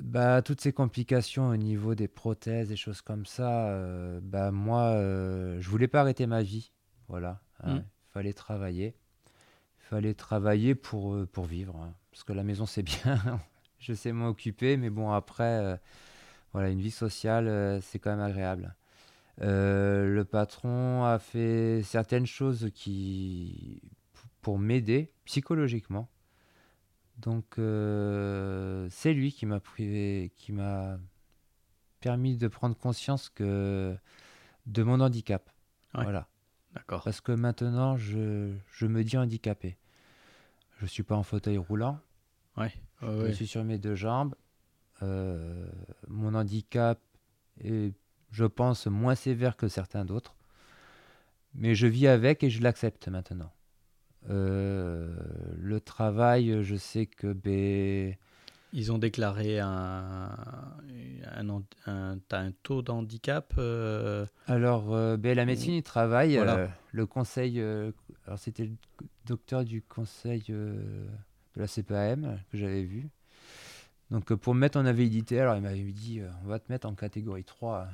bah, 0.00 0.42
toutes 0.42 0.60
ces 0.60 0.72
complications 0.72 1.48
au 1.48 1.56
niveau 1.56 1.94
des 1.94 2.08
prothèses, 2.08 2.68
des 2.68 2.76
choses 2.76 3.00
comme 3.00 3.26
ça, 3.26 3.72
bah, 4.22 4.50
moi, 4.50 4.92
je 4.94 5.68
voulais 5.68 5.88
pas 5.88 6.00
arrêter 6.00 6.26
ma 6.26 6.42
vie. 6.42 6.70
Voilà, 7.08 7.40
hein. 7.62 7.76
Mm. 7.76 7.78
il 7.78 8.12
fallait 8.12 8.32
travailler. 8.32 8.94
Il 9.80 9.84
fallait 9.86 10.14
travailler 10.14 10.74
pour, 10.74 11.16
pour 11.32 11.44
vivre. 11.46 11.76
hein. 11.76 11.94
Parce 12.10 12.24
que 12.24 12.32
la 12.32 12.42
maison, 12.42 12.66
c'est 12.66 12.82
bien. 12.82 13.40
je 13.78 13.94
sais 13.94 14.12
m'occuper, 14.12 14.76
mais 14.76 14.90
bon, 14.90 15.10
après, 15.10 15.58
euh, 15.60 15.76
voilà, 16.52 16.70
une 16.70 16.80
vie 16.80 16.90
sociale, 16.90 17.48
euh, 17.48 17.80
c'est 17.80 17.98
quand 17.98 18.10
même 18.10 18.20
agréable. 18.20 18.74
Euh, 19.40 20.06
le 20.06 20.24
patron 20.24 21.04
a 21.04 21.18
fait 21.18 21.82
certaines 21.82 22.26
choses 22.26 22.70
qui, 22.74 23.80
pour 24.42 24.58
m'aider 24.58 25.12
psychologiquement. 25.24 26.08
Donc, 27.18 27.56
c'est 27.56 29.12
lui 29.12 29.32
qui 29.32 29.44
m'a 29.44 29.60
privé, 29.60 30.32
qui 30.36 30.52
m'a 30.52 30.98
permis 32.00 32.36
de 32.36 32.48
prendre 32.48 32.74
conscience 32.76 33.28
que 33.28 33.94
de 34.66 34.82
mon 34.82 35.00
handicap. 35.00 35.50
Ouais. 35.94 36.04
Voilà. 36.04 36.28
D'accord. 36.74 37.02
Parce 37.04 37.20
que 37.20 37.32
maintenant, 37.32 37.96
je, 37.96 38.54
je 38.72 38.86
me 38.86 39.04
dis 39.04 39.18
handicapé. 39.18 39.76
Je 40.80 40.86
suis 40.86 41.02
pas 41.02 41.14
en 41.16 41.22
fauteuil 41.22 41.58
roulant. 41.58 41.98
Ouais. 42.56 42.72
ouais, 43.02 43.26
Je 43.28 43.32
suis 43.32 43.46
sur 43.46 43.62
mes 43.64 43.78
deux 43.78 43.94
jambes. 43.94 44.34
Euh, 45.02 45.66
mon 46.08 46.34
handicap 46.34 46.98
est, 47.62 47.92
je 48.30 48.44
pense, 48.44 48.86
moins 48.86 49.14
sévère 49.14 49.56
que 49.56 49.68
certains 49.68 50.04
d'autres. 50.04 50.34
Mais 51.54 51.74
je 51.74 51.86
vis 51.86 52.06
avec 52.06 52.42
et 52.42 52.50
je 52.50 52.62
l'accepte 52.62 53.08
maintenant. 53.08 53.52
Euh, 54.28 55.14
le 55.58 55.80
travail, 55.80 56.62
je 56.62 56.76
sais 56.76 57.06
que 57.06 57.32
ben, 57.32 58.14
Ils 58.72 58.92
ont 58.92 58.98
déclaré 58.98 59.58
un, 59.58 60.30
un, 61.32 61.48
an- 61.48 61.64
un- 61.86 62.18
t'as 62.28 62.40
un 62.40 62.52
taux 62.62 62.82
d'handicap. 62.82 63.54
euh, 63.58 64.26
alors 64.46 65.16
ben, 65.18 65.34
la 65.36 65.44
médecine, 65.46 65.74
il 65.74 65.82
travaille. 65.82 66.36
Voilà. 66.36 66.56
euh, 66.56 66.66
le 66.92 67.06
conseil, 67.06 67.60
alors 68.30 68.38
c'était 68.38 68.62
le 68.62 68.76
docteur 69.26 69.64
du 69.64 69.82
conseil 69.82 70.44
euh, 70.50 71.04
de 71.56 71.60
la 71.60 71.66
CPAM 71.66 72.38
que 72.52 72.58
j'avais 72.58 72.84
vu. 72.84 73.08
Donc 74.12 74.30
euh, 74.30 74.36
pour 74.36 74.54
me 74.54 74.60
mettre 74.60 74.78
en 74.78 74.86
invalidité, 74.86 75.40
alors 75.40 75.56
il 75.56 75.62
m'avait 75.62 75.82
dit, 75.82 76.20
euh, 76.20 76.30
on 76.44 76.46
va 76.46 76.60
te 76.60 76.70
mettre 76.70 76.86
en 76.86 76.94
catégorie 76.94 77.42
3. 77.42 77.88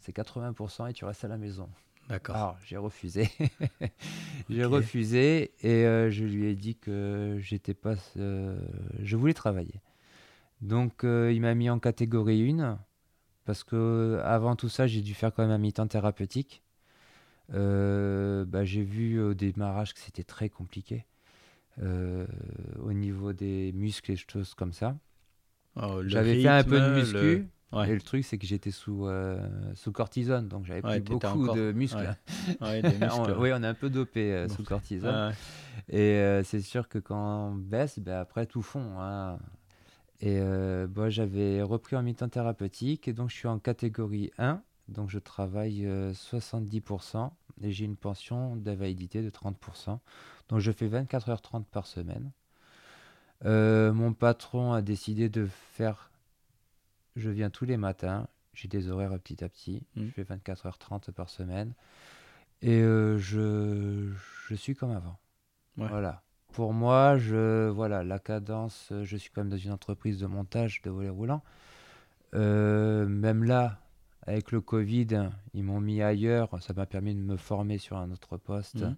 C'est 0.00 0.16
80% 0.16 0.90
et 0.90 0.92
tu 0.94 1.04
restes 1.04 1.24
à 1.24 1.28
la 1.28 1.38
maison. 1.38 1.68
D'accord. 2.08 2.34
Alors, 2.34 2.58
j'ai 2.64 2.76
refusé. 2.76 3.28
j'ai 4.50 4.64
refusé 4.64 5.52
et 5.62 5.86
euh, 5.86 6.10
je 6.10 6.24
lui 6.24 6.46
ai 6.46 6.56
dit 6.56 6.74
que 6.74 7.38
j'étais 7.38 7.74
pas. 7.74 7.94
euh, 8.16 8.58
je 9.00 9.16
voulais 9.16 9.32
travailler. 9.32 9.80
Donc, 10.60 11.04
euh, 11.04 11.32
il 11.32 11.40
m'a 11.40 11.54
mis 11.54 11.70
en 11.70 11.78
catégorie 11.78 12.50
1 12.50 12.80
parce 13.44 13.62
que 13.62 14.20
avant 14.24 14.56
tout 14.56 14.68
ça, 14.68 14.88
j'ai 14.88 15.02
dû 15.02 15.14
faire 15.14 15.32
quand 15.32 15.44
même 15.44 15.52
un 15.52 15.58
mi-temps 15.58 15.86
thérapeutique. 15.86 16.64
Euh, 17.54 18.44
bah, 18.44 18.64
j'ai 18.64 18.82
vu 18.82 19.20
au 19.20 19.34
démarrage 19.34 19.94
que 19.94 20.00
c'était 20.00 20.24
très 20.24 20.48
compliqué 20.48 21.04
euh, 21.82 22.26
au 22.82 22.92
niveau 22.92 23.32
des 23.32 23.72
muscles 23.72 24.12
et 24.12 24.16
choses 24.16 24.54
comme 24.54 24.72
ça. 24.72 24.96
Oh, 25.76 26.00
le 26.02 26.08
J'avais 26.08 26.40
fait 26.42 26.48
un 26.48 26.64
peu 26.64 26.80
de 26.80 26.94
muscu. 26.94 27.14
le- 27.14 27.46
Ouais. 27.72 27.90
Et 27.90 27.94
le 27.94 28.00
truc, 28.00 28.24
c'est 28.24 28.38
que 28.38 28.46
j'étais 28.46 28.70
sous, 28.70 29.06
euh, 29.08 29.40
sous 29.74 29.90
cortisone, 29.90 30.46
donc 30.46 30.64
j'avais 30.64 30.86
Ouais, 30.86 31.00
plus 31.00 31.14
beaucoup 31.14 31.26
encore- 31.42 31.56
de 31.56 31.72
muscles. 31.72 31.98
ouais. 31.98 32.60
Ouais, 32.60 32.80
des 32.80 32.90
muscles. 32.96 33.10
On- 33.12 33.40
oui, 33.40 33.50
on 33.52 33.62
est 33.62 33.66
un 33.66 33.74
peu 33.74 33.90
dopé 33.90 34.32
euh, 34.32 34.48
sous 34.48 34.62
cortisone. 34.62 35.34
Et 35.88 35.98
euh, 36.14 36.44
c'est 36.44 36.60
sûr 36.60 36.88
que 36.88 36.98
quand 37.00 37.48
on 37.50 37.54
baisse, 37.56 37.98
ben 37.98 38.18
après 38.20 38.46
tout 38.46 38.62
fond. 38.62 38.98
hein. 39.00 39.38
Et 40.20 40.40
moi, 40.94 41.10
j'avais 41.10 41.60
repris 41.60 41.96
en 41.96 42.02
mi-temps 42.02 42.28
thérapeutique 42.28 43.08
et 43.08 43.12
donc 43.12 43.30
je 43.30 43.34
suis 43.36 43.48
en 43.48 43.58
catégorie 43.58 44.30
1. 44.38 44.62
Donc 44.88 45.10
je 45.10 45.18
travaille 45.18 45.86
euh, 45.86 46.12
70% 46.12 47.30
et 47.62 47.72
j'ai 47.72 47.84
une 47.84 47.96
pension 47.96 48.56
d'invalidité 48.56 49.22
de 49.22 49.30
30%. 49.30 49.98
Donc 50.48 50.60
je 50.60 50.72
fais 50.72 50.88
24h30 50.88 51.64
par 51.64 51.86
semaine. 51.86 52.30
Euh, 53.44 53.92
mon 53.92 54.12
patron 54.12 54.72
a 54.72 54.82
décidé 54.82 55.28
de 55.28 55.46
faire... 55.46 56.10
Je 57.16 57.30
viens 57.30 57.50
tous 57.50 57.64
les 57.64 57.76
matins, 57.76 58.28
j'ai 58.52 58.68
des 58.68 58.90
horaires 58.90 59.18
petit 59.18 59.42
à 59.42 59.48
petit. 59.48 59.82
Je 59.96 60.10
fais 60.10 60.22
24h30 60.24 61.12
par 61.12 61.30
semaine. 61.30 61.72
Et 62.62 62.80
euh, 62.80 63.18
je, 63.18 64.12
je 64.48 64.54
suis 64.54 64.74
comme 64.74 64.90
avant. 64.90 65.18
Ouais. 65.76 65.88
Voilà. 65.88 66.22
Pour 66.52 66.72
moi, 66.72 67.18
je, 67.18 67.68
voilà, 67.68 68.02
la 68.02 68.18
cadence, 68.18 68.88
euh, 68.92 69.04
je 69.04 69.16
suis 69.16 69.30
quand 69.30 69.42
même 69.42 69.50
dans 69.50 69.58
une 69.58 69.72
entreprise 69.72 70.18
de 70.18 70.26
montage 70.26 70.80
de 70.82 70.90
volets 70.90 71.10
roulants. 71.10 71.42
Euh, 72.34 73.06
même 73.06 73.44
là, 73.44 73.78
avec 74.26 74.52
le 74.52 74.60
Covid, 74.60 75.30
ils 75.54 75.62
m'ont 75.62 75.80
mis 75.80 76.02
ailleurs. 76.02 76.50
Ça 76.62 76.72
m'a 76.74 76.86
permis 76.86 77.14
de 77.14 77.20
me 77.20 77.36
former 77.36 77.78
sur 77.78 77.96
un 77.96 78.10
autre 78.10 78.36
poste. 78.36 78.82
Mhm. 78.82 78.96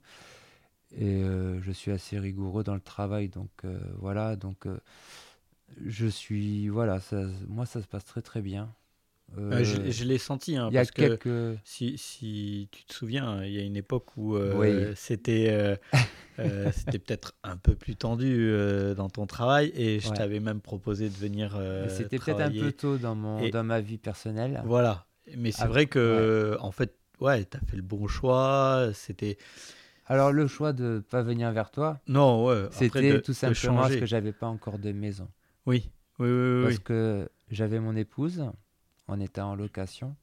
Et 0.97 1.23
euh, 1.23 1.61
je 1.61 1.71
suis 1.71 1.91
assez 1.91 2.19
rigoureux 2.19 2.65
dans 2.65 2.75
le 2.75 2.81
travail. 2.81 3.29
Donc 3.29 3.51
euh, 3.65 3.79
voilà, 3.99 4.37
donc 4.37 4.67
euh, 4.67 4.79
je 5.85 6.07
suis, 6.07 6.69
voilà, 6.69 6.99
ça, 7.01 7.27
moi 7.47 7.67
ça 7.67 7.83
se 7.83 7.87
passe 7.87 8.05
très 8.05 8.23
très 8.23 8.41
bien. 8.41 8.73
Je 9.37 9.91
je 9.91 10.05
l'ai 10.05 10.17
senti, 10.17 10.57
hein, 10.57 10.69
il 10.71 10.75
y 10.75 10.79
a 10.79 10.81
parce 10.81 10.91
que 10.91 11.17
quelques... 11.17 11.59
si, 11.63 11.99
si 11.99 12.69
tu 12.73 12.85
te 12.85 12.95
souviens, 12.95 13.45
il 13.45 13.53
y 13.53 13.59
a 13.59 13.63
une 13.63 13.77
époque 13.77 14.17
où 14.17 14.39
Oui. 14.39 14.87
c'était 14.97 15.79
c'était 16.73 16.99
peut-être 16.99 17.35
un 17.43 17.59
peu 17.59 17.75
plus 17.75 17.95
tendu 17.97 18.51
dans 18.97 19.11
ton 19.11 19.27
travail 19.27 19.71
et 19.75 20.01
je 20.01 20.09
Ouais. 20.09 20.17
t'avais 20.17 20.41
même 20.41 20.63
proposé 20.63 21.11
de 21.11 21.15
venir 21.15 21.61
C'était 21.91 22.19
peut-être 22.19 22.41
un 22.41 22.51
peu 22.51 22.73
tôt 22.73 22.97
dans, 22.97 23.15
mon, 23.15 23.45
Et- 23.45 23.51
dans 23.51 23.65
ma 23.65 23.83
vie 23.83 23.99
personnelle. 23.99 24.63
Voilà. 24.65 25.08
Mais 25.37 25.53
c'est 25.53 25.63
Ah, 25.63 25.69
vrai 25.69 25.87
que, 25.87 26.57
en 26.61 26.71
fait, 26.73 26.95
ouais, 27.21 27.45
t'as 27.45 27.61
fait 27.61 27.77
le 27.77 27.83
bon 27.83 28.07
choix. 28.09 28.91
C'était. 28.95 29.37
Alors 30.07 30.33
le 30.33 30.47
choix 30.47 30.73
de 30.73 30.85
ne 30.85 30.99
pas 31.01 31.23
venir 31.23 31.53
vers 31.53 31.71
toi, 31.71 32.01
Non, 32.09 32.47
ouais. 32.47 32.69
c'était 32.71 33.21
tout 33.21 33.35
simplement 33.35 33.83
parce 33.83 33.97
que 33.97 34.07
j'avais 34.07 34.33
pas 34.33 34.47
encore 34.47 34.79
de 34.79 34.91
maison. 34.93 35.29
Oui, 35.67 35.91
oui, 36.19 36.29
oui, 36.31 36.31
oui. 36.31 36.63
Parce 36.63 36.77
oui. 36.77 36.83
que 36.83 37.29
j'avais 37.51 37.79
mon 37.79 37.95
épouse, 37.95 38.43
on 39.07 39.21
était 39.21 39.43
en 39.43 39.55
location. 39.55 40.17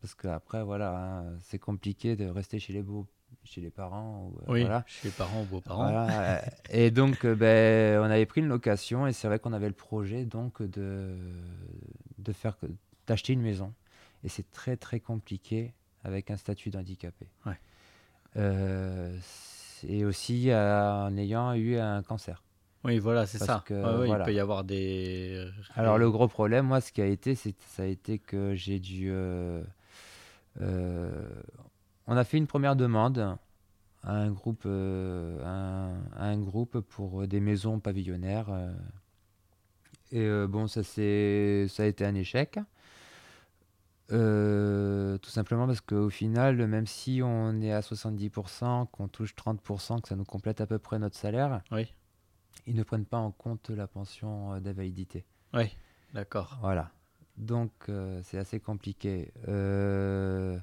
Parce 0.00 0.14
que 0.16 0.26
après, 0.26 0.64
voilà, 0.64 0.96
hein, 1.20 1.38
c'est 1.42 1.58
compliqué 1.60 2.16
de 2.16 2.26
rester 2.26 2.58
chez 2.58 2.72
les 2.72 2.82
beaux- 2.82 3.06
chez 3.44 3.60
les 3.60 3.70
parents. 3.70 4.32
Ou, 4.32 4.38
euh, 4.38 4.52
Oui, 4.52 4.60
voilà. 4.62 4.82
chez 4.88 5.08
les 5.08 5.12
parents 5.14 5.42
ou 5.42 5.44
beaux-parents. 5.44 5.82
Voilà, 5.92 6.42
et 6.70 6.90
donc, 6.90 7.24
euh, 7.24 7.36
ben, 7.36 8.00
on 8.00 8.10
avait 8.10 8.26
pris 8.26 8.40
une 8.40 8.48
location 8.48 9.06
et 9.06 9.12
c'est 9.12 9.28
vrai 9.28 9.38
qu'on 9.38 9.52
avait 9.52 9.68
le 9.68 9.74
projet 9.74 10.24
donc 10.24 10.60
de, 10.62 11.14
de 12.18 12.32
faire 12.32 12.56
d'acheter 13.06 13.32
une 13.34 13.42
maison. 13.42 13.72
Et 14.24 14.28
c'est 14.28 14.50
très 14.50 14.76
très 14.76 15.00
compliqué 15.00 15.72
avec 16.04 16.30
un 16.30 16.36
statut 16.36 16.70
d'handicapé. 16.70 17.26
Ouais. 17.46 17.58
Euh, 18.36 19.16
et 19.86 20.04
aussi 20.04 20.50
euh, 20.50 21.06
en 21.06 21.16
ayant 21.16 21.54
eu 21.54 21.76
un 21.76 22.02
cancer. 22.02 22.42
Oui, 22.84 22.98
voilà, 22.98 23.26
c'est 23.26 23.38
ça. 23.38 23.62
que, 23.66 23.74
Ouais, 23.74 24.00
ouais, 24.00 24.06
voilà. 24.06 24.24
Il 24.24 24.26
peut 24.26 24.34
y 24.34 24.40
avoir 24.40 24.64
des. 24.64 25.46
Alors 25.74 25.98
le 25.98 26.10
gros 26.10 26.28
problème, 26.28 26.66
moi, 26.66 26.80
ce 26.80 26.92
qui 26.92 27.02
a 27.02 27.06
été, 27.06 27.34
c'est 27.34 27.54
ça 27.60 27.82
a 27.82 27.86
été 27.86 28.18
que 28.18 28.54
j'ai 28.54 28.78
dû. 28.78 29.08
euh, 29.10 29.62
euh, 30.60 31.28
on 32.06 32.16
a 32.16 32.24
fait 32.24 32.38
une 32.38 32.46
première 32.46 32.76
demande 32.76 33.36
à 34.02 34.12
un 34.12 34.30
groupe, 34.30 34.62
euh, 34.66 35.94
un, 36.16 36.38
groupe 36.38 36.80
pour 36.80 37.26
des 37.26 37.40
maisons 37.40 37.80
pavillonnaires. 37.80 38.50
euh, 38.50 38.72
et 40.12 40.24
euh, 40.24 40.46
bon, 40.48 40.66
ça 40.66 40.82
c'est, 40.82 41.66
ça 41.68 41.84
a 41.84 41.86
été 41.86 42.04
un 42.04 42.14
échec. 42.14 42.58
Euh, 44.12 45.18
tout 45.18 45.30
simplement 45.30 45.66
parce 45.66 45.80
qu'au 45.80 46.10
final, 46.10 46.66
même 46.66 46.86
si 46.86 47.20
on 47.22 47.60
est 47.60 47.72
à 47.72 47.80
70%, 47.80 48.86
qu'on 48.90 49.08
touche 49.08 49.34
30%, 49.34 50.00
que 50.00 50.08
ça 50.08 50.16
nous 50.16 50.24
complète 50.24 50.60
à 50.60 50.66
peu 50.66 50.78
près 50.78 50.98
notre 50.98 51.16
salaire, 51.16 51.62
Oui, 51.70 51.92
ils 52.66 52.74
ne 52.74 52.82
prennent 52.82 53.04
pas 53.06 53.18
en 53.18 53.30
compte 53.30 53.70
la 53.70 53.86
pension 53.86 54.54
euh, 54.54 54.60
d'invalidité. 54.60 55.24
oui, 55.54 55.74
d'accord. 56.14 56.58
Voilà. 56.60 56.90
Donc, 57.36 57.72
euh, 57.88 58.20
c'est 58.24 58.38
assez 58.38 58.60
compliqué. 58.60 59.32
Euh, 59.48 60.58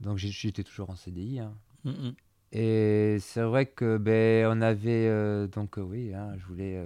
donc, 0.00 0.16
j'étais 0.18 0.62
toujours 0.62 0.90
en 0.90 0.96
CDI. 0.96 1.40
hein. 1.40 1.52
Mm, 1.84 1.90
mm. 1.90 2.14
Et 2.52 3.18
c'est 3.20 3.42
vrai 3.42 3.66
que 3.66 3.98
ben, 3.98 4.46
on 4.46 4.62
avait. 4.62 5.46
donc, 5.48 5.76
oui, 5.76 6.14
hein, 6.14 6.32
je 6.38 6.46
voulais. 6.46 6.82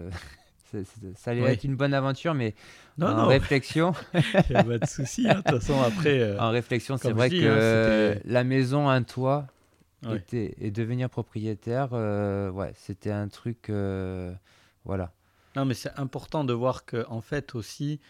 Ça 1.16 1.31
allait 1.31 1.43
Oui. 1.43 1.51
être 1.51 1.64
une 1.64 1.77
bonne 1.77 1.95
aventure, 1.95 2.35
mais 2.35 2.55
Non, 2.99 3.09
en 3.09 3.16
non, 3.16 3.27
réflexion, 3.29 3.93
il 4.14 4.23
n'y 4.51 4.57
a 4.57 4.64
pas 4.64 4.79
de 4.79 4.87
souci. 4.87 5.29
hein. 5.29 5.37
De 5.37 5.41
toute 5.41 5.61
façon, 5.61 5.81
après. 5.81 6.20
euh, 6.20 6.39
en 6.39 6.51
réflexion, 6.51 6.97
c'est 6.97 7.12
vrai 7.12 7.29
dis, 7.31 7.41
que 7.41 8.14
hein, 8.16 8.20
la 8.25 8.45
maison, 8.45 8.89
un 8.89 9.03
toit, 9.03 9.47
Ouais. 10.05 10.16
était, 10.16 10.55
et 10.61 10.70
devenir 10.73 11.09
propriétaire, 11.09 11.91
euh, 11.93 12.51
ouais, 12.51 12.73
c'était 12.75 13.12
un 13.12 13.29
truc. 13.29 13.70
euh, 13.70 14.33
voilà. 14.85 15.12
Non, 15.55 15.64
mais 15.64 15.75
c'est 15.75 15.93
important 15.97 16.45
de 16.45 16.53
voir 16.53 16.85
que, 16.85 17.07
en 17.09 17.20
fait, 17.20 17.55
aussi, 17.55 18.01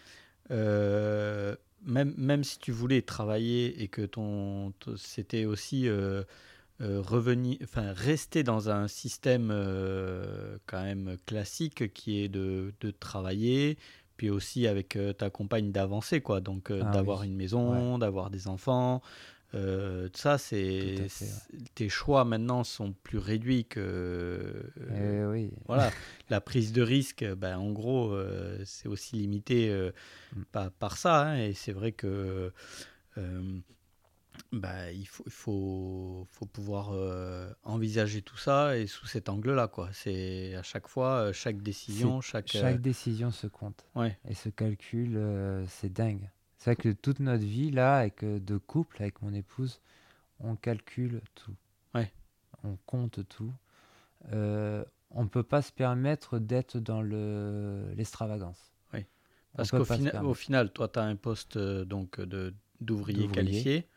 même, 0.49 2.13
même 2.17 2.43
si 2.43 2.59
tu 2.59 2.71
voulais 2.71 3.01
travailler 3.01 3.81
et 3.83 3.87
que 3.89 4.01
ton, 4.01 4.73
c'était 4.97 5.45
aussi 5.45 5.87
euh, 6.83 7.01
revenir, 7.01 7.57
enfin, 7.63 7.93
rester 7.93 8.43
dans 8.43 8.69
un 8.69 8.87
système 8.87 9.49
euh, 9.51 10.57
quand 10.65 10.83
même 10.83 11.17
classique 11.25 11.93
qui 11.93 12.21
est 12.21 12.27
de, 12.29 12.73
de 12.81 12.91
travailler, 12.91 13.77
puis 14.17 14.29
aussi 14.29 14.67
avec 14.67 14.95
euh, 14.95 15.13
ta 15.13 15.29
compagne 15.29 15.71
d'avancer, 15.71 16.21
quoi. 16.21 16.41
Donc, 16.41 16.69
Ah 16.71 16.91
d'avoir 16.91 17.21
oui. 17.21 17.27
une 17.27 17.35
maison, 17.35 17.97
d'avoir 17.97 18.29
des 18.29 18.47
enfants. 18.47 19.01
ça, 20.13 20.37
c'est 20.37 20.95
ouais. 20.99 21.07
tes 21.75 21.87
choix 21.89 22.25
maintenant 22.25 22.63
sont 22.63 22.91
plus 23.03 23.19
réduits 23.19 23.65
que 23.65 24.63
Eh 24.95 25.23
oui. 25.25 25.51
voilà, 25.67 25.91
la 26.29 26.41
prise 26.41 26.73
de 26.73 26.81
risque, 26.81 27.23
ben, 27.35 27.57
en 27.57 27.71
gros, 27.71 28.17
c'est 28.65 28.87
aussi 28.87 29.15
limité 29.17 29.71
Mm. 30.35 30.41
par, 30.51 30.71
par 30.71 30.97
ça. 30.97 31.21
hein, 31.27 31.37
et 31.37 31.53
c'est 31.53 31.71
vrai 31.73 31.91
que 31.91 32.51
ben, 34.51 34.89
il 34.91 35.05
faut, 35.07 35.23
il 35.25 35.31
faut, 35.31 36.27
faut 36.29 36.45
pouvoir 36.45 36.91
euh, 36.91 37.51
envisager 37.63 38.21
tout 38.21 38.37
ça 38.37 38.77
et 38.77 38.87
sous 38.87 39.05
cet 39.05 39.29
angle-là. 39.29 39.67
quoi. 39.67 39.89
C'est 39.93 40.55
à 40.55 40.63
chaque 40.63 40.87
fois, 40.87 41.15
euh, 41.27 41.33
chaque 41.33 41.61
décision, 41.61 42.21
chaque. 42.21 42.47
Chaque 42.51 42.75
euh, 42.75 42.79
décision 42.79 43.31
se 43.31 43.47
compte. 43.47 43.85
ouais, 43.95 44.17
Et 44.27 44.33
ce 44.33 44.49
calcul, 44.49 45.19
c'est 45.67 45.91
dingue. 45.91 46.29
C'est 46.57 46.71
vrai 46.71 46.75
que 46.81 46.89
toute 46.93 47.19
notre 47.19 47.43
vie, 47.43 47.71
là, 47.71 47.97
avec, 47.97 48.23
de 48.23 48.57
couple, 48.57 49.01
avec 49.01 49.21
mon 49.21 49.33
épouse, 49.33 49.81
on 50.39 50.55
calcule 50.55 51.21
tout. 51.35 51.55
Ouais. 51.93 52.11
On 52.63 52.77
compte 52.85 53.27
tout. 53.27 53.51
On 54.31 55.23
ne 55.23 55.27
peut 55.29 55.43
pas 55.43 55.61
se 55.61 55.71
permettre 55.71 56.39
d'être 56.39 56.79
dans 56.79 57.01
le- 57.01 57.93
l'extravagance. 57.95 58.71
Oui. 58.93 59.01
Parce 59.55 59.69
qu'au 59.71 59.85
fina- 59.85 60.23
au 60.23 60.33
final, 60.33 60.71
toi, 60.71 60.87
tu 60.87 60.99
as 60.99 61.03
un 61.03 61.15
poste 61.15 61.57
donc, 61.57 62.19
de, 62.19 62.53
D'ouvrier. 62.81 63.27
qualifié, 63.27 63.87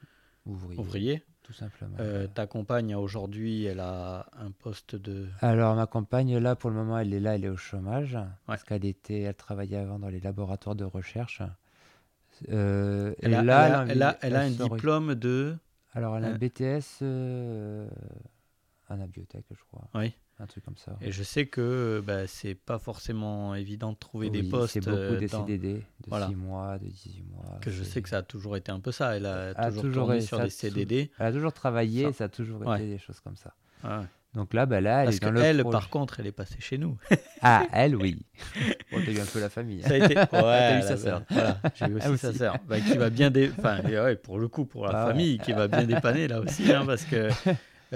Ouvrier, 0.47 0.81
ouvrier. 0.81 1.23
tout 1.43 1.53
simplement. 1.53 1.97
Euh, 2.01 2.27
ta 2.29 2.47
compagne, 2.47 2.95
aujourd'hui, 2.95 3.65
elle 3.65 3.81
a 3.81 4.27
un 4.39 4.51
poste 4.53 4.95
de. 4.97 5.27
Alors, 5.41 5.75
ma 5.75 5.87
compagne, 5.87 6.39
là, 6.39 6.55
pour 6.57 6.71
le 6.71 6.77
moment, 6.77 6.99
elle 6.99 7.13
est 7.13 7.21
là, 7.21 7.35
elle 7.35 7.45
est 7.45 7.49
au 7.49 7.57
chômage. 7.57 8.17
Parce 8.47 8.63
qu'elle 8.65 8.85
était, 8.85 9.21
elle 9.23 9.35
travaillait 9.35 9.77
avant 9.79 9.99
dans 9.99 10.09
les 10.09 10.21
laboratoires 10.21 10.77
de 10.77 10.85
recherche. 10.85 11.43
Euh, 12.51 13.15
Elle 13.23 13.33
et 13.33 13.37
a, 13.37 13.43
là, 13.43 13.67
elle 13.67 13.73
a- 13.73 13.85
elle 13.93 14.03
a- 14.03 14.19
elle 14.23 14.37
a 14.37 14.41
un 14.41 14.51
diplôme 14.51 15.15
de. 15.15 15.57
Alors, 15.95 16.17
elle 16.17 16.25
a 16.25 16.29
un 16.29 16.35
Euh, 16.35 16.39
BTS 16.39 16.99
euh, 17.03 17.89
en 18.89 19.01
abiotech, 19.01 19.45
je 19.51 19.63
crois. 19.71 19.89
Oui. 19.95 20.15
Un 20.39 20.47
truc 20.47 20.65
comme 20.65 20.77
ça. 20.77 20.97
Et 21.01 21.13
je 21.13 21.23
sais 21.23 21.47
que 21.47 22.03
bah, 22.07 22.27
c'est 22.27 22.55
pas 22.55 22.79
forcément 22.79 23.55
évident 23.55 23.93
de 23.93 23.97
trouver 23.97 24.29
des 24.29 24.43
postes. 24.43 24.75
C'est 24.75 24.81
beaucoup 24.81 24.95
euh, 24.97 25.19
des 25.19 25.29
dans- 25.29 25.47
CDD 25.47 25.75
de 25.77 25.83
Voilà. 26.09 26.29
6 26.29 26.35
mois, 26.35 26.79
de 26.79 26.87
18 26.89 27.23
mois. 27.31 27.59
que 27.63 27.71
je 27.71 27.83
sais 27.83 28.03
que 28.03 28.09
ça 28.11 28.19
a 28.19 28.23
toujours 28.23 28.55
été 28.57 28.71
un 28.71 28.81
peu 28.81 28.93
ça. 28.93 29.17
Elle 29.17 29.25
a 29.25 29.53
A 29.57 29.69
toujours, 29.69 29.83
toujours 29.83 30.13
été- 30.13 30.27
sur 30.27 30.39
des 30.39 30.51
CDD. 30.51 31.11
Elle 31.19 31.27
a 31.27 31.33
toujours 31.33 31.55
travaillé, 31.55 32.13
Ça. 32.13 32.25
a 32.25 32.29
toujours 32.29 32.61
Ouais. 32.67 32.77
été 32.77 32.87
des 32.87 32.99
choses 32.99 33.19
comme 33.21 33.37
ça. 33.37 33.55
Ouais. 33.83 34.05
Donc 34.35 34.53
là, 34.53 34.67
bah 34.67 34.83
là 34.83 34.99
elle 35.01 35.05
Parce 35.07 35.17
est 35.17 35.21
dans 35.21 35.31
le 35.31 35.41
qu'elle, 35.41 35.61
projet. 35.63 35.73
par 35.73 35.89
contre, 35.89 36.21
elle 36.21 36.27
est 36.27 36.33
passée 36.33 36.61
chez 36.61 36.77
nous. 36.77 36.99
Ah, 37.41 37.67
elle, 37.73 37.97
oui. 37.97 38.19
bon, 38.93 39.01
t'as 39.05 39.13
eu 39.13 39.21
un 39.21 39.25
peu 39.25 39.41
la 39.41 39.49
famille. 39.49 39.81
Ça 39.83 39.95
a 39.95 39.97
été. 39.97 40.15
Ouais, 40.17 40.25
T'as 40.33 40.79
eu 40.81 40.83
sa 40.83 40.97
sœur. 40.99 41.23
Voilà, 41.31 41.59
j'ai 41.75 41.87
eu 41.87 41.95
aussi, 41.95 42.07
Ah, 42.11 42.17
sa 42.19 42.29
aussi. 42.31 42.39
sœur. 42.39 42.57
Bah, 42.69 42.79
qui 42.81 42.97
va 42.99 43.09
bien 43.09 43.31
dé... 43.31 43.51
enfin, 43.59 43.81
ouais, 43.83 44.17
pour 44.17 44.39
le 44.39 44.49
coup, 44.49 44.67
pour 44.67 44.87
la 44.87 44.91
Ah 44.93 45.05
ouais. 45.07 45.13
famille, 45.13 45.39
qui 45.39 45.53
va 45.53 45.67
bien 45.69 45.85
dépanner 45.85 46.29
là 46.29 46.41
aussi, 46.41 46.71
hein, 46.73 46.85
parce 46.85 47.05
que 47.05 47.29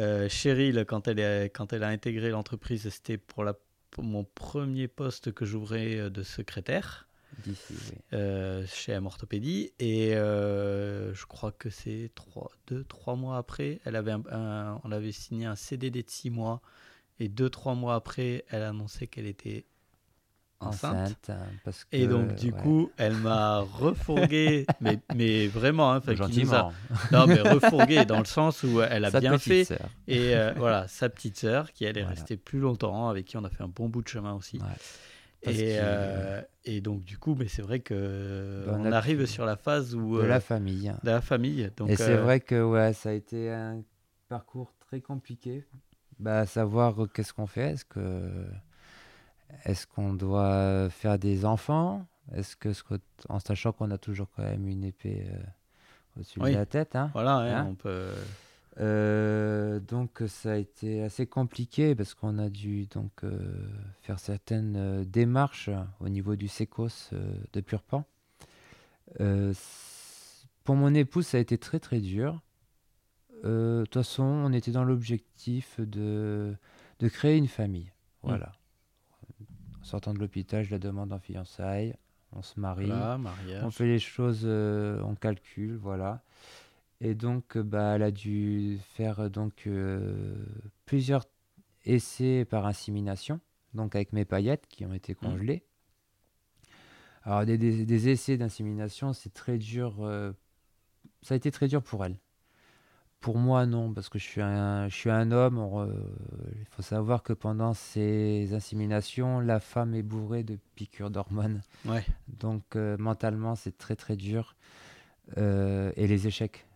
euh, 0.00 0.28
Cheryl, 0.28 0.84
quand 0.88 1.06
elle, 1.08 1.18
est, 1.20 1.50
quand 1.50 1.72
elle 1.72 1.82
a 1.84 1.88
intégré 1.88 2.30
l'entreprise, 2.30 2.88
c'était 2.88 3.18
pour, 3.18 3.44
la, 3.44 3.54
pour 3.90 4.02
mon 4.04 4.24
premier 4.24 4.88
poste 4.88 5.32
que 5.32 5.44
j'ouvrais 5.44 5.96
euh, 5.96 6.10
de 6.10 6.22
secrétaire. 6.22 7.06
D'ici, 7.44 7.74
oui. 7.92 7.98
euh, 8.12 8.66
chez 8.66 8.90
M 8.92 9.06
Orthopédie 9.06 9.72
et 9.78 10.16
euh, 10.16 11.14
je 11.14 11.26
crois 11.26 11.52
que 11.52 11.70
c'est 11.70 12.10
trois, 12.16 12.50
deux, 12.66 12.82
trois 12.82 13.14
mois 13.14 13.36
après, 13.38 13.80
elle 13.84 13.94
avait 13.94 14.10
un- 14.10 14.24
un- 14.32 14.80
on 14.82 14.90
avait 14.90 15.12
signé 15.12 15.46
un 15.46 15.54
CDD 15.54 16.02
de 16.02 16.10
six 16.10 16.28
mois 16.28 16.60
et 17.20 17.28
deux, 17.28 17.48
trois 17.48 17.76
mois 17.76 17.94
après, 17.94 18.44
elle 18.48 18.62
annonçait 18.62 19.06
qu'elle 19.06 19.26
était 19.28 19.64
enceinte. 20.60 20.94
Enceinte. 20.94 21.30
hein, 21.30 21.46
parce 21.64 21.84
que, 21.84 21.96
Et 21.96 22.06
donc 22.06 22.34
du 22.36 22.52
ouais, 22.52 22.60
coup, 22.60 22.90
elle 22.98 23.16
m'a 23.16 23.60
refourgué, 23.60 24.66
mais, 24.80 24.98
mais 25.14 25.46
vraiment, 25.48 25.92
hein, 25.92 26.00
a- 26.06 26.14
gentiment. 26.14 26.72
non 27.12 27.26
mais 27.26 27.40
refourgué 27.40 28.04
dans 28.04 28.18
le 28.18 28.24
sens 28.26 28.62
où 28.62 28.80
elle 28.82 29.04
a 29.06 29.10
Sa 29.10 29.20
bien 29.20 29.38
fait. 29.38 29.64
sœur. 29.64 29.88
Et 30.06 30.34
euh, 30.36 30.52
voilà, 30.56 30.86
sa 30.88 31.08
petite 31.08 31.38
sœur 31.38 31.72
qui 31.72 31.84
elle 31.84 31.96
est 31.98 32.02
Voilà. 32.02 32.16
restée 32.16 32.36
plus 32.36 32.58
longtemps, 32.60 33.08
avec 33.08 33.24
qui 33.26 33.36
on 33.36 33.44
a 33.44 33.50
fait 33.50 33.62
un 33.62 33.68
bon 33.68 33.88
bout 33.88 34.02
de 34.02 34.08
chemin 34.08 34.34
aussi. 34.34 34.58
Ouais. 34.58 34.66
Et, 35.42 35.78
euh, 35.80 36.42
et 36.66 36.82
donc 36.82 37.00
du 37.00 37.16
coup, 37.16 37.34
mais 37.34 37.48
c'est 37.48 37.62
vrai 37.62 37.80
que 37.80 38.64
Ben, 38.66 38.74
on 38.80 38.86
on 38.86 38.92
a 38.92 38.96
arrive 38.98 39.24
sur 39.24 39.46
la 39.46 39.56
phase 39.56 39.94
où 39.94 40.16
De 40.18 40.22
euh, 40.22 40.28
la 40.28 40.40
famille. 40.40 40.92
de 41.02 41.10
la 41.10 41.22
famille. 41.22 41.70
Donc, 41.78 41.88
et 41.88 41.96
c'est 41.96 42.12
euh, 42.12 42.22
vrai 42.22 42.40
que 42.40 42.62
ouais, 42.62 42.92
ça 42.92 43.08
a 43.08 43.12
été 43.12 43.50
un 43.50 43.82
parcours 44.28 44.74
très 44.78 45.00
compliqué. 45.00 45.64
Bah, 46.18 46.44
savoir 46.44 47.02
euh, 47.02 47.06
qu'est-ce 47.06 47.32
qu'on 47.32 47.46
fait? 47.46 47.70
Est-ce 47.72 47.86
que 47.86 48.44
est-ce 49.64 49.86
qu'on 49.86 50.14
doit 50.14 50.88
faire 50.90 51.18
des 51.18 51.44
enfants? 51.44 52.06
Est-ce 52.34 52.56
que 52.56 52.72
ce 52.72 52.82
que- 52.82 52.94
en 53.28 53.40
sachant 53.40 53.72
qu'on 53.72 53.90
a 53.90 53.98
toujours 53.98 54.28
quand 54.36 54.42
même 54.42 54.68
une 54.68 54.84
épée 54.84 55.26
euh, 55.32 55.38
au-dessus 56.16 56.40
Oui. 56.40 56.52
de 56.52 56.56
la 56.56 56.66
tête, 56.66 56.94
hein 56.96 57.10
Voilà, 57.12 57.36
hein, 57.36 57.56
Hein? 57.62 57.66
on 57.70 57.74
peut. 57.74 58.10
Euh, 58.78 59.80
donc 59.80 60.22
ça 60.28 60.52
a 60.52 60.56
été 60.56 61.02
assez 61.02 61.26
compliqué 61.26 61.94
parce 61.96 62.14
qu'on 62.14 62.38
a 62.38 62.48
dû 62.48 62.86
donc 62.86 63.10
euh, 63.24 63.68
faire 64.02 64.18
certaines 64.20 64.76
euh, 64.76 65.04
démarches 65.04 65.70
au 65.98 66.08
niveau 66.08 66.36
du 66.36 66.46
sécos 66.48 67.10
euh, 67.12 67.34
de 67.52 67.60
Purpan. 67.60 68.04
Euh, 69.20 69.52
pour 70.64 70.76
mon 70.76 70.94
épouse, 70.94 71.26
ça 71.26 71.38
a 71.38 71.40
été 71.40 71.58
très 71.58 71.80
très 71.80 72.00
dur. 72.00 72.40
Euh, 73.44 73.80
De 73.80 73.84
toute 73.86 73.94
façon, 73.94 74.22
on 74.22 74.52
était 74.52 74.70
dans 74.70 74.84
l'objectif 74.84 75.80
de, 75.80 76.54
de 77.00 77.08
créer 77.08 77.36
une 77.36 77.48
famille. 77.48 77.90
Voilà. 78.22 78.52
En 78.52 78.59
sortant 79.90 80.14
de 80.14 80.18
l'hôpital, 80.18 80.64
je 80.64 80.70
la 80.70 80.78
demande 80.78 81.12
en 81.12 81.18
fiançailles, 81.18 81.94
on 82.32 82.42
se 82.42 82.58
marie. 82.60 82.86
Voilà. 82.88 83.18
On 83.66 83.70
fait 83.70 83.86
les 83.86 83.98
choses, 83.98 84.42
euh, 84.44 85.00
on 85.02 85.14
calcule, 85.14 85.76
voilà. 85.76 86.22
Et 87.00 87.14
donc, 87.14 87.56
euh, 87.56 87.62
bah, 87.62 87.94
elle 87.96 88.02
a 88.02 88.10
dû 88.10 88.78
faire 88.94 89.20
euh, 89.20 89.28
donc 89.28 89.66
euh, 89.66 90.34
plusieurs 90.86 91.24
essais 91.84 92.44
par 92.44 92.66
insémination, 92.66 93.40
donc 93.74 93.94
avec 93.96 94.12
mes 94.12 94.24
paillettes 94.24 94.66
qui 94.68 94.84
ont 94.86 94.92
été 94.92 95.14
congelées. 95.14 95.64
Alors, 97.24 97.44
des, 97.44 97.58
des- 97.58 97.84
des 97.84 98.08
essais 98.08 98.36
d'insémination, 98.36 99.12
c'est 99.12 99.32
très 99.32 99.58
dur. 99.58 99.96
euh, 100.04 100.32
ça 101.22 101.34
a 101.34 101.36
été 101.36 101.50
très 101.50 101.68
dur 101.68 101.82
pour 101.82 102.04
elle. 102.04 102.18
Pour 103.20 103.36
moi, 103.38 103.66
non, 103.66 103.92
parce 103.92 104.08
que 104.08 104.18
je 104.18 104.24
suis 104.24 104.40
un, 104.40 104.88
je 104.88 104.94
suis 104.94 105.10
un 105.10 105.30
homme. 105.30 105.58
on 105.58 105.84
re- 105.84 105.94
Il 106.58 106.64
faut 106.70 106.82
savoir 106.82 107.22
que 107.22 107.32
pendant 107.34 107.74
ces 107.74 108.54
inséminations, 108.54 109.40
la 109.40 109.60
femme 109.60 109.94
est 109.94 110.02
bourrée 110.02 110.42
de 110.42 110.58
piqûres 110.74 111.10
d'hormones. 111.10 111.62
Ouais. 111.84 112.04
Donc 112.28 112.76
euh, 112.76 112.96
mentalement, 112.98 113.54
c'est 113.56 113.76
très 113.76 113.96
très 113.96 114.16
dur. 114.16 114.56
Euh, 115.38 115.92
et 115.96 116.06
les 116.06 116.26
échecs, 116.26 116.66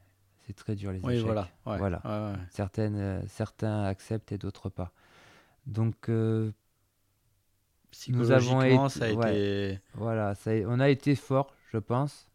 c'est 0.46 0.54
très 0.54 0.74
dur 0.76 0.92
les 0.92 1.00
Oui, 1.00 1.14
échecs. 1.14 1.24
voilà. 1.24 1.48
ouais, 1.66 1.78
Voilà. 1.78 2.00
ouais, 2.04 2.32
ouais. 2.32 2.38
Certaines, 2.50 2.96
euh, 2.96 3.22
certains 3.26 3.84
acceptent 3.84 4.30
et 4.32 4.38
d'autres 4.38 4.68
pas. 4.68 4.92
Donc 5.66 6.08
euh, 6.10 6.52
Nous 8.08 8.30
avons 8.32 8.60
été- 8.62 8.88
ça 8.90 9.04
a 9.06 9.08
été. 9.08 9.80
voilà, 9.94 10.34
ça, 10.34 10.50
a- 10.50 10.64
on 10.66 10.78
a 10.78 10.88
été 10.90 11.14
fort, 11.14 11.54
je 11.72 11.78
pense. 11.78 12.28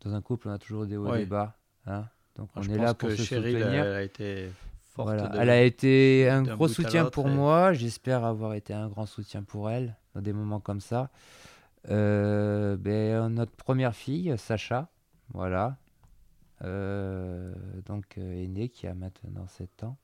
Dans 0.00 0.14
un 0.14 0.22
couple, 0.22 0.48
on 0.48 0.52
a 0.52 0.58
toujours 0.58 0.86
des 0.86 0.96
hauts 0.96 1.06
et 1.14 1.18
des 1.20 1.26
bas. 1.26 1.56
hein. 1.86 2.06
Donc 2.36 2.48
on 2.56 2.62
je 2.62 2.70
est 2.70 2.76
pense 2.76 2.84
là 2.84 2.94
pour 2.94 3.08
que 3.08 3.16
se 3.16 3.22
Cheryl, 3.22 3.58
soutenir. 3.60 3.84
elle 3.84 3.92
a 3.94 4.02
été 4.02 4.50
forte. 4.92 5.08
Voilà. 5.08 5.28
de- 5.28 5.38
Elle 5.38 5.50
a 5.50 5.62
été 5.62 6.28
un 6.28 6.42
gros 6.42 6.68
soutien 6.68 7.04
pour 7.06 7.28
et- 7.28 7.32
moi. 7.32 7.72
J'espère 7.72 8.24
avoir 8.24 8.54
été 8.54 8.74
un 8.74 8.88
grand 8.88 9.06
soutien 9.06 9.42
pour 9.42 9.70
elle 9.70 9.96
dans 10.14 10.20
des 10.22 10.32
moments 10.32 10.60
comme 10.60 10.80
ça. 10.80 11.10
Euh, 11.90 12.76
ben, 12.76 13.28
notre 13.28 13.52
première 13.52 13.94
fille, 13.94 14.34
Sacha, 14.38 14.88
voilà, 15.34 15.76
euh, 16.62 17.52
donc 17.84 18.16
euh, 18.18 18.42
est 18.42 18.48
née, 18.48 18.68
qui 18.70 18.86
a 18.86 18.94
maintenant 18.94 19.46
7 19.46 19.84
ans. 19.84 19.96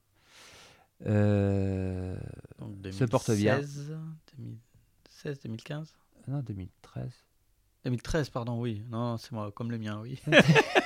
Euh, 1.06 2.16
donc 2.58 2.76
se 2.92 3.04
porte 3.04 3.30
bien. 3.30 3.56
2016, 3.56 3.96
2016, 4.36 5.40
2015 5.40 5.94
non, 6.28 6.40
2013. 6.40 7.10
2013, 7.84 8.28
pardon, 8.30 8.60
oui. 8.60 8.82
Non, 8.90 9.16
c'est 9.16 9.32
moi, 9.32 9.50
comme 9.54 9.70
le 9.70 9.78
mien, 9.78 9.98
oui. 10.02 10.20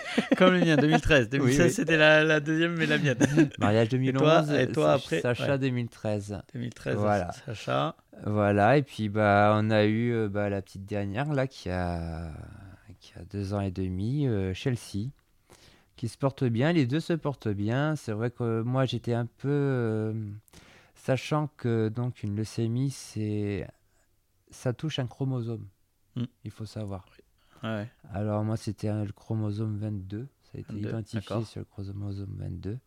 comme 0.36 0.52
le 0.54 0.60
mien, 0.60 0.76
2013. 0.76 1.28
2016, 1.28 1.66
oui. 1.66 1.72
c'était 1.72 1.96
la, 1.96 2.22
la 2.22 2.38
deuxième, 2.40 2.76
mais 2.76 2.86
la 2.86 2.98
mienne. 2.98 3.18
Mariage 3.58 3.88
2011. 3.88 4.52
et 4.52 4.70
toi, 4.70 4.84
Sa- 4.86 4.92
après, 4.94 5.20
Sacha 5.20 5.52
ouais. 5.52 5.58
2013. 5.58 6.40
2013, 6.54 6.96
Voilà. 6.96 7.32
Sacha. 7.32 7.96
Voilà, 8.24 8.78
et 8.78 8.82
puis 8.82 9.08
bah, 9.08 9.54
on 9.60 9.70
a 9.70 9.84
eu 9.84 10.12
euh, 10.12 10.28
bah, 10.28 10.48
la 10.48 10.62
petite 10.62 10.84
dernière 10.86 11.32
là 11.32 11.48
qui 11.48 11.68
a, 11.68 12.30
qui 13.00 13.12
a 13.18 13.24
deux 13.24 13.54
ans 13.54 13.60
et 13.60 13.72
demi, 13.72 14.28
euh, 14.28 14.54
Chelsea, 14.54 15.08
qui 15.96 16.06
se 16.08 16.16
porte 16.16 16.44
bien. 16.44 16.72
Les 16.72 16.86
deux 16.86 17.00
se 17.00 17.12
portent 17.12 17.48
bien. 17.48 17.96
C'est 17.96 18.12
vrai 18.12 18.30
que 18.30 18.62
moi 18.62 18.84
j'étais 18.84 19.14
un 19.14 19.26
peu. 19.26 19.48
euh, 19.50 20.12
sachant 20.94 21.48
que 21.56 21.88
donc 21.88 22.22
une 22.22 22.36
leucémie, 22.36 22.90
c'est 22.90 23.66
ça 24.50 24.72
touche 24.72 25.00
un 25.00 25.06
chromosome, 25.08 25.66
Mm. 26.16 26.24
il 26.44 26.50
faut 26.50 26.66
savoir. 26.66 27.06
Ouais. 27.62 27.88
Alors 28.12 28.44
moi 28.44 28.56
c'était 28.56 28.92
le 28.92 29.12
chromosome 29.12 29.76
22, 29.78 30.28
ça 30.42 30.50
a 30.58 30.60
été 30.60 30.72
22, 30.74 30.88
identifié 30.88 31.44
sur 31.44 31.60
le 31.60 31.64
chromosome 31.64 32.36
22. 32.38 32.78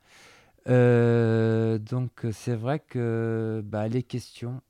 Euh, 0.70 1.78
donc 1.78 2.26
c'est 2.32 2.56
vrai 2.56 2.80
que 2.80 3.64
bah, 3.66 3.88
les 3.88 4.04
questions, 4.04 4.62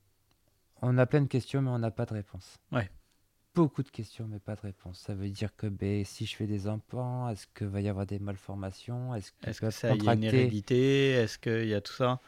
on 0.80 0.96
a 0.96 1.06
plein 1.06 1.22
de 1.22 1.26
questions 1.26 1.60
mais 1.60 1.70
on 1.70 1.78
n'a 1.78 1.90
pas 1.90 2.06
de 2.06 2.14
réponse. 2.14 2.58
Ouais. 2.72 2.90
Beaucoup 3.54 3.82
de 3.82 3.90
questions 3.90 4.26
mais 4.28 4.38
pas 4.38 4.54
de 4.54 4.60
réponse. 4.60 4.98
Ça 5.00 5.14
veut 5.14 5.28
dire 5.28 5.54
que 5.56 5.66
ben, 5.66 6.04
si 6.04 6.24
je 6.24 6.36
fais 6.36 6.46
des 6.46 6.68
enfants, 6.68 7.28
est-ce 7.28 7.46
qu'il 7.54 7.66
va 7.66 7.80
y 7.80 7.88
avoir 7.88 8.06
des 8.06 8.18
malformations? 8.18 9.14
Est-ce 9.14 9.60
que 9.60 9.70
ça, 9.70 9.94
y 9.94 10.08
a 10.08 10.14
une 10.14 10.24
hérédité? 10.24 11.10
Est-ce 11.10 11.38
qu'il 11.38 11.68
y 11.68 11.74
a 11.74 11.80
tout 11.80 11.92
ça? 11.92 12.20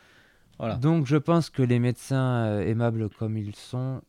Voilà. 0.59 0.75
Donc 0.75 1.07
je 1.07 1.17
pense 1.17 1.49
que 1.49 1.63
les 1.63 1.79
médecins 1.79 2.45
euh, 2.45 2.61
aimables 2.61 3.09
comme 3.09 3.39
ils 3.39 3.57
sont, 3.57 4.03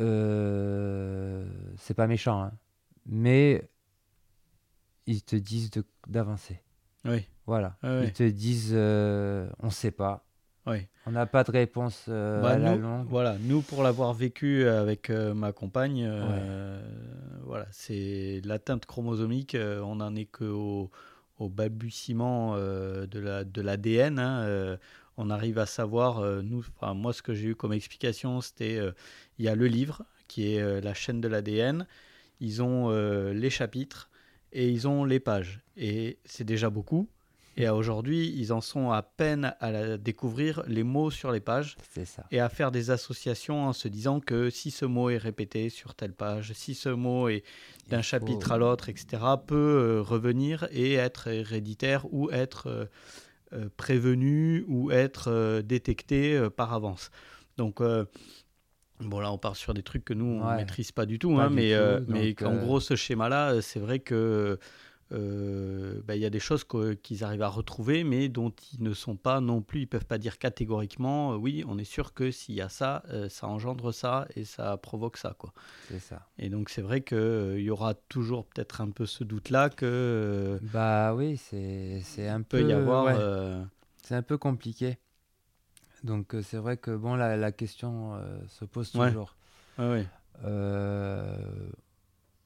euh, 0.00 1.44
c'est 1.76 1.94
pas 1.94 2.06
méchant, 2.06 2.42
hein, 2.42 2.52
mais 3.06 3.68
ils 5.06 5.22
te 5.22 5.36
disent 5.36 5.70
de- 5.70 5.84
d'avancer. 6.06 6.60
Oui, 7.04 7.26
Voilà. 7.46 7.76
Ouais. 7.82 8.04
Ils 8.06 8.12
te 8.12 8.28
disent 8.28 8.72
euh, 8.74 9.48
on 9.60 9.70
sait 9.70 9.90
pas, 9.90 10.24
oui. 10.66 10.86
on 11.06 11.12
n'a 11.12 11.24
pas 11.26 11.44
de 11.44 11.50
réponse 11.50 12.04
euh, 12.08 12.42
Bah, 12.42 12.50
à 12.50 12.58
la 12.58 12.76
nous, 12.76 12.82
longue. 12.82 13.06
voilà, 13.08 13.36
nous, 13.40 13.62
pour 13.62 13.82
l'avoir 13.82 14.12
vécu 14.12 14.66
avec 14.68 15.08
euh, 15.08 15.32
ma 15.32 15.52
compagne, 15.52 16.06
voilà, 17.44 17.66
c'est 17.70 18.42
l'atteinte 18.44 18.84
chromosomique, 18.84 19.56
on 19.58 19.96
n'en 19.96 20.14
est 20.14 20.26
qu'au 20.26 20.90
au 21.38 21.48
balbutiement 21.48 22.56
de 22.56 23.18
la 23.18 23.44
de 23.44 23.62
l'ADN. 23.62 24.18
hein, 24.18 24.40
euh, 24.42 24.76
on 25.18 25.28
arrive 25.30 25.58
à 25.58 25.66
savoir, 25.66 26.20
euh, 26.20 26.40
nous, 26.42 26.64
enfin, 26.80 26.94
moi, 26.94 27.12
ce 27.12 27.20
que 27.22 27.34
j'ai 27.34 27.48
eu 27.48 27.54
comme 27.54 27.72
explication, 27.72 28.40
c'était 28.40 28.76
euh, 28.78 28.92
il 29.38 29.44
y 29.44 29.48
a 29.48 29.54
le 29.54 29.66
livre 29.66 30.04
qui 30.28 30.54
est 30.54 30.60
euh, 30.62 30.80
la 30.80 30.94
chaîne 30.94 31.20
de 31.20 31.28
l'ADN, 31.28 31.86
ils 32.40 32.62
ont 32.62 32.90
les 33.32 33.50
chapitres 33.50 34.08
et 34.52 34.68
ils 34.68 34.86
ont 34.86 35.04
les 35.04 35.18
pages. 35.18 35.60
Et 35.76 36.18
c'est 36.24 36.44
déjà 36.44 36.70
beaucoup. 36.70 37.08
Et 37.56 37.68
aujourd'hui, 37.68 38.32
ils 38.36 38.52
en 38.52 38.60
sont 38.60 38.92
à 38.92 39.02
peine 39.02 39.52
à 39.58 39.72
la- 39.72 39.96
découvrir 39.98 40.62
les 40.68 40.84
mots 40.84 41.10
sur 41.10 41.32
les 41.32 41.40
pages 41.40 41.76
ça. 42.04 42.24
et 42.30 42.38
à 42.38 42.48
faire 42.48 42.70
des 42.70 42.92
associations 42.92 43.66
en 43.66 43.72
se 43.72 43.88
disant 43.88 44.20
que 44.20 44.48
si 44.50 44.70
ce 44.70 44.84
mot 44.84 45.10
est 45.10 45.18
répété 45.18 45.68
sur 45.68 45.96
telle 45.96 46.12
page, 46.12 46.52
si 46.54 46.76
ce 46.76 46.90
mot 46.90 47.28
est 47.28 47.42
d'un 47.88 48.02
chapitre 48.02 48.52
à 48.52 48.58
l'autre, 48.58 48.88
etc., 48.88 49.20
peut 49.44 50.00
revenir 50.00 50.68
et 50.70 50.94
être 50.94 51.26
héréditaire 51.26 52.06
ou 52.14 52.30
être 52.30 52.88
prévenu 53.76 54.64
ou 54.68 54.90
être 54.90 55.28
euh, 55.30 55.62
détecté 55.62 56.36
euh, 56.36 56.50
par 56.50 56.72
avance. 56.74 57.10
Donc, 57.56 57.80
euh, 57.80 58.04
bon, 59.00 59.20
là, 59.20 59.32
on 59.32 59.38
part 59.38 59.56
sur 59.56 59.74
des 59.74 59.82
trucs 59.82 60.04
que 60.04 60.14
nous, 60.14 60.26
on 60.26 60.44
ne 60.48 60.48
Ouais. 60.48 60.56
maîtrise 60.56 60.92
pas 60.92 61.06
du 61.06 61.18
tout, 61.18 61.36
Pas 61.36 61.44
hein, 61.44 61.50
du 61.50 61.56
mais, 61.56 61.70
tout, 61.70 61.74
euh, 61.74 62.00
mais 62.08 62.34
en 62.44 62.54
euh, 62.54 62.58
gros, 62.58 62.80
ce 62.80 62.96
schéma-là, 62.96 63.54
euh, 63.54 63.60
c'est 63.60 63.80
vrai 63.80 63.98
que. 64.00 64.58
Euh, 65.12 66.00
bah, 66.04 66.16
il 66.16 66.22
y 66.22 66.26
a 66.26 66.30
des 66.30 66.40
choses 66.40 66.64
qu'ils 67.02 67.24
arrivent 67.24 67.42
à 67.42 67.48
retrouver, 67.48 68.04
mais 68.04 68.28
dont 68.28 68.52
ils 68.72 68.82
ne 68.82 68.92
sont 68.92 69.16
pas 69.16 69.40
non 69.40 69.62
plus, 69.62 69.80
ils 69.82 69.86
peuvent 69.86 70.04
pas 70.06 70.18
dire 70.18 70.38
catégoriquement, 70.38 71.32
euh, 71.32 71.36
oui, 71.36 71.64
on 71.66 71.78
est 71.78 71.84
sûr 71.84 72.12
que 72.12 72.30
s'il 72.30 72.54
y 72.54 72.60
a 72.60 72.68
ça, 72.68 73.02
euh, 73.08 73.28
ça 73.28 73.46
engendre 73.48 73.92
ça 73.92 74.26
et 74.36 74.44
ça 74.44 74.76
provoque 74.76 75.16
ça. 75.16 75.34
Quoi. 75.38 75.52
C'est 75.88 75.98
ça. 76.00 76.26
Et 76.38 76.50
donc 76.50 76.68
c'est 76.68 76.82
vrai 76.82 77.00
qu'il 77.02 77.60
y 77.60 77.70
aura 77.70 77.94
toujours 77.94 78.44
peut-être 78.46 78.80
un 78.80 78.90
peu 78.90 79.06
ce 79.06 79.24
doute-là 79.24 79.70
que 79.70 80.58
Bah 80.62 81.14
oui, 81.14 81.36
c'est 81.38 82.00
c'est 82.04 82.28
un 82.28 82.42
peu. 82.42 82.60
y 82.68 82.72
avoir... 82.72 83.04
ouais, 83.06 83.64
C'est 84.02 84.14
un 84.14 84.22
peu 84.22 84.36
compliqué. 84.38 84.98
Donc 86.04 86.34
euh, 86.34 86.42
c'est 86.42 86.58
vrai 86.58 86.76
que 86.76 86.94
bon, 86.94 87.14
la, 87.16 87.36
la 87.36 87.50
question 87.50 88.14
euh, 88.14 88.38
se 88.48 88.64
pose 88.64 88.92
toujours. 88.92 89.36
ouais, 89.78 89.88
ouais. 89.90 90.06
Euh, 90.44 91.36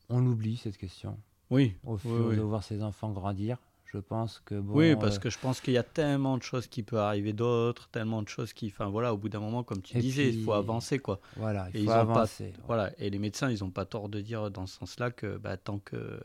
on 0.09 0.25
oublie 0.25 0.57
cette 0.57 0.79
question 0.79 1.19
Oui, 1.53 1.77
au 1.85 1.97
fur 1.97 2.11
oui, 2.11 2.21
oui. 2.31 2.37
de 2.37 2.41
voir 2.43 2.65
ses 2.65 2.83
enfants 2.83 3.11
grandir. 3.11 3.59
Je 3.85 3.99
pense 3.99 4.41
que 4.47 4.55
bon. 4.59 4.75
oui, 4.79 4.97
parce 4.97 5.17
euh, 5.17 5.21
que 5.21 5.29
je 5.29 5.39
pense 5.39 5.61
qu'il 5.61 5.75
y 5.75 5.79
a 5.79 5.83
tellement 5.83 6.39
de 6.39 6.43
choses 6.43 6.67
qui 6.67 6.83
peuvent 6.83 6.99
arriver 7.01 7.35
d'autres, 7.35 7.89
tellement 7.91 8.23
de 8.23 8.29
choses 8.29 8.55
qui... 8.55 8.69
Enfin 8.69 8.87
voilà, 8.89 9.13
au 9.13 9.19
bout 9.19 9.29
d'un 9.29 9.39
moment, 9.41 9.63
comme 9.65 9.83
tu 9.83 9.99
Et 9.99 10.01
disais, 10.01 10.31
il 10.31 10.43
faut 10.45 10.55
avancer. 10.55 10.99
quoi. 10.99 11.21
voilà, 11.37 11.69
il 11.75 11.77
et 11.77 11.85
faut 11.85 11.85
ils 11.85 11.91
ont 11.91 11.93
pas- 11.93 12.01
avancer. 12.01 12.55
Voilà, 12.67 12.91
et 12.97 13.11
les 13.11 13.19
médecins, 13.19 13.51
ils 13.51 13.61
n'ont 13.63 13.71
pas 13.71 13.85
tort 13.85 14.09
de 14.09 14.23
dire 14.23 14.51
dans 14.51 14.67
ce 14.67 14.79
sens-là 14.79 15.11
que 15.11 15.37
bah, 15.37 15.59
tant 15.59 15.79
que... 15.79 16.19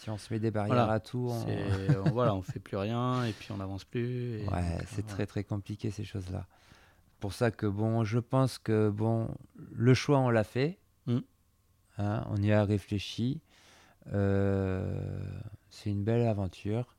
Si 0.00 0.10
on 0.10 0.18
se 0.18 0.30
met 0.34 0.38
des 0.38 0.50
barrières 0.50 0.74
Voilà, 0.76 0.92
à 0.92 1.00
tout, 1.00 1.30
on... 1.30 2.10
voilà, 2.12 2.34
on 2.34 2.42
fait 2.42 2.60
plus 2.60 2.76
rien 2.76 3.24
et 3.24 3.32
puis 3.32 3.52
on 3.52 3.56
n'avance 3.56 3.84
plus. 3.84 4.40
et 4.42 4.46
ouais, 4.50 4.78
c'est 4.88 5.06
très 5.06 5.24
très 5.26 5.44
compliqué 5.44 5.90
ces 5.90 6.04
choses-là. 6.04 6.46
Pour 7.20 7.32
ça 7.32 7.50
que 7.50 7.64
bon, 7.66 8.04
je 8.04 8.18
pense 8.18 8.58
que 8.58 8.90
bon, 8.90 9.28
le 9.72 9.94
choix 9.94 10.18
on 10.18 10.28
l'a 10.28 10.44
fait, 10.44 10.78
Mm. 11.06 11.18
hein, 11.98 12.24
on 12.28 12.36
y 12.42 12.52
a 12.52 12.64
réfléchi. 12.64 13.40
Euh, 14.12 15.00
c'est 15.70 15.90
une 15.90 16.04
belle 16.04 16.26
aventure. 16.26 16.94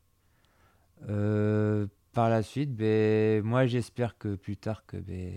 Euh, 1.10 1.88
par 2.14 2.30
la 2.30 2.42
suite, 2.44 2.74
ben, 2.76 3.44
moi 3.44 3.66
j'espère 3.66 4.18
que 4.18 4.36
plus 4.36 4.58
tard 4.58 4.86
que, 4.86 4.98
ben, 4.98 5.34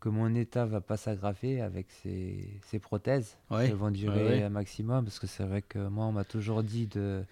que 0.00 0.08
mon 0.08 0.34
état 0.34 0.66
va 0.66 0.80
pas 0.80 0.96
s'aggraver 0.96 1.60
avec 1.60 1.90
ces, 2.02 2.58
ces 2.64 2.78
prothèses. 2.80 3.38
Ouais, 3.50 3.68
Elles 3.68 3.74
vont 3.74 3.90
durer 3.92 4.24
ouais. 4.26 4.42
un 4.42 4.48
maximum 4.50 5.04
parce 5.04 5.18
que 5.20 5.26
c'est 5.28 5.44
vrai 5.44 5.62
que 5.62 5.78
moi 5.88 6.06
on 6.06 6.12
m'a 6.12 6.24
toujours 6.24 6.62
dit 6.64 6.86
de 6.88 7.24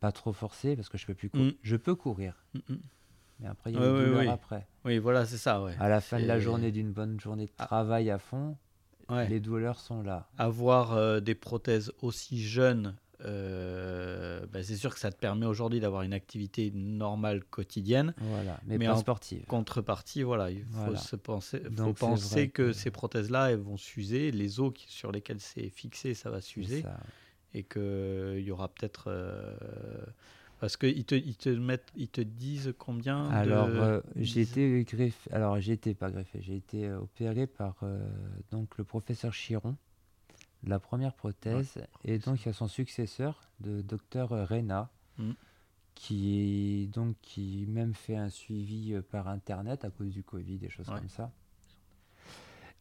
pas 0.00 0.10
trop 0.12 0.32
forcer 0.32 0.74
parce 0.76 0.88
que 0.88 0.98
je 0.98 1.06
peux 1.06 1.14
plus 1.14 1.30
cou- 1.30 1.38
Mm. 1.38 1.50
je 1.62 1.76
peux 1.76 1.94
courir 1.94 2.34
mm, 2.54 2.58
mm. 2.72 2.78
mais 3.40 3.46
après 3.48 3.70
il 3.70 3.74
y 3.74 3.78
a 3.78 3.80
ouais, 3.82 4.04
douleurs 4.06 4.18
ouais. 4.20 4.28
après 4.28 4.66
Oui, 4.84 4.98
voilà, 4.98 5.24
c'est 5.26 5.36
ça, 5.36 5.62
ouais. 5.62 5.74
à 5.78 5.88
la 5.88 6.00
fin 6.00 6.18
de 6.18 6.24
la 6.26 6.40
journée 6.40 6.72
d'une 6.72 6.90
bonne 6.92 7.20
journée 7.20 7.46
de 7.46 7.52
Ah. 7.58 7.66
travail 7.66 8.10
à 8.10 8.18
fond 8.18 8.56
Ouais. 9.10 9.28
les 9.28 9.40
douleurs 9.40 9.80
sont 9.80 10.02
là 10.02 10.28
Avoir 10.38 10.92
euh, 10.92 11.20
des 11.20 11.34
prothèses 11.34 11.92
aussi 12.02 12.42
jeunes, 12.42 12.94
euh, 13.24 14.46
bah, 14.52 14.62
c'est 14.62 14.76
sûr 14.76 14.94
que 14.94 15.00
ça 15.00 15.10
te 15.10 15.16
permet 15.18 15.46
aujourd'hui 15.46 15.80
d'avoir 15.80 16.02
une 16.02 16.12
activité 16.12 16.70
normale 16.74 17.44
quotidienne. 17.44 18.14
voilà 18.18 18.58
mais, 18.66 18.78
Mais 18.78 18.86
pas 18.86 18.94
en 18.94 18.96
sportive 18.98 19.44
Contrepartie, 19.46 20.22
voilà, 20.22 20.50
il 20.50 20.62
faut 20.64 20.68
Voilà. 20.84 20.98
se 20.98 21.16
penser, 21.16 21.62
faut 21.76 21.92
penser 21.92 22.48
que, 22.48 22.62
que- 22.68 22.72
ces 22.72 22.90
prothèses-là, 22.90 23.50
elles 23.50 23.58
vont 23.58 23.76
s'user, 23.76 24.30
les 24.30 24.60
os 24.60 24.72
sur 24.86 25.12
lesquels 25.12 25.40
c'est 25.40 25.68
fixé, 25.68 26.14
ça 26.14 26.30
va 26.30 26.40
s'user, 26.40 26.84
et 27.52 27.62
qu'il 27.64 28.40
y 28.40 28.50
aura 28.50 28.68
peut-être... 28.68 29.10
parce 30.60 30.76
qu'ils 30.76 31.04
te, 31.04 31.14
ils 31.14 31.36
te, 31.36 31.48
mettent, 31.48 31.90
ils 31.96 32.08
te 32.08 32.20
disent 32.20 32.74
combien 32.78 33.28
de- 33.28 33.34
alors 33.34 33.68
euh, 33.68 34.00
j'ai 34.16 34.42
été 34.42 34.84
greffé 34.84 35.30
alors 35.32 35.58
j'ai 35.60 35.72
été 35.72 35.94
pas 35.94 36.10
greffé 36.10 36.40
j'ai 36.42 36.56
été 36.56 36.86
euh, 36.86 36.98
opéré 37.00 37.46
par 37.46 37.76
euh, 37.82 37.98
donc 38.50 38.76
le 38.78 38.84
professeur 38.84 39.32
Chiron 39.32 39.76
la 40.64 40.78
première 40.78 41.14
prothèse 41.14 41.78
et 42.04 42.18
donc 42.18 42.42
il 42.42 42.46
y 42.46 42.48
a 42.50 42.52
son 42.52 42.68
successeur 42.68 43.40
de 43.60 43.80
docteur 43.82 44.30
Reyna 44.48 44.90
Mm. 45.18 45.32
qui 45.94 46.88
donc 46.94 47.16
qui 47.20 47.66
même 47.68 47.94
fait 47.94 48.16
un 48.16 48.30
suivi 48.30 48.94
euh, 48.94 49.02
par 49.02 49.28
internet 49.28 49.84
à 49.84 49.90
cause 49.90 50.12
du 50.12 50.22
Covid, 50.22 50.56
des 50.58 50.70
choses 50.70 50.88
Ouais. 50.88 50.98
comme 50.98 51.08
ça. 51.08 51.30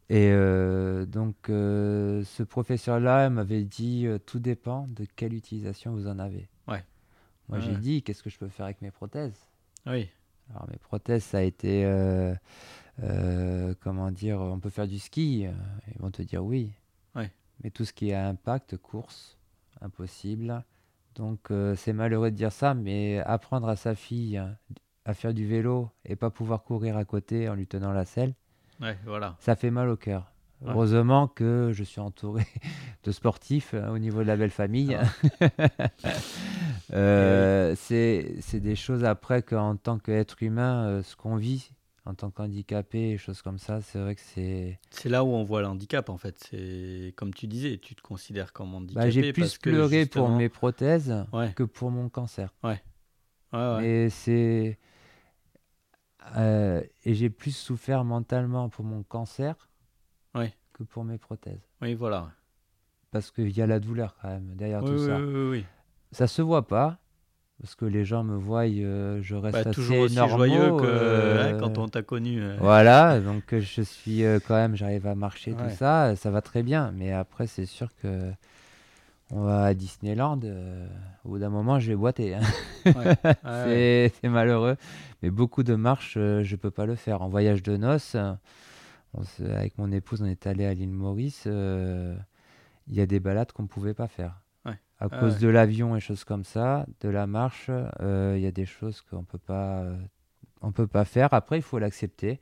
Et 0.09 0.29
euh, 0.31 1.05
donc 1.05 1.49
euh, 1.49 2.23
ce 2.23 2.43
professeur-là 2.43 3.29
m'avait 3.29 3.63
dit 3.63 4.05
euh, 4.07 4.17
tout 4.19 4.39
dépend 4.39 4.87
de 4.89 5.05
quelle 5.15 5.33
utilisation 5.33 5.91
vous 5.93 6.07
en 6.07 6.17
avez. 6.17 6.47
Ouais. 6.67 6.83
Moi 7.49 7.59
j'ai 7.59 7.75
dit 7.75 8.03
qu'est-ce 8.03 8.21
que 8.23 8.29
je 8.29 8.37
peux 8.37 8.47
faire 8.49 8.65
avec 8.65 8.81
mes 8.81 8.91
prothèses? 8.91 9.47
Oui, 9.85 10.09
Alors 10.51 10.67
mes 10.69 10.77
prothèses 10.77 11.23
ça 11.23 11.39
a 11.39 11.41
été 11.41 11.83
euh, 11.85 12.33
euh, 13.03 13.73
comment 13.81 14.11
dire 14.11 14.39
on 14.39 14.59
peut 14.59 14.69
faire 14.69 14.87
du 14.87 14.99
ski. 14.99 15.45
euh, 15.47 15.51
Ils 15.93 15.99
vont 16.01 16.11
te 16.11 16.21
dire 16.21 16.43
oui. 16.43 16.71
Ouais. 17.15 17.31
Mais 17.63 17.71
tout 17.71 17.85
ce 17.85 17.93
qui 17.93 18.09
est 18.11 18.15
impact, 18.15 18.77
course, 18.77 19.37
impossible. 19.81 20.63
Donc 21.15 21.51
euh, 21.51 21.75
c'est 21.75 21.93
malheureux 21.93 22.31
de 22.31 22.35
dire 22.35 22.51
ça, 22.51 22.73
mais 22.73 23.19
apprendre 23.19 23.67
à 23.67 23.75
sa 23.75 23.95
fille 23.95 24.41
à 25.05 25.13
faire 25.13 25.33
du 25.33 25.47
vélo 25.47 25.89
et 26.05 26.15
pas 26.15 26.29
pouvoir 26.29 26.63
courir 26.63 26.95
à 26.97 27.03
côté 27.05 27.49
en 27.49 27.55
lui 27.55 27.65
tenant 27.65 27.91
la 27.93 28.05
selle, 28.05 28.35
ouais, 28.79 28.95
voilà. 29.05 29.35
ça 29.39 29.55
fait 29.55 29.71
mal 29.71 29.89
au 29.89 29.97
cœur. 29.97 30.31
Ouais. 30.61 30.71
Heureusement 30.71 31.27
que 31.29 31.69
je 31.71 31.83
suis 31.85 32.01
entouré 32.01 32.43
de 33.03 33.11
sportifs 33.11 33.73
hein, 33.73 33.89
au 33.91 33.97
niveau 33.97 34.19
de 34.19 34.27
la 34.27 34.35
belle 34.37 34.51
famille. 34.51 34.97
Euh, 36.91 37.75
c'est 37.77 38.35
c'est 38.41 38.59
des 38.59 38.75
choses 38.75 39.03
après 39.03 39.43
qu'en 39.43 39.75
tant 39.75 39.99
qu'être 39.99 40.41
humain, 40.41 40.87
euh, 40.87 41.03
ce 41.03 41.15
qu'on 41.15 41.35
vit 41.35 41.69
en 42.05 42.15
tant 42.15 42.31
qu'handicapé, 42.31 43.17
choses 43.19 43.43
comme 43.43 43.59
ça, 43.59 43.81
c'est 43.81 43.99
vrai 43.99 44.15
que 44.15 44.21
c'est... 44.21 44.79
C'est 44.89 45.09
là 45.09 45.23
où 45.23 45.27
on 45.27 45.43
voit 45.43 45.61
le 45.61 45.67
handicap 45.67 46.09
en 46.09 46.17
fait. 46.17 46.39
C'est 46.49 47.13
comme 47.15 47.31
tu 47.33 47.45
disais, 47.45 47.77
tu 47.77 47.93
te 47.93 48.01
considères 48.01 48.51
comme 48.53 48.73
handicapé. 48.73 49.05
Bah, 49.05 49.11
j'ai 49.11 49.31
plus 49.31 49.57
pleuré 49.59 50.07
pour 50.07 50.29
mes 50.29 50.49
prothèses 50.49 51.13
Ouais, 51.31 51.53
que 51.55 51.61
pour 51.63 51.91
mon 51.91 52.09
cancer. 52.09 52.51
ouais, 52.63 52.81
ouais. 53.53 53.85
Et 53.87 54.09
c'est. 54.09 54.79
euh, 56.37 56.81
et 57.05 57.13
j'ai 57.13 57.29
plus 57.29 57.55
souffert 57.55 58.03
mentalement 58.03 58.69
pour 58.69 58.85
mon 58.85 59.03
cancer. 59.03 59.68
Que 60.79 60.83
pour 60.83 61.03
mes 61.03 61.17
prothèses. 61.17 61.61
Oui, 61.81 61.93
voilà. 61.93 62.29
Parce 63.11 63.29
qu'il 63.31 63.49
y 63.55 63.61
a 63.61 63.67
la 63.67 63.79
douleur 63.79 64.15
quand 64.21 64.29
même 64.29 64.55
derrière 64.55 64.81
Oui, 64.83 64.89
tout 64.89 64.95
oui, 65.01 65.05
ça. 65.07 65.17
oui, 65.17 65.23
oui, 65.25 65.49
oui. 65.59 65.65
Ça 66.11 66.25
se 66.27 66.41
voit 66.41 66.65
pas. 66.67 66.97
Parce 67.61 67.75
que 67.75 67.83
les 67.83 68.05
gens 68.05 68.23
me 68.23 68.37
voient, 68.37 68.63
euh, 68.65 69.19
je 69.21 69.35
reste 69.35 69.53
Bah, 69.55 69.59
assez 69.69 69.71
toujours 69.71 69.99
aussi 69.99 70.15
normaux, 70.15 70.37
joyeux 70.37 70.77
que 70.77 70.85
euh, 70.85 71.53
hein, 71.55 71.57
quand 71.59 71.77
on 71.77 71.89
t'a 71.89 72.01
connu. 72.01 72.41
euh. 72.41 72.55
Voilà, 72.61 73.19
donc 73.19 73.53
je 73.53 73.81
suis 73.81 74.23
quand 74.47 74.55
même, 74.55 74.75
j'arrive 74.77 75.05
à 75.07 75.13
marcher, 75.15 75.51
Ouais. 75.51 75.57
tout 75.69 75.75
ça, 75.75 76.15
ça 76.15 76.31
va 76.31 76.41
très 76.41 76.63
bien. 76.63 76.91
Mais 76.95 77.11
après, 77.11 77.47
c'est 77.47 77.65
sûr 77.65 77.89
que 78.01 78.31
on 79.31 79.41
va 79.43 79.65
à 79.65 79.73
Disneyland, 79.73 80.39
au 81.25 81.29
bout 81.29 81.39
d'un 81.39 81.49
moment, 81.49 81.79
je 81.79 81.89
vais 81.89 81.97
boiter. 81.97 82.35
hein. 82.35 82.39
Ouais, 82.85 82.93
ouais, 82.95 83.15
ouais. 83.43 84.11
c'est 84.21 84.29
malheureux. 84.29 84.77
Mais 85.21 85.29
beaucoup 85.29 85.63
de 85.63 85.75
marches, 85.75 86.13
je 86.13 86.55
peux 86.55 86.71
pas 86.71 86.85
le 86.85 86.95
faire. 86.95 87.21
En 87.21 87.27
voyage 87.27 87.61
de 87.61 87.75
noces, 87.75 88.15
on 89.13 89.23
avec 89.45 89.77
mon 89.77 89.91
épouse, 89.91 90.21
on 90.21 90.25
est 90.25 90.47
allé 90.47 90.65
à 90.65 90.73
l'île 90.73 90.89
Maurice. 90.91 91.43
euh, 91.47 92.15
Il 92.87 92.95
y 92.95 93.01
a 93.01 93.07
des 93.07 93.19
balades 93.19 93.51
qu'on 93.53 93.67
pouvait 93.67 93.93
pas 93.95 94.07
faire. 94.07 94.41
Ouais. 94.65 94.79
À 94.99 95.09
Ah 95.09 95.17
cause 95.19 95.35
ouais. 95.35 95.39
de 95.39 95.47
l'avion 95.49 95.95
et 95.95 95.99
choses 96.01 96.23
comme 96.25 96.43
ça, 96.45 96.85
de 97.01 97.09
la 97.09 97.27
marche, 97.27 97.69
euh, 98.01 98.35
il 98.37 98.43
y 98.43 98.47
a 98.47 98.51
des 98.51 98.65
choses 98.65 99.01
qu'on 99.01 99.23
peut 99.23 99.39
pas, 99.39 99.81
euh, 99.83 99.97
on 100.61 100.71
peut 100.73 100.87
pas 100.87 101.05
faire. 101.05 101.33
Après, 101.33 101.57
il 101.59 101.63
faut 101.63 101.79
l'accepter. 101.79 102.39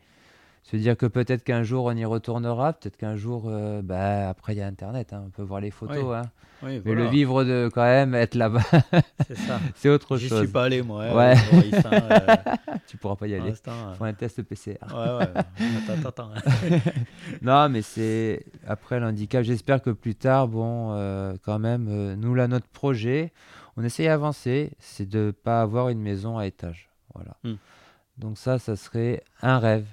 Se 0.70 0.76
dire 0.76 0.98
que 0.98 1.06
peut-être 1.06 1.46
qu'un 1.46 1.64
jour 1.64 1.86
on 1.86 1.92
y 1.96 2.04
retournera, 2.04 2.74
peut-être 2.74 2.98
qu'un 2.98 3.16
jour, 3.16 3.46
euh, 3.48 3.82
bah, 3.82 4.28
après 4.28 4.54
il 4.54 4.58
y 4.60 4.62
a 4.62 4.68
Internet, 4.68 5.14
hein, 5.14 5.24
on 5.26 5.30
peut 5.30 5.42
voir 5.42 5.62
les 5.62 5.72
photos. 5.72 5.98
Oui, 6.04 6.16
hein. 6.16 6.24
Oui, 6.64 6.82
Mais 6.84 6.94
le 6.94 7.06
vivre 7.06 7.44
de 7.46 7.70
quand 7.74 7.84
même 7.84 8.16
être 8.16 8.34
là-bas, 8.36 8.60
c'est 9.28 9.38
ça. 9.38 9.60
c'est 9.76 9.90
autre 9.90 10.18
J'y 10.18 10.28
chose. 10.28 10.40
suis 10.40 10.48
pas 10.48 10.64
allé 10.66 10.82
moi. 10.82 11.04
hein, 11.06 11.16
Ouais. 11.16 11.36
Maurice, 11.54 11.76
euh, 11.86 12.36
Tu 12.88 12.98
pourras 12.98 13.16
pas 13.16 13.28
y 13.28 13.36
pour 13.38 13.44
aller. 13.46 13.54
euh. 13.68 13.94
Faut 13.94 14.04
un 14.06 14.14
test 14.14 14.42
PCR. 14.42 14.72
Ouais, 14.92 15.18
ouais. 15.20 15.28
Attends, 15.38 16.10
attends, 16.10 16.32
attends. 16.36 16.52
Non, 17.42 17.70
mais 17.70 17.82
c'est 17.84 18.44
après 18.68 19.00
l'handicap. 19.00 19.44
J'espère 19.44 19.82
que 19.82 19.92
plus 19.92 20.16
tard, 20.16 20.48
bon, 20.48 20.94
euh, 20.94 21.36
quand 21.44 21.60
même, 21.60 21.88
euh, 21.90 22.16
nous 22.16 22.34
là, 22.36 22.48
notre 22.48 22.68
projet, 22.68 23.32
on 23.78 23.84
essaye 23.84 24.08
d'avancer, 24.08 24.72
c'est 24.80 25.08
de 25.08 25.32
pas 25.32 25.62
avoir 25.62 25.90
une 25.90 26.02
maison 26.02 26.38
à 26.40 26.48
étage. 26.48 26.90
Voilà. 27.14 27.38
Hmm. 27.44 27.56
Donc 28.18 28.38
ça, 28.38 28.58
ça 28.58 28.76
serait 28.76 29.24
un 29.44 29.60
rêve. 29.60 29.86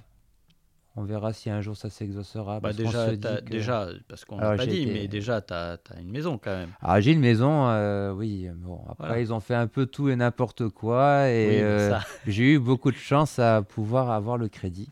On 0.97 1.03
verra 1.03 1.33
si 1.33 1.51
un 1.51 1.61
jour 1.61 1.77
ça 1.77 1.91
s'exaucera. 1.91 2.61
Bah 2.61 2.73
déjà, 2.73 3.11
que- 3.17 4.01
parce 4.07 4.25
qu'on 4.25 4.37
n'a 4.37 4.57
pas 4.57 4.65
dit, 4.65 4.83
été- 4.83 4.93
mais 4.93 5.09
déjà, 5.09 5.41
tu 5.41 5.53
as, 5.53 5.79
une 6.01 6.11
maison 6.11 6.39
quand 6.39 6.55
même. 6.57 6.71
Ah, 6.81 7.01
j'ai 7.01 7.13
une 7.13 7.21
maison, 7.21 7.67
euh, 7.69 8.13
oui. 8.13 8.49
Bon, 8.55 8.81
après, 8.89 9.07
Voilà. 9.09 9.21
ils 9.21 9.33
ont 9.33 9.41
fait 9.41 9.57
un 9.57 9.67
peu 9.67 9.87
tout 9.87 10.09
et 10.09 10.15
n'importe 10.15 10.69
quoi. 10.69 11.29
Et 11.31 11.49
Oui, 11.49 11.63
euh, 11.63 11.99
j'ai 12.29 12.53
eu 12.55 12.59
beaucoup 12.61 12.93
de 12.93 12.97
chance 12.97 13.41
à 13.41 13.63
pouvoir 13.63 14.11
avoir 14.13 14.39
le 14.39 14.49
crédit. 14.49 14.91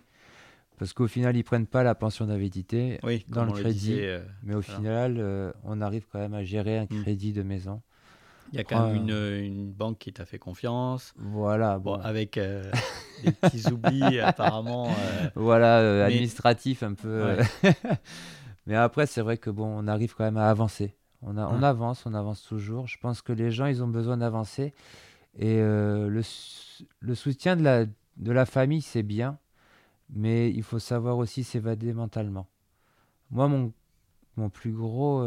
Parce 0.78 0.92
qu'au 0.92 1.06
final, 1.06 1.36
ils 1.36 1.44
prennent 1.44 1.68
pas 1.68 1.84
la 1.84 1.94
pension 1.94 2.26
d'invalidité. 2.26 2.98
Oui, 3.04 3.24
dans 3.28 3.44
le 3.44 3.52
crédit. 3.52 3.78
disait, 3.78 4.08
euh, 4.08 4.20
Mais 4.42 4.56
au 4.56 4.60
Voilà. 4.60 4.78
final, 4.80 5.52
on 5.62 5.80
arrive 5.80 6.06
quand 6.10 6.18
même 6.18 6.34
à 6.34 6.42
gérer 6.42 6.78
un 6.78 6.84
Mm. 6.90 7.02
crédit 7.02 7.32
de 7.32 7.44
maison. 7.44 7.80
Il 8.52 8.58
y 8.58 8.60
a 8.60 8.64
quand 8.64 8.86
même 8.86 8.96
une, 8.96 9.10
une 9.44 9.72
banque 9.72 9.98
qui 9.98 10.12
t'a 10.12 10.24
fait 10.26 10.38
confiance. 10.38 11.12
Voilà, 11.16 11.78
Bon, 11.78 11.96
bon. 11.96 12.02
avec 12.02 12.36
euh, 12.38 12.70
des 13.24 13.32
petits 13.32 13.70
oublis 13.72 14.20
apparemment. 14.20 14.88
euh, 14.90 15.28
Voilà, 15.34 15.78
euh, 15.80 15.98
Mais- 16.06 16.12
administratif 16.14 16.82
un 16.82 16.94
peu. 16.94 17.08
euh. 17.08 17.42
Mais 18.66 18.76
après, 18.76 19.06
c'est 19.06 19.22
vrai 19.22 19.38
que 19.38 19.50
bon, 19.50 19.66
on 19.66 19.88
arrive 19.88 20.14
quand 20.14 20.24
même 20.24 20.36
à 20.36 20.48
avancer. 20.48 20.94
On, 21.22 21.36
a, 21.36 21.46
on 21.46 21.58
Ouais. 21.60 21.64
avance, 21.64 22.04
on 22.06 22.14
avance 22.14 22.42
toujours. 22.42 22.86
Je 22.86 22.98
pense 22.98 23.22
que 23.22 23.32
les 23.32 23.50
gens, 23.50 23.66
ils 23.66 23.82
ont 23.82 23.88
besoin 23.88 24.16
d'avancer. 24.18 24.72
Et 25.38 25.56
le, 25.58 26.22
le 27.00 27.14
soutien 27.14 27.56
de 27.56 27.62
la, 27.62 27.86
de 27.86 28.32
la 28.32 28.44
famille, 28.46 28.82
c'est 28.82 29.02
bien. 29.02 29.38
Mais 30.14 30.50
il 30.50 30.62
faut 30.62 30.78
savoir 30.78 31.16
aussi 31.16 31.42
s'évader 31.42 31.92
mentalement. 31.94 32.46
Moi, 33.30 33.48
mon, 33.48 33.72
mon 34.36 34.50
plus 34.50 34.72
gros, 34.72 35.22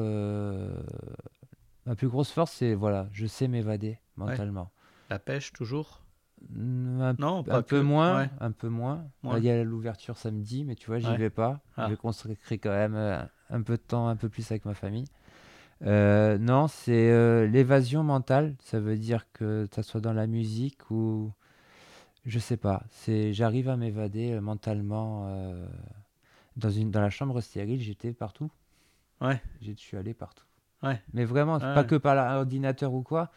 ma 1.86 1.96
plus 1.96 2.08
grosse 2.08 2.32
force, 2.32 2.52
c'est 2.54 2.74
voilà, 2.74 3.08
je 3.12 3.26
sais 3.26 3.48
m'évader 3.48 4.00
mentalement. 4.18 4.72
la 5.10 5.20
pêche 5.20 5.54
toujours? 5.54 6.02
Un 6.56 7.14
Non, 7.18 7.40
un 7.40 7.44
pas 7.44 7.62
peu 7.64 7.78
que. 7.80 7.82
moins, 7.84 8.18
Ouais. 8.24 8.30
un 8.40 8.52
peu 8.52 8.68
moins. 8.70 9.06
Ouais. 9.24 9.40
Il 9.40 9.46
y 9.46 9.50
a 9.50 9.64
l'ouverture 9.64 10.18
samedi, 10.18 10.64
mais 10.66 10.76
tu 10.76 10.88
vois, 10.88 11.00
j'y 11.00 11.08
Ouais. 11.08 11.18
vais 11.18 11.30
pas. 11.30 11.62
Ah. 11.78 11.86
Je 11.86 11.92
vais 11.92 11.98
consacrer 11.98 12.58
quand 12.58 12.70
même 12.72 12.96
euh, 12.96 13.22
un 13.50 13.62
peu 13.62 13.78
de 13.78 13.82
temps, 13.82 14.08
un 14.08 14.16
peu 14.16 14.30
plus 14.30 14.50
avec 14.52 14.66
ma 14.66 14.74
famille. 14.74 15.06
Euh, 15.86 16.38
non, 16.38 16.68
c'est 16.68 17.10
euh, 17.12 17.48
l'évasion 17.48 18.04
mentale. 18.04 18.56
Ça 18.60 18.80
veut 18.80 18.98
dire 18.98 19.26
que 19.34 19.68
ça 19.74 19.82
soit 19.84 20.02
dans 20.02 20.14
la 20.14 20.28
musique 20.28 20.90
ou 20.92 21.32
je 22.26 22.40
sais 22.40 22.58
pas. 22.58 22.84
C'est 22.90 23.34
j'arrive 23.34 23.68
à 23.70 23.76
m'évader 23.78 24.40
mentalement 24.40 25.26
euh, 25.28 25.68
dans 26.58 26.70
une 26.70 26.92
dans 26.92 27.02
la 27.02 27.10
chambre 27.10 27.42
stérile. 27.42 27.82
J'étais 27.82 28.14
partout. 28.14 28.52
Ouais. 29.22 29.42
Je 29.62 29.72
suis 29.74 29.98
allé 29.98 30.14
partout. 30.14 30.46
Ouais. 30.84 31.02
Mais 31.14 31.26
vraiment, 31.26 31.56
Ouais. 31.56 31.74
pas 31.74 31.84
que 31.84 31.96
par 31.96 32.16
l'ordinateur 32.16 32.94
ou 32.94 33.02
quoi. 33.02 33.32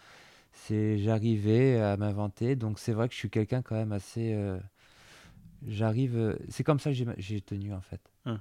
C'est 0.52 0.98
j'arrivais 0.98 1.80
à 1.80 1.96
m'inventer. 1.96 2.56
Donc 2.56 2.78
c'est 2.78 2.92
vrai 2.92 3.08
que 3.08 3.14
je 3.14 3.18
suis 3.18 3.30
quelqu'un 3.30 3.62
quand 3.62 3.74
même 3.76 3.92
assez. 3.92 4.32
euh, 4.34 4.58
J'arrive. 5.66 6.16
euh, 6.16 6.36
C'est 6.48 6.64
comme 6.64 6.78
ça 6.78 6.90
que 6.92 6.96
j'ai 7.18 7.40
tenu 7.40 7.72
en 7.74 7.80
fait. 7.80 8.00
Hum. 8.26 8.38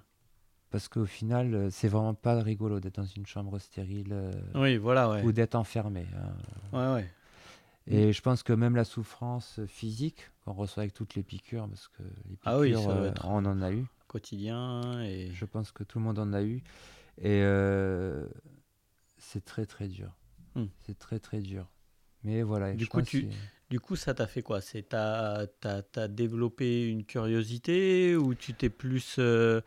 Parce 0.70 0.88
qu'au 0.90 1.06
final, 1.06 1.54
euh, 1.56 1.70
c'est 1.72 1.88
vraiment 1.88 2.14
pas 2.14 2.42
rigolo 2.42 2.80
d'être 2.80 2.98
dans 2.98 3.06
une 3.06 3.26
chambre 3.26 3.58
stérile 3.60 4.10
euh, 4.12 4.32
Oui, 4.56 4.78
voilà, 4.78 5.10
ouais. 5.10 5.24
ou 5.24 5.32
d'être 5.32 5.56
enfermé. 5.56 6.06
hein. 6.16 6.34
Ouais, 6.78 6.94
ouais. 6.96 7.10
Et 7.90 8.12
je 8.12 8.22
pense 8.22 8.44
que 8.44 8.52
même 8.52 8.76
la 8.76 8.84
souffrance 8.84 9.62
physique 9.68 10.30
qu'on 10.44 10.52
reçoit 10.52 10.82
avec 10.84 10.94
toutes 10.94 11.16
les 11.16 11.24
piqûres, 11.24 11.70
parce 11.70 11.88
que 11.88 12.04
les 12.04 12.36
piqûres, 12.36 12.42
Ah 12.44 12.60
oui, 12.60 12.74
euh, 12.76 13.14
on 13.24 13.46
en 13.46 13.62
a 13.62 13.72
eu. 13.72 13.86
Quotidien 14.10 15.02
et. 15.04 15.32
Je 15.32 15.46
pense 15.46 15.72
que 15.72 15.84
tout 15.84 16.00
le 16.00 16.04
monde 16.06 16.20
en 16.20 16.34
a 16.34 16.42
eu. 16.44 16.58
Et 17.20 17.42
euh, 17.44 18.28
c'est 19.28 19.44
très 19.44 19.66
très 19.66 19.88
dur. 19.88 20.16
Hmm. 20.56 20.68
C'est 20.86 20.98
très 20.98 21.20
très 21.20 21.42
dur. 21.42 21.68
Mais 22.24 22.42
voilà. 22.44 22.74
Du 22.74 22.88
coup, 22.88 23.02
tu- 23.02 23.28
Du 23.70 23.82
coup, 23.82 23.98
ça 23.98 24.14
t'a 24.14 24.28
fait 24.28 24.42
quoi? 24.42 24.62
C'est 24.62 24.84
t'as 24.84 25.46
as, 25.64 26.08
développé 26.08 26.88
une 26.88 27.04
curiosité 27.04 28.16
ou 28.16 28.34
tu 28.34 28.54
t'es 28.54 28.70
plus. 28.70 29.18
euh, 29.20 29.62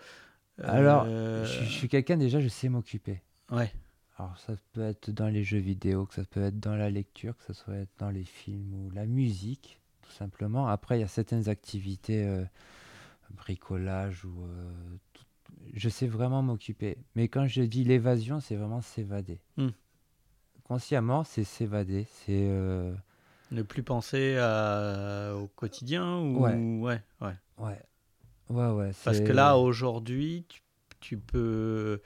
Alors, 0.62 1.04
euh, 1.06 1.44
je, 1.44 1.64
je 1.64 1.70
suis 1.70 1.88
quelqu'un 1.88 2.16
déjà, 2.16 2.40
je 2.40 2.48
sais 2.48 2.70
m'occuper. 2.70 3.20
Ouais, 3.50 3.70
Alors 4.16 4.38
ça 4.38 4.54
peut 4.72 4.82
être 4.82 5.10
dans 5.10 5.28
les 5.28 5.44
jeux 5.44 5.58
vidéo, 5.58 6.06
que 6.06 6.14
ça 6.14 6.24
peut 6.24 6.42
être 6.42 6.58
dans 6.58 6.76
la 6.76 6.88
lecture, 6.88 7.36
que 7.36 7.44
ça 7.44 7.52
soit 7.52 7.74
être 7.74 7.92
dans 7.98 8.10
les 8.10 8.24
films 8.24 8.72
ou 8.72 8.90
la 8.90 9.04
musique, 9.04 9.80
tout 10.02 10.12
simplement. 10.12 10.66
Après, 10.68 10.96
il 10.96 11.00
y 11.00 11.04
a 11.04 11.08
certaines 11.08 11.48
activités, 11.50 12.24
euh, 12.24 12.44
bricolage 13.30 14.24
ou... 14.24 14.44
Je 15.74 15.88
sais 15.88 16.06
vraiment 16.06 16.42
m'occuper. 16.42 16.98
Mais 17.14 17.28
quand 17.28 17.46
je 17.46 17.62
dis 17.62 17.84
l'évasion, 17.84 18.40
c'est 18.40 18.56
vraiment 18.56 18.80
s'évader. 18.80 19.40
Hmm. 19.56 19.68
Consciemment, 20.64 21.24
c'est 21.24 21.44
s'évader. 21.44 22.06
C'est... 22.10 22.46
euh, 22.48 22.92
ne 23.50 23.62
plus 23.62 23.82
penser 23.82 24.36
à- 24.38 25.34
au 25.36 25.46
quotidien 25.48 26.18
ou. 26.18 26.40
Ouais. 26.44 26.54
ouais, 26.54 27.00
ouais. 27.20 27.34
Ouais. 27.58 27.80
Ouais, 28.48 28.68
ouais. 28.68 28.90
Parce 29.04 29.20
que 29.20 29.32
là, 29.32 29.56
aujourd'hui, 29.56 30.44
tu, 30.48 30.60
tu 31.00 31.16
peux. 31.18 32.00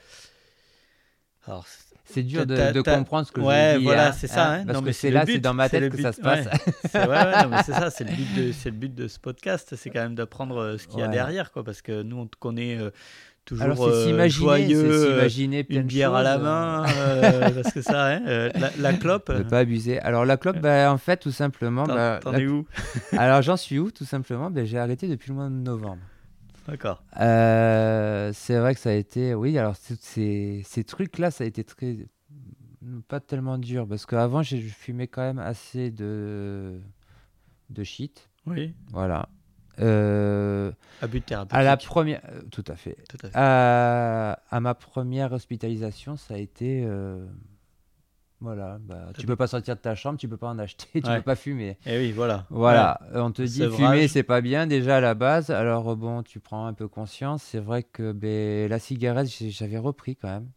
Alors, 1.47 1.67
C'est 2.05 2.23
dur 2.23 2.47
de, 2.47 2.81
comprendre 2.81 3.27
ce 3.27 3.33
que 3.33 3.41
ouais, 3.43 3.73
je 3.75 3.79
dis. 3.79 3.85
voilà, 3.85 4.09
hein, 4.09 4.13
c'est 4.13 4.27
ça, 4.27 4.51
hein, 4.51 4.61
hein. 4.61 4.65
Parce 4.65 4.75
Non, 4.77 4.81
que 4.81 4.87
mais 4.87 4.93
c'est 4.95 5.11
là, 5.11 5.25
c'est 5.27 5.39
dans 5.39 5.53
ma 5.53 5.69
tête 5.69 5.91
que 5.93 6.01
ça 6.01 6.13
se 6.13 6.21
passe. 6.23 6.47
ouais. 6.47 6.53
C'est 6.91 7.07
ouais, 7.07 7.63
ça, 7.65 7.91
c'est 7.91 8.05
le 8.05 8.13
but 8.15 8.35
de 8.35 8.53
le 8.65 8.71
but 8.71 8.95
de 8.95 9.09
ce 9.09 9.19
podcast, 9.19 9.75
c'est 9.77 9.91
quand 9.91 10.01
même 10.03 10.15
d'apprendre 10.15 10.57
euh, 10.57 10.79
ce 10.79 10.87
qu'il 10.89 11.01
y 11.01 11.03
a 11.03 11.09
derrière 11.09 11.53
quoi 11.53 11.63
parce 11.65 11.83
que 11.83 12.03
nous 12.03 12.17
on 12.17 12.27
te 12.27 12.37
connaît 12.37 12.79
euh, 12.79 12.91
toujours 13.45 13.65
Alors, 13.65 13.85
euh, 13.87 13.93
c'est 13.93 14.09
s'imaginer, 14.09 14.31
joyeux, 14.31 14.69
c'est 14.91 14.97
euh, 15.07 15.11
s'imaginer 15.13 15.65
plein 15.65 15.77
une 15.77 15.83
de 15.83 15.89
bière 15.89 16.15
à 16.15 16.23
la 16.23 16.35
choses, 16.35 16.43
euh, 16.43 16.45
main 16.45 16.87
euh, 16.97 17.51
parce 17.63 17.73
que 17.73 17.83
ça 17.83 18.07
hein, 18.07 18.23
euh, 18.27 18.51
la, 18.55 18.71
la 18.79 18.93
clope 18.99 19.29
Ne 19.31 19.43
pas 19.43 19.59
abuser. 19.61 19.99
Alors 20.01 20.25
la 20.25 20.37
clope, 20.37 20.59
bah, 20.61 20.93
en 20.93 20.99
fait, 20.99 21.19
tout 21.19 21.31
simplement, 21.33 21.85
t'en 21.85 21.95
bah, 21.95 22.21
t'en 22.23 22.33
la- 22.33 22.41
es 22.41 22.47
où? 22.47 22.67
Alors 23.17 23.43
j'en 23.43 23.57
suis 23.57 23.79
où 23.79 23.91
Tout 23.91 24.05
simplement, 24.05 24.51
bah, 24.51 24.65
j'ai 24.65 24.79
arrêté 24.79 25.09
depuis 25.09 25.29
le 25.31 25.35
mois 25.37 25.45
de 25.49 25.55
novembre. 25.55 26.03
D'accord. 26.67 27.03
Euh, 27.21 28.31
c'est 28.33 28.59
vrai 28.59 28.75
que 28.75 28.81
ça 28.81 28.91
a 28.91 28.95
été, 28.95 29.35
oui, 29.35 29.59
alors 29.59 29.77
ces, 29.77 30.63
ces 30.65 30.85
trucs-là, 30.85 31.31
ça 31.31 31.45
a 31.45 31.47
été 31.47 31.63
très, 31.63 31.97
pas 33.09 33.21
tellement 33.21 33.59
dur, 33.59 33.87
parce 33.87 34.07
qu'avant, 34.07 34.43
j'ai 34.43 34.61
je 34.63 34.69
fumais 34.73 35.07
quand 35.07 35.21
même 35.21 35.39
assez 35.39 35.91
de, 35.91 36.81
de 37.69 37.85
shit, 37.85 38.31
Oui. 38.47 38.73
voilà. 38.93 39.29
Euh, 39.81 40.70
Abus 41.03 41.20
de 41.20 41.25
thérapeutique. 41.25 41.59
à 41.59 41.62
la 41.62 41.77
première, 41.77 42.20
euh, 42.31 42.43
tout 42.51 42.64
à 42.68 42.77
fait. 42.77 42.97
Tout 43.09 43.18
à 43.22 43.29
fait. 43.31 43.37
À, 43.37 44.33
à 44.51 44.61
ma 44.61 44.75
première 44.75 45.33
hospitalisation, 45.33 46.16
ça 46.16 46.35
a 46.35 46.37
été, 46.39 46.85
euh, 46.87 47.25
voilà, 48.41 48.79
bah, 48.81 49.09
tu 49.18 49.27
peux 49.27 49.37
pas 49.37 49.47
sortir 49.47 49.75
de 49.77 49.81
ta 49.81 49.95
chambre, 49.95 50.18
tu 50.18 50.29
peux 50.29 50.37
pas 50.37 50.49
en 50.49 50.59
acheter, 50.59 50.87
tu 51.03 51.09
Ouais. 51.09 51.16
peux 51.16 51.22
pas 51.22 51.37
fumer. 51.37 51.79
Et 51.87 51.99
oui, 51.99 52.12
voilà. 52.12 52.47
Voilà, 52.51 53.01
euh, 53.14 53.20
on 53.22 53.31
te 53.33 53.43
dit 53.43 53.59
Sevrage. 53.61 53.77
fumer 53.93 54.09
c'est 54.09 54.22
pas 54.22 54.41
bien 54.41 54.66
déjà 54.66 54.99
à 54.99 55.01
la 55.01 55.14
base. 55.14 55.51
Alors 55.51 55.89
euh, 55.91 55.97
bon, 55.97 56.22
tu 56.22 56.41
prends 56.41 56.66
un 56.66 56.75
peu 56.75 56.89
conscience. 56.89 57.43
C'est 57.43 57.59
vrai 57.61 57.83
que 57.83 58.12
ben, 58.12 58.68
la 58.68 58.79
cigarette, 58.79 59.29
j'avais 59.29 59.79
repris 59.79 60.16
quand 60.16 60.29
même 60.29 60.49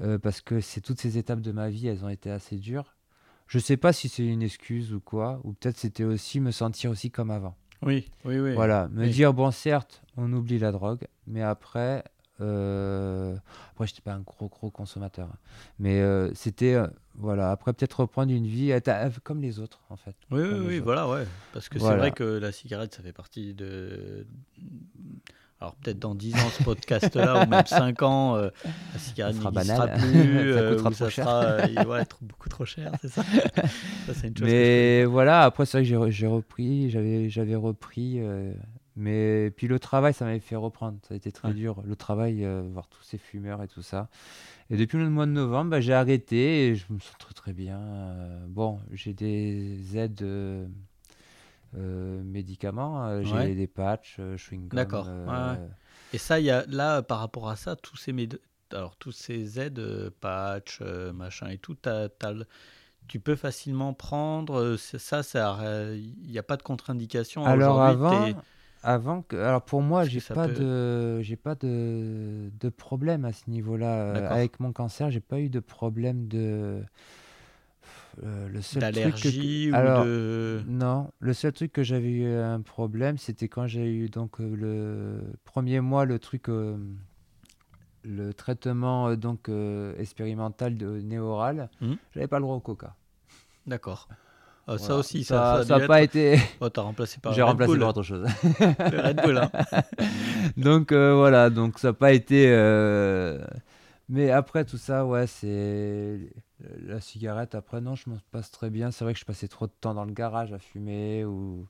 Euh, 0.00 0.18
parce 0.18 0.40
que 0.40 0.60
c'est 0.60 0.80
toutes 0.80 0.98
ces 1.00 1.18
étapes 1.18 1.40
de 1.42 1.52
ma 1.52 1.68
vie, 1.68 1.86
elles 1.88 2.04
ont 2.04 2.08
été 2.08 2.30
assez 2.30 2.56
dures. 2.56 2.94
Je 3.48 3.58
sais 3.58 3.76
pas 3.76 3.92
si 3.92 4.08
c'est 4.08 4.24
une 4.24 4.42
excuse 4.42 4.94
ou 4.94 5.00
quoi, 5.00 5.40
ou 5.44 5.52
peut-être 5.52 5.76
c'était 5.76 6.04
aussi 6.04 6.38
me 6.40 6.52
sentir 6.52 6.90
aussi 6.92 7.10
comme 7.10 7.30
avant. 7.30 7.54
Oui, 7.82 8.08
oui, 8.24 8.38
oui. 8.38 8.52
Voilà, 8.54 8.88
me 8.88 9.04
Oui. 9.04 9.10
dire 9.10 9.32
bon 9.32 9.50
certes, 9.50 10.02
on 10.16 10.32
oublie 10.32 10.58
la 10.58 10.70
drogue, 10.72 11.06
mais 11.26 11.42
après, 11.42 12.04
euh... 12.40 13.36
après 13.72 13.86
j'étais 13.86 14.02
pas 14.02 14.12
un 14.12 14.20
gros 14.20 14.48
gros 14.48 14.70
consommateur, 14.70 15.28
hein. 15.28 15.38
mais 15.78 16.00
euh, 16.00 16.30
c'était 16.34 16.74
euh, 16.74 16.86
voilà. 17.14 17.50
Après 17.50 17.72
peut-être 17.72 18.00
reprendre 18.00 18.32
une 18.32 18.46
vie 18.46 18.70
être 18.70 18.90
comme 19.22 19.40
les 19.40 19.58
autres 19.60 19.80
en 19.88 19.96
fait. 19.96 20.14
Oui, 20.30 20.42
oui, 20.42 20.60
oui, 20.66 20.78
voilà, 20.78 21.08
ouais. 21.08 21.26
Parce 21.52 21.68
que 21.68 21.78
c'est 21.78 21.96
vrai 21.96 22.12
que 22.12 22.24
la 22.24 22.52
cigarette, 22.52 22.94
ça 22.94 23.02
fait 23.02 23.12
partie 23.12 23.54
de. 23.54 24.26
Alors 25.60 25.74
peut-être 25.76 25.98
dans 25.98 26.14
10 26.14 26.34
ans, 26.36 26.50
ce 26.50 26.62
podcast-là, 26.62 27.44
ou 27.44 27.46
même 27.46 27.66
5 27.66 28.02
ans, 28.02 28.36
euh, 28.36 28.48
la 28.64 28.98
cigarette 28.98 29.34
Ça 29.34 29.40
sera 29.40 29.50
n'existera 29.50 29.86
banal. 29.86 30.00
plus, 30.00 30.52
Ça 30.54 30.62
euh, 30.62 30.70
coûtera 30.70 30.88
ou 30.88 30.92
trop 30.94 31.04
ça 31.04 31.10
cher. 31.10 31.24
sera 31.24 31.42
euh, 31.44 31.66
il 31.68 31.84
va 31.86 32.00
être 32.00 32.18
beaucoup 32.22 32.48
trop 32.48 32.64
cher, 32.64 32.92
c'est 33.02 33.08
ça 33.08 33.22
Ça, 34.06 34.14
c'est 34.14 34.28
une 34.28 34.36
chose 34.36 34.42
Mais 34.46 35.04
voilà, 35.04 35.42
après 35.42 35.66
c'est 35.66 35.78
vrai 35.78 35.82
que 35.82 35.88
j'ai 35.88 35.96
re- 35.96 36.10
j'ai 36.10 36.26
repris, 36.26 36.88
j'avais 36.90 37.28
j'avais 37.28 37.56
repris, 37.56 38.14
euh, 38.20 38.54
mais 38.96 39.50
puis 39.50 39.66
le 39.68 39.78
travail 39.78 40.14
ça 40.14 40.24
m'avait 40.24 40.40
fait 40.40 40.56
reprendre, 40.56 40.98
ça 41.06 41.12
a 41.14 41.16
été 41.16 41.30
très 41.30 41.48
Ouais. 41.48 41.54
dur, 41.54 41.82
le 41.84 41.94
travail, 41.96 42.44
euh, 42.44 42.62
voir 42.72 42.88
tous 42.88 43.02
ces 43.02 43.18
fumeurs 43.18 43.62
et 43.62 43.68
tout 43.68 43.82
ça. 43.82 44.08
Et 44.70 44.76
depuis 44.76 44.98
le 44.98 45.10
mois 45.10 45.26
de 45.26 45.32
novembre, 45.32 45.70
bah, 45.72 45.80
j'ai 45.80 45.94
arrêté 45.94 46.68
et 46.68 46.74
je 46.76 46.86
me 46.90 46.98
sens 47.00 47.16
très 47.18 47.34
très 47.34 47.52
bien. 47.52 47.80
bon, 48.48 48.78
j'ai 48.92 49.12
des 49.12 49.98
aides 49.98 50.22
euh, 51.76 52.22
médicaments, 52.22 53.06
euh, 53.06 53.22
j'ai 53.22 53.34
Ouais. 53.34 53.54
des 53.54 53.66
patchs, 53.66 54.16
euh, 54.18 54.36
chewing-gum. 54.36 54.76
D'accord, 54.76 55.06
ouais. 55.06 55.68
Et 56.12 56.18
ça, 56.18 56.40
il 56.40 56.46
y 56.46 56.50
a, 56.50 56.64
là, 56.66 57.02
par 57.02 57.20
rapport 57.20 57.48
à 57.48 57.56
ça, 57.56 57.76
tous 57.76 57.96
ces, 57.96 58.14
alors, 58.72 58.96
tous 58.96 59.12
ces 59.12 59.60
aides, 59.60 60.10
patch, 60.20 60.78
euh, 60.82 61.12
machin 61.12 61.48
et 61.48 61.58
tout, 61.58 61.76
tu 63.08 63.20
peux 63.20 63.36
facilement 63.36 63.92
prendre. 63.92 64.76
ça, 64.76 65.22
ça 65.22 65.58
il 65.94 66.30
n'y 66.30 66.38
a 66.38 66.42
pas 66.42 66.56
de 66.56 66.62
contre-indication. 66.62 67.42
Alors 67.44 67.80
Aujourd'hui, 67.80 68.34
avant, 68.34 68.42
avant 68.82 69.22
que, 69.22 69.36
alors 69.36 69.62
pour 69.62 69.82
moi, 69.82 70.04
j'ai 70.04 70.20
pas 70.20 70.46
peut- 70.46 70.52
de, 70.54 71.20
j'ai 71.22 71.36
pas 71.36 71.54
de, 71.54 72.50
de 72.60 72.68
problème 72.68 73.24
à 73.24 73.32
ce 73.32 73.48
niveau-là. 73.50 74.12
Avec 74.30 74.60
mon 74.60 74.72
cancer, 74.72 75.10
j'ai 75.10 75.20
pas 75.20 75.40
eu 75.40 75.48
de 75.48 75.60
problème 75.60 76.28
de. 76.28 76.82
Euh, 78.24 78.48
le 78.48 78.60
seul 78.60 78.92
truc 78.92 79.14
que- 79.14 79.70
ou 79.70 79.74
alors, 79.74 80.04
de. 80.04 80.62
Non, 80.66 81.10
le 81.20 81.32
seul 81.32 81.52
truc 81.52 81.72
que 81.72 81.82
j'avais 81.82 82.10
eu 82.10 82.26
un 82.34 82.60
problème, 82.60 83.18
c'était 83.18 83.48
quand 83.48 83.66
j'ai 83.66 83.90
eu 83.92 84.08
donc 84.08 84.40
euh, 84.40 84.54
le 84.56 85.20
premier 85.44 85.80
mois 85.80 86.04
le 86.04 86.18
truc, 86.18 86.48
euh, 86.48 86.76
le 88.02 88.34
traitement 88.34 89.14
donc 89.14 89.48
euh, 89.48 89.94
expérimental 89.98 90.76
de 90.76 91.00
néoral. 91.00 91.68
Mhm. 91.80 91.96
J'avais 92.14 92.26
pas 92.26 92.38
le 92.38 92.42
droit 92.42 92.56
au 92.56 92.60
coca. 92.60 92.94
D'accord. 93.66 94.08
Ah, 94.66 94.78
Ça 94.78 94.96
aussi, 94.96 95.24
ça, 95.24 95.58
ça, 95.58 95.64
ça, 95.64 95.74
a 95.76 95.80
dû 95.80 95.86
pas 95.86 96.02
être- 96.02 96.16
été. 96.16 96.40
Oh, 96.60 96.68
t'as 96.68 96.82
remplacé 96.82 97.18
par 97.20 97.32
J'ai 97.34 97.42
remplacé 97.42 97.70
Bull. 97.72 97.80
par 97.80 97.88
autre 97.90 98.02
chose. 98.02 98.26
Le 98.60 99.00
Red 99.06 99.20
Bull, 99.22 99.38
hein. 99.38 99.50
donc 100.56 100.92
voilà, 100.92 101.50
donc 101.50 101.78
ça 101.78 101.88
n'a 101.88 101.92
pas 101.94 102.12
été. 102.12 102.46
Mais 104.08 104.30
après 104.30 104.64
tout 104.64 104.76
ça, 104.78 105.06
ouais, 105.06 105.26
c'est 105.26 106.18
la 106.82 107.00
cigarette. 107.00 107.54
Après 107.54 107.80
non, 107.80 107.94
je 107.94 108.10
m'en 108.10 108.18
passe 108.30 108.50
très 108.50 108.70
bien. 108.70 108.90
C'est 108.90 109.04
vrai 109.04 109.14
que 109.14 109.20
je 109.20 109.24
passais 109.24 109.48
trop 109.48 109.66
de 109.66 109.72
temps 109.80 109.94
dans 109.94 110.04
le 110.04 110.12
garage 110.12 110.52
à 110.52 110.58
fumer 110.58 111.24
ou. 111.24 111.66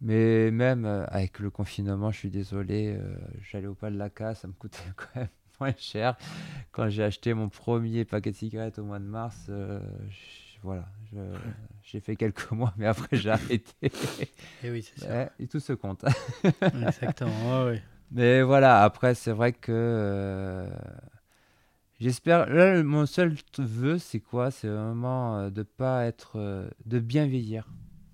Mais 0.00 0.50
même 0.50 0.86
euh, 0.86 1.04
avec 1.08 1.38
le 1.40 1.50
confinement, 1.50 2.10
je 2.10 2.18
suis 2.18 2.30
désolé, 2.30 2.96
euh, 2.98 3.16
j'allais 3.42 3.66
au 3.66 3.74
pas 3.74 3.90
de 3.90 3.98
la 3.98 4.10
casse, 4.10 4.40
ça 4.40 4.48
me 4.48 4.54
coûtait 4.54 4.78
quand 4.96 5.16
même 5.20 5.28
moins 5.60 5.74
cher. 5.78 6.16
Quand 6.72 6.88
j'ai 6.88 7.04
acheté 7.04 7.34
mon 7.34 7.48
premier 7.50 8.04
paquet 8.06 8.30
de 8.32 8.36
cigarettes 8.36 8.78
au 8.78 8.84
mois 8.84 8.98
de 8.98 9.04
mars, 9.04 9.46
euh, 9.50 9.80
je- 10.08 10.60
voilà, 10.62 10.86
j'ai 11.82 12.00
fait 12.00 12.16
quelques 12.16 12.50
mois, 12.52 12.72
mais 12.78 12.86
après 12.86 13.16
j'ai 13.16 13.30
arrêté. 13.30 13.74
Et 14.62 14.70
oui, 14.70 14.82
c'est 14.82 15.00
ça. 15.00 15.08
Ouais, 15.10 15.30
et 15.38 15.46
tout 15.48 15.60
se 15.60 15.72
compte. 15.74 16.04
Exactement. 16.82 17.64
ouais, 17.64 17.70
ouais. 17.72 17.82
Mais 18.12 18.42
voilà, 18.42 18.82
après, 18.82 19.14
c'est 19.14 19.32
vrai 19.32 19.52
que 19.52 19.70
euh, 19.72 20.68
j'espère. 22.00 22.48
Là, 22.48 22.82
mon 22.82 23.06
seul 23.06 23.34
vœu, 23.58 23.98
c'est 23.98 24.20
quoi? 24.20 24.50
C'est 24.50 24.68
vraiment 24.68 25.38
euh, 25.38 25.50
de 25.50 25.62
pas 25.62 26.04
être. 26.06 26.32
euh, 26.36 26.68
de 26.86 26.98
bien 26.98 27.26
vieillir. 27.26 27.68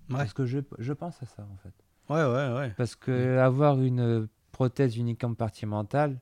Ouais. 0.09 0.17
Parce 0.17 0.33
que 0.33 0.45
je, 0.45 0.59
je 0.77 0.93
pense 0.93 1.21
à 1.23 1.25
ça, 1.25 1.43
en 1.51 1.57
fait. 1.57 1.73
Ouais, 2.09 2.23
ouais, 2.23 2.55
ouais. 2.57 2.73
Parce 2.77 2.95
que 2.95 3.37
avoir 3.39 3.81
une 3.81 3.99
euh, 3.99 4.27
prothèse 4.51 4.95
unique 4.97 5.19
compartimentale, 5.21 6.19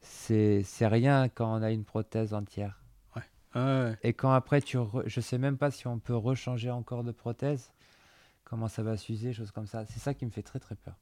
c'est 0.00 0.62
c'est 0.64 0.86
rien 0.86 1.28
quand 1.28 1.58
on 1.58 1.62
a 1.62 1.70
une 1.70 1.84
prothèse 1.84 2.34
entière. 2.34 2.82
Ouais, 3.14 3.22
ouais. 3.54 3.96
Et 4.02 4.12
quand 4.12 4.32
après, 4.32 4.60
tu 4.60 4.76
re- 4.78 5.04
je 5.06 5.20
sais 5.20 5.38
même 5.38 5.56
pas 5.56 5.70
si 5.70 5.86
on 5.86 5.98
peut 5.98 6.16
rechanger 6.16 6.70
encore 6.70 7.04
de 7.04 7.12
prothèse, 7.12 7.72
comment 8.44 8.68
ça 8.68 8.82
va 8.82 8.96
s'user, 8.96 9.32
choses 9.32 9.50
comme 9.52 9.66
ça. 9.66 9.84
C'est 9.86 10.00
ça 10.00 10.14
qui 10.14 10.26
me 10.26 10.30
fait 10.30 10.42
très 10.42 10.58
très 10.58 10.74
peur. 10.74 10.96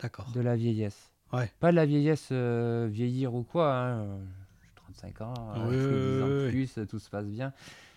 D'accord. 0.00 0.30
De 0.34 0.40
la 0.40 0.56
vieillesse. 0.56 1.10
Ouais. 1.32 1.50
Pas 1.60 1.70
de 1.70 1.76
la 1.76 1.86
vieillesse, 1.86 2.28
euh, 2.32 2.88
vieillir 2.90 3.34
ou 3.34 3.42
quoi. 3.42 3.74
hein, 3.74 4.18
35 4.92 5.20
ans, 5.22 5.34
euh, 5.56 5.68
Oui, 5.68 5.74
je 5.74 5.88
fais 5.88 5.94
10 5.94 6.22
ans 6.22 6.26
oui, 6.26 6.32
de 6.32 6.44
oui. 6.44 6.50
plus, 6.50 6.86
tout 6.88 6.98
se 6.98 7.10
passe 7.10 7.26
bien. 7.26 7.52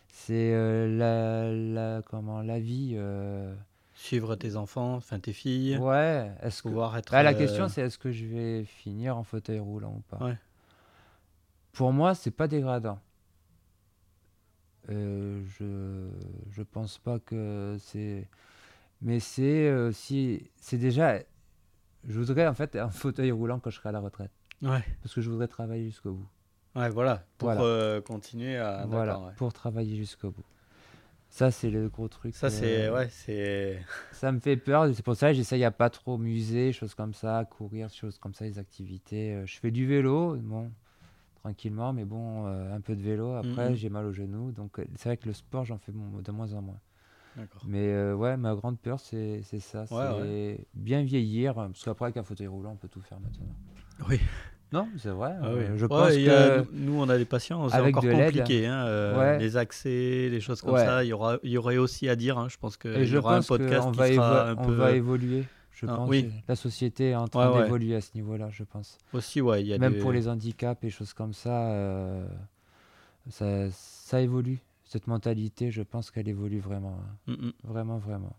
C'est 0.10 0.54
euh, 0.54 0.88
la, 0.98 1.52
la, 1.96 2.02
comment, 2.02 2.42
la 2.42 2.60
vie. 2.60 2.94
euh, 2.96 3.54
Suivre 3.94 4.36
tes 4.36 4.56
enfants, 4.58 4.96
enfin 4.96 5.20
tes 5.20 5.34
filles, 5.34 5.78
Ouais, 5.78 6.32
est-ce 6.42 6.62
que. 6.64 6.70
être. 6.98 7.12
Bah, 7.12 7.24
la 7.24 7.34
question, 7.34 7.68
c'est 7.70 7.82
est-ce 7.82 7.98
que 7.98 8.12
je 8.12 8.26
vais 8.26 8.64
finir 8.66 9.18
en 9.18 9.24
fauteuil 9.24 9.60
roulant 9.60 9.94
ou 9.98 10.02
pas? 10.16 10.24
Ouais. 10.26 10.38
Pour 11.74 11.92
moi, 11.94 12.14
c'est 12.16 12.32
pas 12.32 12.48
dégradant. 12.48 13.00
Euh, 14.90 15.42
je 15.58 16.10
je 16.52 16.62
pense 16.62 17.00
pas 17.00 17.18
que 17.18 17.76
c'est 17.80 18.28
mais 19.02 19.20
c'est 19.20 19.68
euh, 19.68 19.92
si 19.92 20.52
c'est 20.58 20.78
déjà 20.78 21.18
je 22.08 22.20
voudrais 22.20 22.46
en 22.46 22.54
fait 22.54 22.76
un 22.76 22.92
fauteuil 22.92 23.32
roulant 23.32 23.60
quand 23.60 23.72
je 23.72 23.78
serai 23.78 23.90
à 23.90 23.94
la 23.94 24.00
retraite 24.00 24.30
Ouais. 24.62 24.84
parce 25.02 25.16
que 25.16 25.22
je 25.22 25.30
voudrais 25.32 25.48
travailler 25.48 25.86
jusqu'au 25.86 26.12
bout 26.14 26.28
Ouais, 26.76 26.90
voilà. 26.90 27.24
Pour 27.38 27.48
Voilà. 27.50 27.62
euh, 27.62 28.02
continuer 28.02 28.58
à. 28.58 28.86
voilà 28.88 29.20
ouais. 29.20 29.32
pour 29.38 29.54
travailler 29.54 29.96
jusqu'au 29.96 30.32
bout 30.32 30.44
ça 31.30 31.52
c'est 31.52 31.70
le 31.70 31.90
gros 31.90 32.08
truc 32.08 32.34
Ça, 32.36 32.50
c'est. 32.50 32.88
euh, 32.88 32.94
Ouais, 32.94 33.10
c'est. 33.10 33.82
ça 34.12 34.32
me 34.32 34.40
fait 34.40 34.56
peur 34.58 34.88
c'est 34.94 35.04
pour 35.04 35.16
ça 35.16 35.30
que 35.30 35.34
j'essaye 35.36 35.64
à 35.64 35.72
pas 35.72 35.90
trop 35.90 36.18
muser 36.18 36.72
choses 36.74 36.94
comme 36.96 37.14
ça 37.14 37.44
courir 37.50 37.90
choses 37.90 38.18
comme 38.20 38.34
ça 38.34 38.46
les 38.46 38.58
activités 38.60 39.34
Euh, 39.36 39.46
je 39.46 39.58
fais 39.60 39.72
du 39.72 39.86
vélo 39.88 40.36
bon 40.38 40.72
tranquillement 41.42 41.94
mais 41.94 42.06
bon 42.06 42.46
euh, 42.48 42.74
un 42.74 42.80
peu 42.82 42.96
de 42.96 43.02
vélo 43.02 43.34
après 43.34 43.70
Mhm. 43.72 43.76
j'ai 43.76 43.90
mal 43.90 44.06
au 44.06 44.12
genou 44.14 44.52
donc 44.52 44.80
c'est 44.96 45.10
vrai 45.10 45.18
que 45.18 45.28
le 45.28 45.34
sport 45.34 45.66
j'en 45.66 45.78
fais 45.78 45.92
de 45.92 46.32
moins 46.32 46.54
en 46.54 46.62
moins. 46.62 46.80
Mais 47.68 47.88
euh, 47.92 48.16
ouais, 48.16 48.38
ma 48.38 48.56
grande 48.56 48.80
peur, 48.80 48.98
c'est 49.02 49.42
c'est 49.44 49.60
ça. 49.60 49.82
Ouais, 49.82 49.88
c'est 49.90 50.22
ouais. 50.22 50.66
bien 50.74 51.04
vieillir. 51.04 51.56
Parce 51.56 51.84
qu'après, 51.84 52.06
avec 52.06 52.16
un 52.16 52.24
fauteuil 52.24 52.48
roulant, 52.48 52.72
on 52.72 52.76
peut 52.78 52.88
tout 52.88 53.02
faire 53.02 53.20
maintenant. 53.20 53.54
Oui. 54.08 54.22
Non, 54.76 54.88
c'est 54.98 55.10
vrai. 55.10 55.34
Ah 55.42 55.46
euh, 55.48 55.56
oui. 55.72 55.78
Je 55.78 55.84
Ouais, 55.84 55.88
pense 55.88 56.10
a- 56.12 56.14
que. 56.64 56.66
nous, 56.74 57.00
on 57.02 57.08
a 57.10 57.18
des 57.18 57.26
patients, 57.26 57.68
c'est 57.70 57.76
avec 57.76 57.96
encore 57.98 58.10
compliqué. 58.12 58.66
Hein, 58.68 58.86
euh, 58.86 59.18
ouais. 59.18 59.40
Les 59.40 59.58
accès, 59.58 60.28
les 60.30 60.40
choses 60.42 60.62
comme 60.62 60.74
Ouais. 60.74 60.86
ça, 60.86 61.04
il 61.04 61.08
y, 61.08 61.14
aura, 61.14 61.38
il 61.44 61.52
y 61.52 61.58
aurait 61.58 61.78
aussi 61.78 62.10
à 62.10 62.16
dire. 62.16 62.38
hein, 62.38 62.48
je 62.50 62.58
pense 62.58 62.76
qu'il 62.78 62.92
y 63.08 63.18
aura 63.18 63.38
un 63.38 63.42
podcast 63.42 63.92
qui 63.92 63.98
va, 63.98 64.14
sera 64.14 64.56
on 64.58 64.68
va 64.72 64.92
évoluer. 64.92 65.46
Je 65.72 65.86
Ah, 65.90 65.96
pense 65.96 66.10
oui. 66.10 66.32
la 66.48 66.56
société 66.56 67.10
est 67.10 67.16
en 67.16 67.28
train 67.28 67.62
d'évoluer 67.64 67.96
à 67.96 68.02
ce 68.02 68.12
niveau-là, 68.16 68.48
je 68.52 68.64
pense. 68.64 68.98
Aussi, 69.14 69.42
ouais, 69.42 69.62
il 69.62 69.68
y 69.68 69.74
a 69.74 69.78
Même 69.78 69.94
des- 69.94 70.00
pour 70.00 70.12
les 70.14 70.28
handicaps 70.28 70.84
et 70.84 70.90
choses 70.90 71.14
comme 71.14 71.34
ça. 71.34 71.70
euh, 71.72 72.26
Ça, 73.30 73.72
ça 73.72 74.22
évolue. 74.22 74.60
Cette 74.84 75.08
mentalité, 75.08 75.72
je 75.72 75.82
pense 75.82 76.12
qu'elle 76.12 76.28
évolue 76.30 76.60
vraiment. 76.60 77.00
hein. 77.28 77.34
Mm, 77.34 77.48
mm. 77.48 77.52
Vraiment, 77.64 77.98
vraiment. 77.98 78.36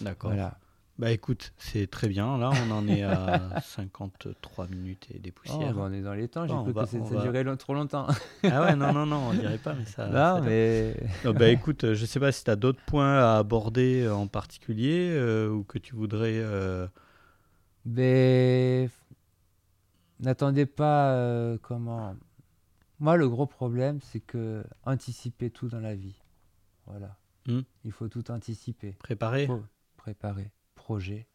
D'accord. 0.00 0.30
Voilà. 0.30 0.58
Bah 0.98 1.10
écoute, 1.10 1.52
c'est 1.58 1.90
très 1.90 2.08
bien. 2.08 2.38
Là, 2.38 2.50
on 2.52 2.70
en 2.70 2.86
est 2.86 3.02
à 3.02 3.60
53 3.62 4.68
minutes 4.68 5.08
et 5.12 5.18
des 5.18 5.30
Oh, 5.30 5.32
poussières. 5.32 5.74
bah, 5.74 5.86
on 5.88 5.92
est 5.92 6.02
dans 6.02 6.14
les 6.14 6.28
temps. 6.28 6.46
J'ai 6.46 6.54
cru 6.54 6.72
que 6.72 6.86
ça, 6.86 6.98
va- 7.16 7.22
durait 7.22 7.42
long- 7.42 7.56
trop 7.56 7.74
longtemps. 7.74 8.06
Ah 8.44 8.62
ouais, 8.62 8.76
non, 8.76 8.92
non, 8.92 9.04
non, 9.04 9.16
on 9.30 9.32
dirait 9.40 9.58
pas, 9.58 9.74
mais 9.74 9.84
ça. 9.84 10.08
ça 10.08 10.38
non, 10.38 10.46
mais 10.46 10.94
Non, 11.24 11.32
bah 11.32 11.48
écoute, 11.48 11.82
euh, 11.82 11.94
je 11.94 12.06
sais 12.06 12.20
pas 12.20 12.30
si 12.30 12.44
tu 12.44 12.50
as 12.50 12.56
d'autres 12.56 12.80
points 12.86 13.18
à 13.18 13.38
aborder 13.38 14.02
euh, 14.04 14.14
en 14.14 14.28
particulier 14.28 15.10
euh, 15.10 15.48
ou 15.50 15.64
que 15.64 15.78
tu 15.78 15.96
voudrais. 15.96 16.34
euh, 16.36 16.86
Mais 17.84 18.88
n'attendez 20.20 20.66
pas 20.66 21.12
euh, 21.14 21.58
comment. 21.62 22.14
Moi, 23.00 23.16
le 23.16 23.28
gros 23.28 23.46
problème, 23.46 24.00
c'est 24.00 24.20
que 24.20 24.64
anticiper 24.84 25.50
tout 25.50 25.68
dans 25.68 25.80
la 25.80 25.94
vie. 25.94 26.14
Voilà. 26.86 27.16
Hmm. 27.46 27.60
Il 27.84 27.92
faut 27.92 28.08
tout 28.08 28.30
anticiper, 28.30 28.92
préparer. 28.92 29.46
Faut 29.46 29.62
préparer, 29.96 30.50
projet, 30.84 31.26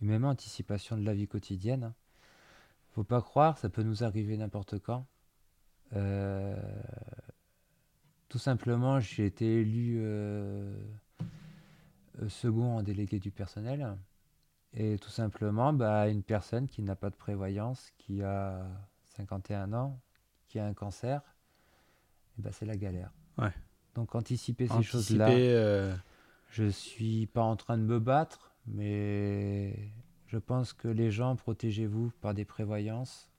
et 0.00 0.04
même 0.04 0.26
anticipation 0.26 0.98
de 0.98 1.04
la 1.04 1.14
vie 1.14 1.26
quotidienne. 1.26 1.94
Faut 2.90 3.04
pas 3.04 3.22
croire, 3.22 3.56
ça 3.56 3.70
peut 3.70 3.82
nous 3.82 4.04
arriver 4.04 4.36
n'importe 4.36 4.78
quand. 4.78 5.06
Euh, 5.94 6.54
Tout 8.28 8.38
simplement, 8.38 9.00
j'ai 9.00 9.24
été 9.24 9.60
élu 9.60 9.96
euh, 10.00 10.76
second 12.28 12.76
en 12.76 12.82
délégué 12.82 13.18
du 13.18 13.30
personnel. 13.30 13.96
Et 14.74 14.98
tout 14.98 15.10
simplement, 15.10 15.72
bah, 15.72 16.08
une 16.08 16.22
personne 16.22 16.68
qui 16.68 16.82
n'a 16.82 16.96
pas 16.96 17.08
de 17.08 17.16
prévoyance, 17.16 17.90
qui 17.96 18.22
a 18.22 18.66
51 19.16 19.72
ans, 19.72 19.98
qui 20.48 20.58
a 20.58 20.66
un 20.66 20.74
cancer, 20.74 21.22
ben, 22.38 22.52
c'est 22.52 22.66
la 22.66 22.76
galère. 22.76 23.12
Ouais. 23.38 23.54
Donc 23.94 24.14
anticiper 24.14 24.66
ces 24.66 24.82
choses-là, 24.82 25.30
euh, 25.30 25.94
je 26.50 26.64
suis 26.64 27.26
pas 27.26 27.42
en 27.42 27.56
train 27.56 27.78
de 27.78 27.84
me 27.84 27.98
battre, 28.00 28.53
mais 28.66 29.92
je 30.26 30.38
pense 30.38 30.72
que 30.72 30.88
les 30.88 31.10
gens, 31.10 31.36
protégez-vous 31.36 32.12
par 32.20 32.34
des 32.34 32.44
prévoyances, 32.44 33.30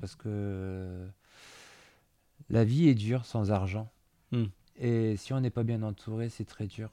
parce 0.00 0.14
que 0.14 1.08
la 2.50 2.64
vie 2.64 2.88
est 2.88 2.94
dure 2.94 3.24
sans 3.24 3.50
argent. 3.50 3.90
Hmm. 4.32 4.46
Et 4.76 5.16
si 5.16 5.32
on 5.32 5.40
n'est 5.40 5.50
pas 5.50 5.64
bien 5.64 5.82
entouré, 5.82 6.28
c'est 6.28 6.44
très 6.44 6.66
dur. 6.66 6.90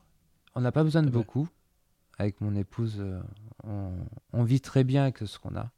On 0.55 0.61
n'a 0.61 0.71
pas 0.71 0.83
besoin 0.83 1.03
de 1.03 1.09
beaucoup. 1.09 1.47
Avec 2.17 2.39
mon 2.39 2.55
épouse, 2.55 2.97
euh, 2.99 3.21
on, 3.63 3.91
on 4.31 4.43
vit 4.43 4.61
très 4.61 4.83
bien 4.85 5.03
avec 5.03 5.17
ce 5.17 5.37
qu'on 5.37 5.55
a. 5.55 5.69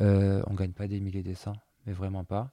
Euh, 0.00 0.42
on 0.46 0.54
gagne 0.54 0.72
pas 0.72 0.88
des 0.88 1.00
milliers 1.00 1.22
des 1.22 1.34
cents, 1.34 1.56
mais 1.86 1.92
vraiment 1.92 2.24
pas. 2.24 2.52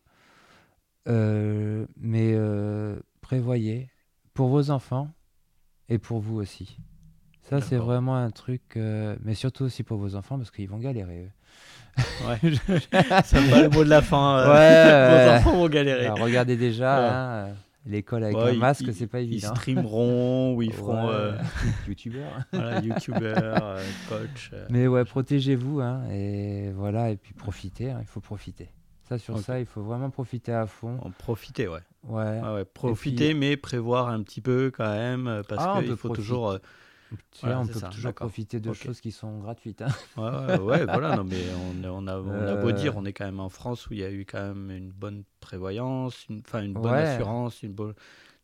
Euh, 1.07 1.85
mais 1.95 2.33
euh, 2.33 2.99
prévoyez 3.21 3.89
pour 4.33 4.49
vos 4.49 4.71
enfants 4.71 5.11
et 5.89 5.97
pour 5.97 6.19
vous 6.19 6.35
aussi. 6.35 6.77
Ça, 7.49 7.61
c'est 7.61 7.77
vraiment 7.77 8.15
un 8.17 8.29
truc, 8.29 8.61
euh, 8.75 9.15
mais 9.23 9.33
surtout 9.33 9.63
aussi 9.65 9.83
pour 9.83 9.97
vos 9.97 10.15
enfants 10.15 10.37
parce 10.37 10.51
qu'ils 10.51 10.69
vont 10.69 10.77
galérer. 10.79 11.25
eux. 11.25 11.29
Ouais, 12.27 12.39
ça 13.23 13.39
va 13.39 13.61
le 13.63 13.69
mot 13.69 13.83
de 13.83 13.89
la 13.89 14.01
fin. 14.01 14.39
euh, 14.39 14.53
Ouais, 14.53 15.25
Vos 15.25 15.35
enfants 15.37 15.57
vont 15.57 15.69
galérer. 15.69 16.05
Alors, 16.07 16.19
regardez 16.19 16.55
déjà, 16.57 16.99
Ouais. 16.99 17.05
hein, 17.07 17.29
euh, 17.47 17.53
l'école 17.87 18.23
avec 18.25 18.35
Ouais, 18.37 18.43
un 18.49 18.51
ils- 18.51 18.59
masque, 18.59 18.83
ils- 18.85 18.93
c'est 18.93 19.07
pas 19.07 19.21
Ils 19.21 19.31
évident. 19.33 19.55
streameront 19.55 20.55
ou 20.55 20.61
ils 20.61 20.73
feront 20.73 21.07
euh, 21.09 21.31
youtubeur. 21.87 22.27
voilà, 22.51 22.81
youtubeur, 22.81 23.77
coach. 24.09 24.51
Mais 24.69 24.87
ouais, 24.87 25.05
protégez-vous, 25.05 25.79
hein, 25.79 26.01
et 26.11 26.69
voilà, 26.75 27.09
et 27.11 27.15
puis 27.15 27.33
profitez, 27.33 27.91
hein, 27.91 27.99
il 28.01 28.07
faut 28.07 28.19
profiter. 28.21 28.69
Ça, 29.09 29.17
sur 29.17 29.39
ça, 29.39 29.57
il 29.59 29.65
faut 29.65 29.81
vraiment 29.81 30.09
profiter 30.09 30.51
à 30.51 30.67
fond. 30.67 30.99
En 31.01 31.11
profiter, 31.11 31.69
ouais. 31.69 31.79
Ouais. 32.03 32.41
Profiter, 32.73 33.33
mais 33.33 33.55
prévoir 33.55 34.09
un 34.09 34.21
petit 34.21 34.41
peu 34.41 34.69
quand 34.75 34.89
même, 34.93 35.43
parce 35.47 35.63
Ah, 35.65 35.77
qu'il 35.79 35.87
faut 35.95 36.09
profiter. 36.09 36.15
toujours. 36.27 36.57
Euh, 37.13 37.15
Tu 37.31 37.39
Voilà, 37.41 37.55
vois, 37.55 37.63
on 37.63 37.67
peut 37.67 37.79
ça, 37.79 37.87
toujours 37.89 38.13
profiter 38.13 38.59
de 38.59 38.73
choses 38.73 39.01
qui 39.01 39.11
sont 39.11 39.39
gratuites. 39.39 39.81
hein. 39.81 39.87
Ouais, 40.17 40.23
ouais, 40.29 40.57
ouais, 40.59 40.85
voilà, 40.85 41.15
non, 41.15 41.23
mais 41.23 41.37
on, 41.53 41.83
on 41.89 42.07
a, 42.07 42.17
on 42.19 42.47
a 42.47 42.55
beau 42.55 42.69
Euh. 42.69 42.71
dire, 42.71 42.97
on 42.97 43.05
est 43.05 43.13
quand 43.13 43.25
même 43.25 43.39
en 43.39 43.49
France 43.49 43.87
où 43.87 43.93
il 43.93 43.99
y 43.99 44.03
a 44.03 44.11
eu 44.11 44.25
quand 44.25 44.41
même 44.41 44.71
une 44.71 44.91
bonne 44.91 45.23
prévoyance, 45.39 46.25
une, 46.29 46.41
une 46.55 46.73
bonne 46.73 46.91
Ouais. 46.93 46.99
assurance, 47.03 47.63
une 47.63 47.73
bonne. 47.73 47.93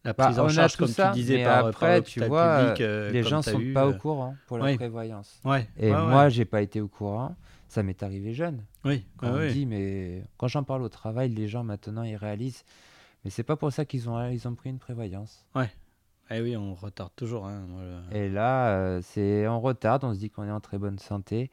La 0.05 0.11
Bah, 0.14 0.26
prise 0.26 0.39
en 0.39 0.49
charge, 0.49 0.76
comme 0.76 0.88
ça, 0.89 1.09
tu 1.09 1.20
disais, 1.20 1.43
par, 1.43 1.59
par 1.59 1.68
après, 1.68 2.01
tu 2.03 2.20
vois, 2.26 2.57
public. 2.59 2.82
euh, 2.82 3.09
Les 3.11 3.24
gens 3.24 3.41
t'as 3.41 3.51
sont 3.53 3.59
eu, 3.59 3.74
pas 3.74 3.86
euh, 3.86 3.91
au 3.91 3.93
courant 3.93 4.36
pour 4.47 4.57
la 4.57 4.66
ouais. 4.66 4.76
prévoyance. 4.76 5.39
Ouais, 5.45 5.70
Et 5.78 5.91
ouais, 5.91 5.97
moi, 6.01 6.24
ouais. 6.26 6.30
j'ai 6.30 6.45
pas 6.45 6.61
été 6.61 6.82
au 6.82 6.88
courant. 6.89 7.36
Ça 7.70 7.82
m'est 7.84 8.03
arrivé 8.03 8.34
jeune. 8.34 8.64
oui, 8.86 9.05
Quand 9.18 9.28
ouais, 9.28 9.34
on 9.34 9.38
ouais. 9.38 9.53
dit, 9.53 9.66
mais 9.66 10.24
quand 10.38 10.47
j'en 10.47 10.64
parle 10.64 10.84
au 10.84 10.89
travail, 10.89 11.30
les 11.30 11.47
gens 11.47 11.64
maintenant 11.64 12.03
ils 12.03 12.18
réalisent. 12.18 12.64
Mais 13.24 13.32
c'est 13.32 13.43
pas 13.43 13.55
pour 13.55 13.72
ça 13.72 13.86
qu'ils 13.86 14.09
ont, 14.09 14.30
ils 14.30 14.45
ont 14.47 14.53
pris 14.55 14.70
une 14.70 14.78
prévoyance. 14.78 15.45
Eh 16.30 16.41
oui, 16.41 16.55
on 16.57 16.74
retarde 16.74 17.11
toujours. 17.15 17.45
Hein, 17.45 17.67
le- 18.11 18.17
Et 18.17 18.30
là, 18.30 18.76
euh, 18.78 19.01
c'est 19.03 19.47
on 19.47 19.59
retarde, 19.59 20.03
on 20.03 20.13
se 20.13 20.19
dit 20.19 20.30
qu'on 20.30 20.45
est 20.45 20.51
en 20.51 20.59
très 20.61 20.78
bonne 20.78 20.99
santé. 20.99 21.51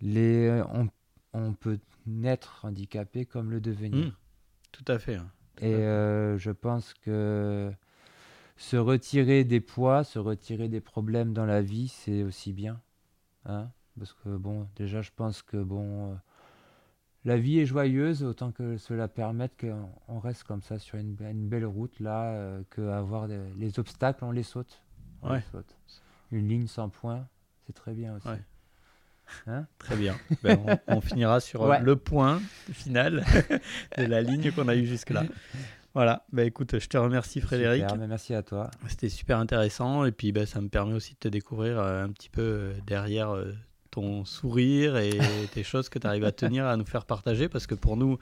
Les, 0.00 0.46
euh, 0.48 0.64
on, 0.72 0.88
on 1.32 1.52
peut 1.54 1.78
naître 2.06 2.64
handicapé 2.64 3.24
comme 3.26 3.50
le 3.50 3.60
devenir. 3.60 4.06
Hmm, 4.08 4.12
tout 4.72 4.84
à 4.92 4.98
fait. 4.98 5.16
hein. 5.16 5.30
Et 5.60 5.74
euh, 5.74 6.38
je 6.38 6.50
pense 6.52 6.94
que 6.94 7.72
se 8.56 8.76
retirer 8.76 9.44
des 9.44 9.60
poids, 9.60 10.04
se 10.04 10.18
retirer 10.18 10.68
des 10.68 10.80
problèmes 10.80 11.32
dans 11.32 11.46
la 11.46 11.62
vie, 11.62 11.88
c'est 11.88 12.22
aussi 12.22 12.52
bien. 12.52 12.80
Hein 13.46 13.70
Parce 13.98 14.12
que 14.12 14.28
bon, 14.36 14.68
déjà, 14.76 15.02
je 15.02 15.10
pense 15.14 15.42
que 15.42 15.56
bon, 15.56 16.16
la 17.28 17.36
vie 17.36 17.58
est 17.60 17.66
joyeuse, 17.66 18.22
autant 18.24 18.50
que 18.52 18.76
cela 18.78 19.06
permette 19.08 19.52
qu'on 19.60 19.88
on 20.08 20.18
reste 20.18 20.44
comme 20.44 20.62
ça 20.62 20.78
sur 20.78 20.98
une, 20.98 21.16
une 21.20 21.48
belle 21.48 21.66
route 21.66 21.98
là, 22.00 22.24
euh, 22.32 22.62
que 22.70 22.80
avoir 22.88 23.28
des- 23.28 23.38
les 23.58 23.78
obstacles, 23.78 24.24
on 24.24 24.30
les 24.32 24.42
saute. 24.42 24.80
On 25.22 25.28
les 25.28 25.34
Ouais. 25.36 25.44
saute. 25.52 25.76
Une 26.32 26.48
ligne 26.48 26.66
sans 26.66 26.88
point, 26.88 27.26
c'est 27.66 27.72
très 27.74 27.92
bien 27.92 28.16
aussi. 28.16 28.28
Ouais. 28.28 28.42
Hein? 29.46 29.66
Très 29.78 29.96
bien. 29.96 30.16
Ben, 30.42 30.58
on, 30.88 30.96
on 30.96 31.00
finira 31.02 31.38
sur 31.40 31.62
euh, 31.62 31.68
Ouais. 31.70 31.80
le 31.82 31.96
point 31.96 32.40
final 32.72 33.22
de 33.98 34.04
la 34.04 34.22
ligne 34.22 34.50
qu'on 34.52 34.68
a 34.68 34.74
eue 34.74 34.86
jusque-là. 34.86 35.24
Voilà. 35.94 36.24
Ben, 36.32 36.46
écoute, 36.46 36.78
je 36.78 36.86
te 36.88 36.96
remercie, 36.96 37.40
Frédéric. 37.40 37.82
Super, 37.82 37.96
mais 37.98 38.06
merci 38.06 38.34
à 38.34 38.42
toi. 38.42 38.70
C'était 38.88 39.08
super 39.10 39.38
intéressant 39.38 40.04
et 40.04 40.12
puis 40.12 40.32
ben, 40.32 40.46
ça 40.46 40.60
me 40.62 40.68
permet 40.68 40.94
aussi 40.94 41.12
de 41.14 41.18
te 41.18 41.28
découvrir 41.28 41.78
euh, 41.78 42.04
un 42.04 42.10
petit 42.10 42.30
peu 42.30 42.40
euh, 42.42 42.72
derrière 42.86 43.30
euh, 43.34 43.52
ton 43.90 44.24
sourire 44.24 44.96
et 44.98 45.10
tes 45.52 45.62
choses 45.62 45.88
que 45.88 45.98
tu 45.98 46.06
arrives 46.06 46.24
à 46.24 46.32
tenir, 46.32 46.66
à 46.66 46.76
nous 46.76 46.84
faire 46.86 47.04
partager 47.06 47.48
parce 47.48 47.66
que 47.66 47.74
pour 47.74 47.96
nous, 47.96 48.18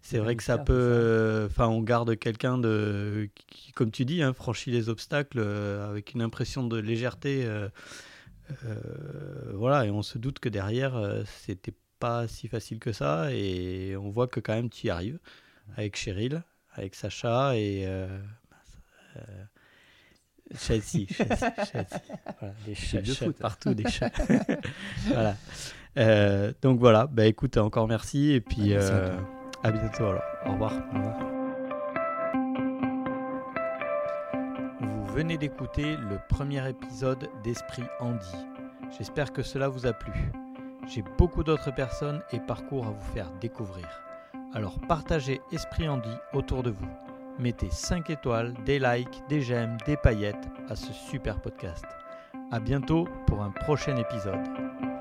c'est 0.00 0.18
vrai 0.18 0.34
que 0.36 0.42
ça 0.42 0.58
peut. 0.58 1.46
Enfin, 1.50 1.68
on 1.68 1.80
garde 1.80 2.16
quelqu'un 2.18 2.58
de 2.58 3.28
qui, 3.46 3.72
comme 3.72 3.90
tu 3.90 4.04
dis, 4.04 4.22
hein, 4.22 4.32
franchit 4.32 4.70
les 4.70 4.88
obstacles 4.88 5.38
euh, 5.38 5.88
avec 5.88 6.14
une 6.14 6.22
impression 6.22 6.66
de 6.66 6.76
légèreté. 6.78 7.44
euh, 7.44 7.68
euh, 8.64 9.52
voilà, 9.54 9.86
et 9.86 9.90
on 9.90 10.02
se 10.02 10.18
doute 10.18 10.38
que 10.38 10.48
derrière, 10.48 10.94
c'était 11.26 11.74
pas 11.98 12.26
si 12.26 12.48
facile 12.48 12.80
que 12.80 12.92
ça 12.92 13.32
et 13.32 13.96
on 13.96 14.10
voit 14.10 14.26
que 14.26 14.40
quand 14.40 14.54
même 14.54 14.68
tu 14.68 14.88
y 14.88 14.90
arrives 14.90 15.20
avec 15.76 15.96
Cheryl, 15.96 16.42
avec 16.74 16.94
Sacha 16.94 17.56
et. 17.56 17.84
euh, 17.86 18.18
Chelsea, 20.58 21.06
Chelsea, 21.08 21.52
Chelsea. 21.72 22.00
Voilà, 22.38 22.54
des 22.66 22.74
chats, 22.74 23.00
de 23.00 23.12
chats 23.12 23.24
foot. 23.26 23.38
partout, 23.38 23.74
des 23.74 23.88
chats. 23.88 24.10
voilà. 25.06 25.36
Euh, 25.98 26.52
donc 26.62 26.78
voilà, 26.78 27.06
bah 27.06 27.26
écoute, 27.26 27.56
encore 27.56 27.86
merci 27.86 28.32
et 28.32 28.40
puis 28.40 28.74
à 28.74 28.80
euh, 28.80 29.18
à 29.62 29.70
bientôt 29.70 30.06
alors. 30.06 30.22
Au 30.46 30.52
revoir. 30.52 30.72
Au 30.92 30.96
revoir. 30.96 31.18
Vous 34.80 35.04
venez 35.14 35.36
d'écouter 35.36 35.96
le 35.96 36.18
premier 36.28 36.68
épisode 36.68 37.28
d'Esprit 37.44 37.84
Andy. 38.00 38.36
J'espère 38.98 39.32
que 39.32 39.42
cela 39.42 39.68
vous 39.68 39.86
a 39.86 39.92
plu. 39.92 40.12
J'ai 40.88 41.04
beaucoup 41.18 41.44
d'autres 41.44 41.72
personnes 41.74 42.22
et 42.32 42.40
parcours 42.40 42.86
à 42.86 42.90
vous 42.90 43.14
faire 43.14 43.30
découvrir. 43.40 43.86
Alors 44.54 44.78
partagez 44.88 45.40
Esprit 45.52 45.88
Andy 45.88 46.10
autour 46.32 46.62
de 46.62 46.70
vous. 46.70 46.88
Mettez 47.38 47.70
5 47.70 48.10
étoiles, 48.10 48.54
des 48.64 48.78
likes, 48.78 49.22
des 49.28 49.40
j'aime, 49.40 49.76
des 49.86 49.96
paillettes 49.96 50.48
à 50.68 50.76
ce 50.76 50.92
super 50.92 51.40
podcast. 51.40 51.84
À 52.50 52.60
bientôt 52.60 53.08
pour 53.26 53.42
un 53.42 53.50
prochain 53.50 53.96
épisode. 53.96 54.91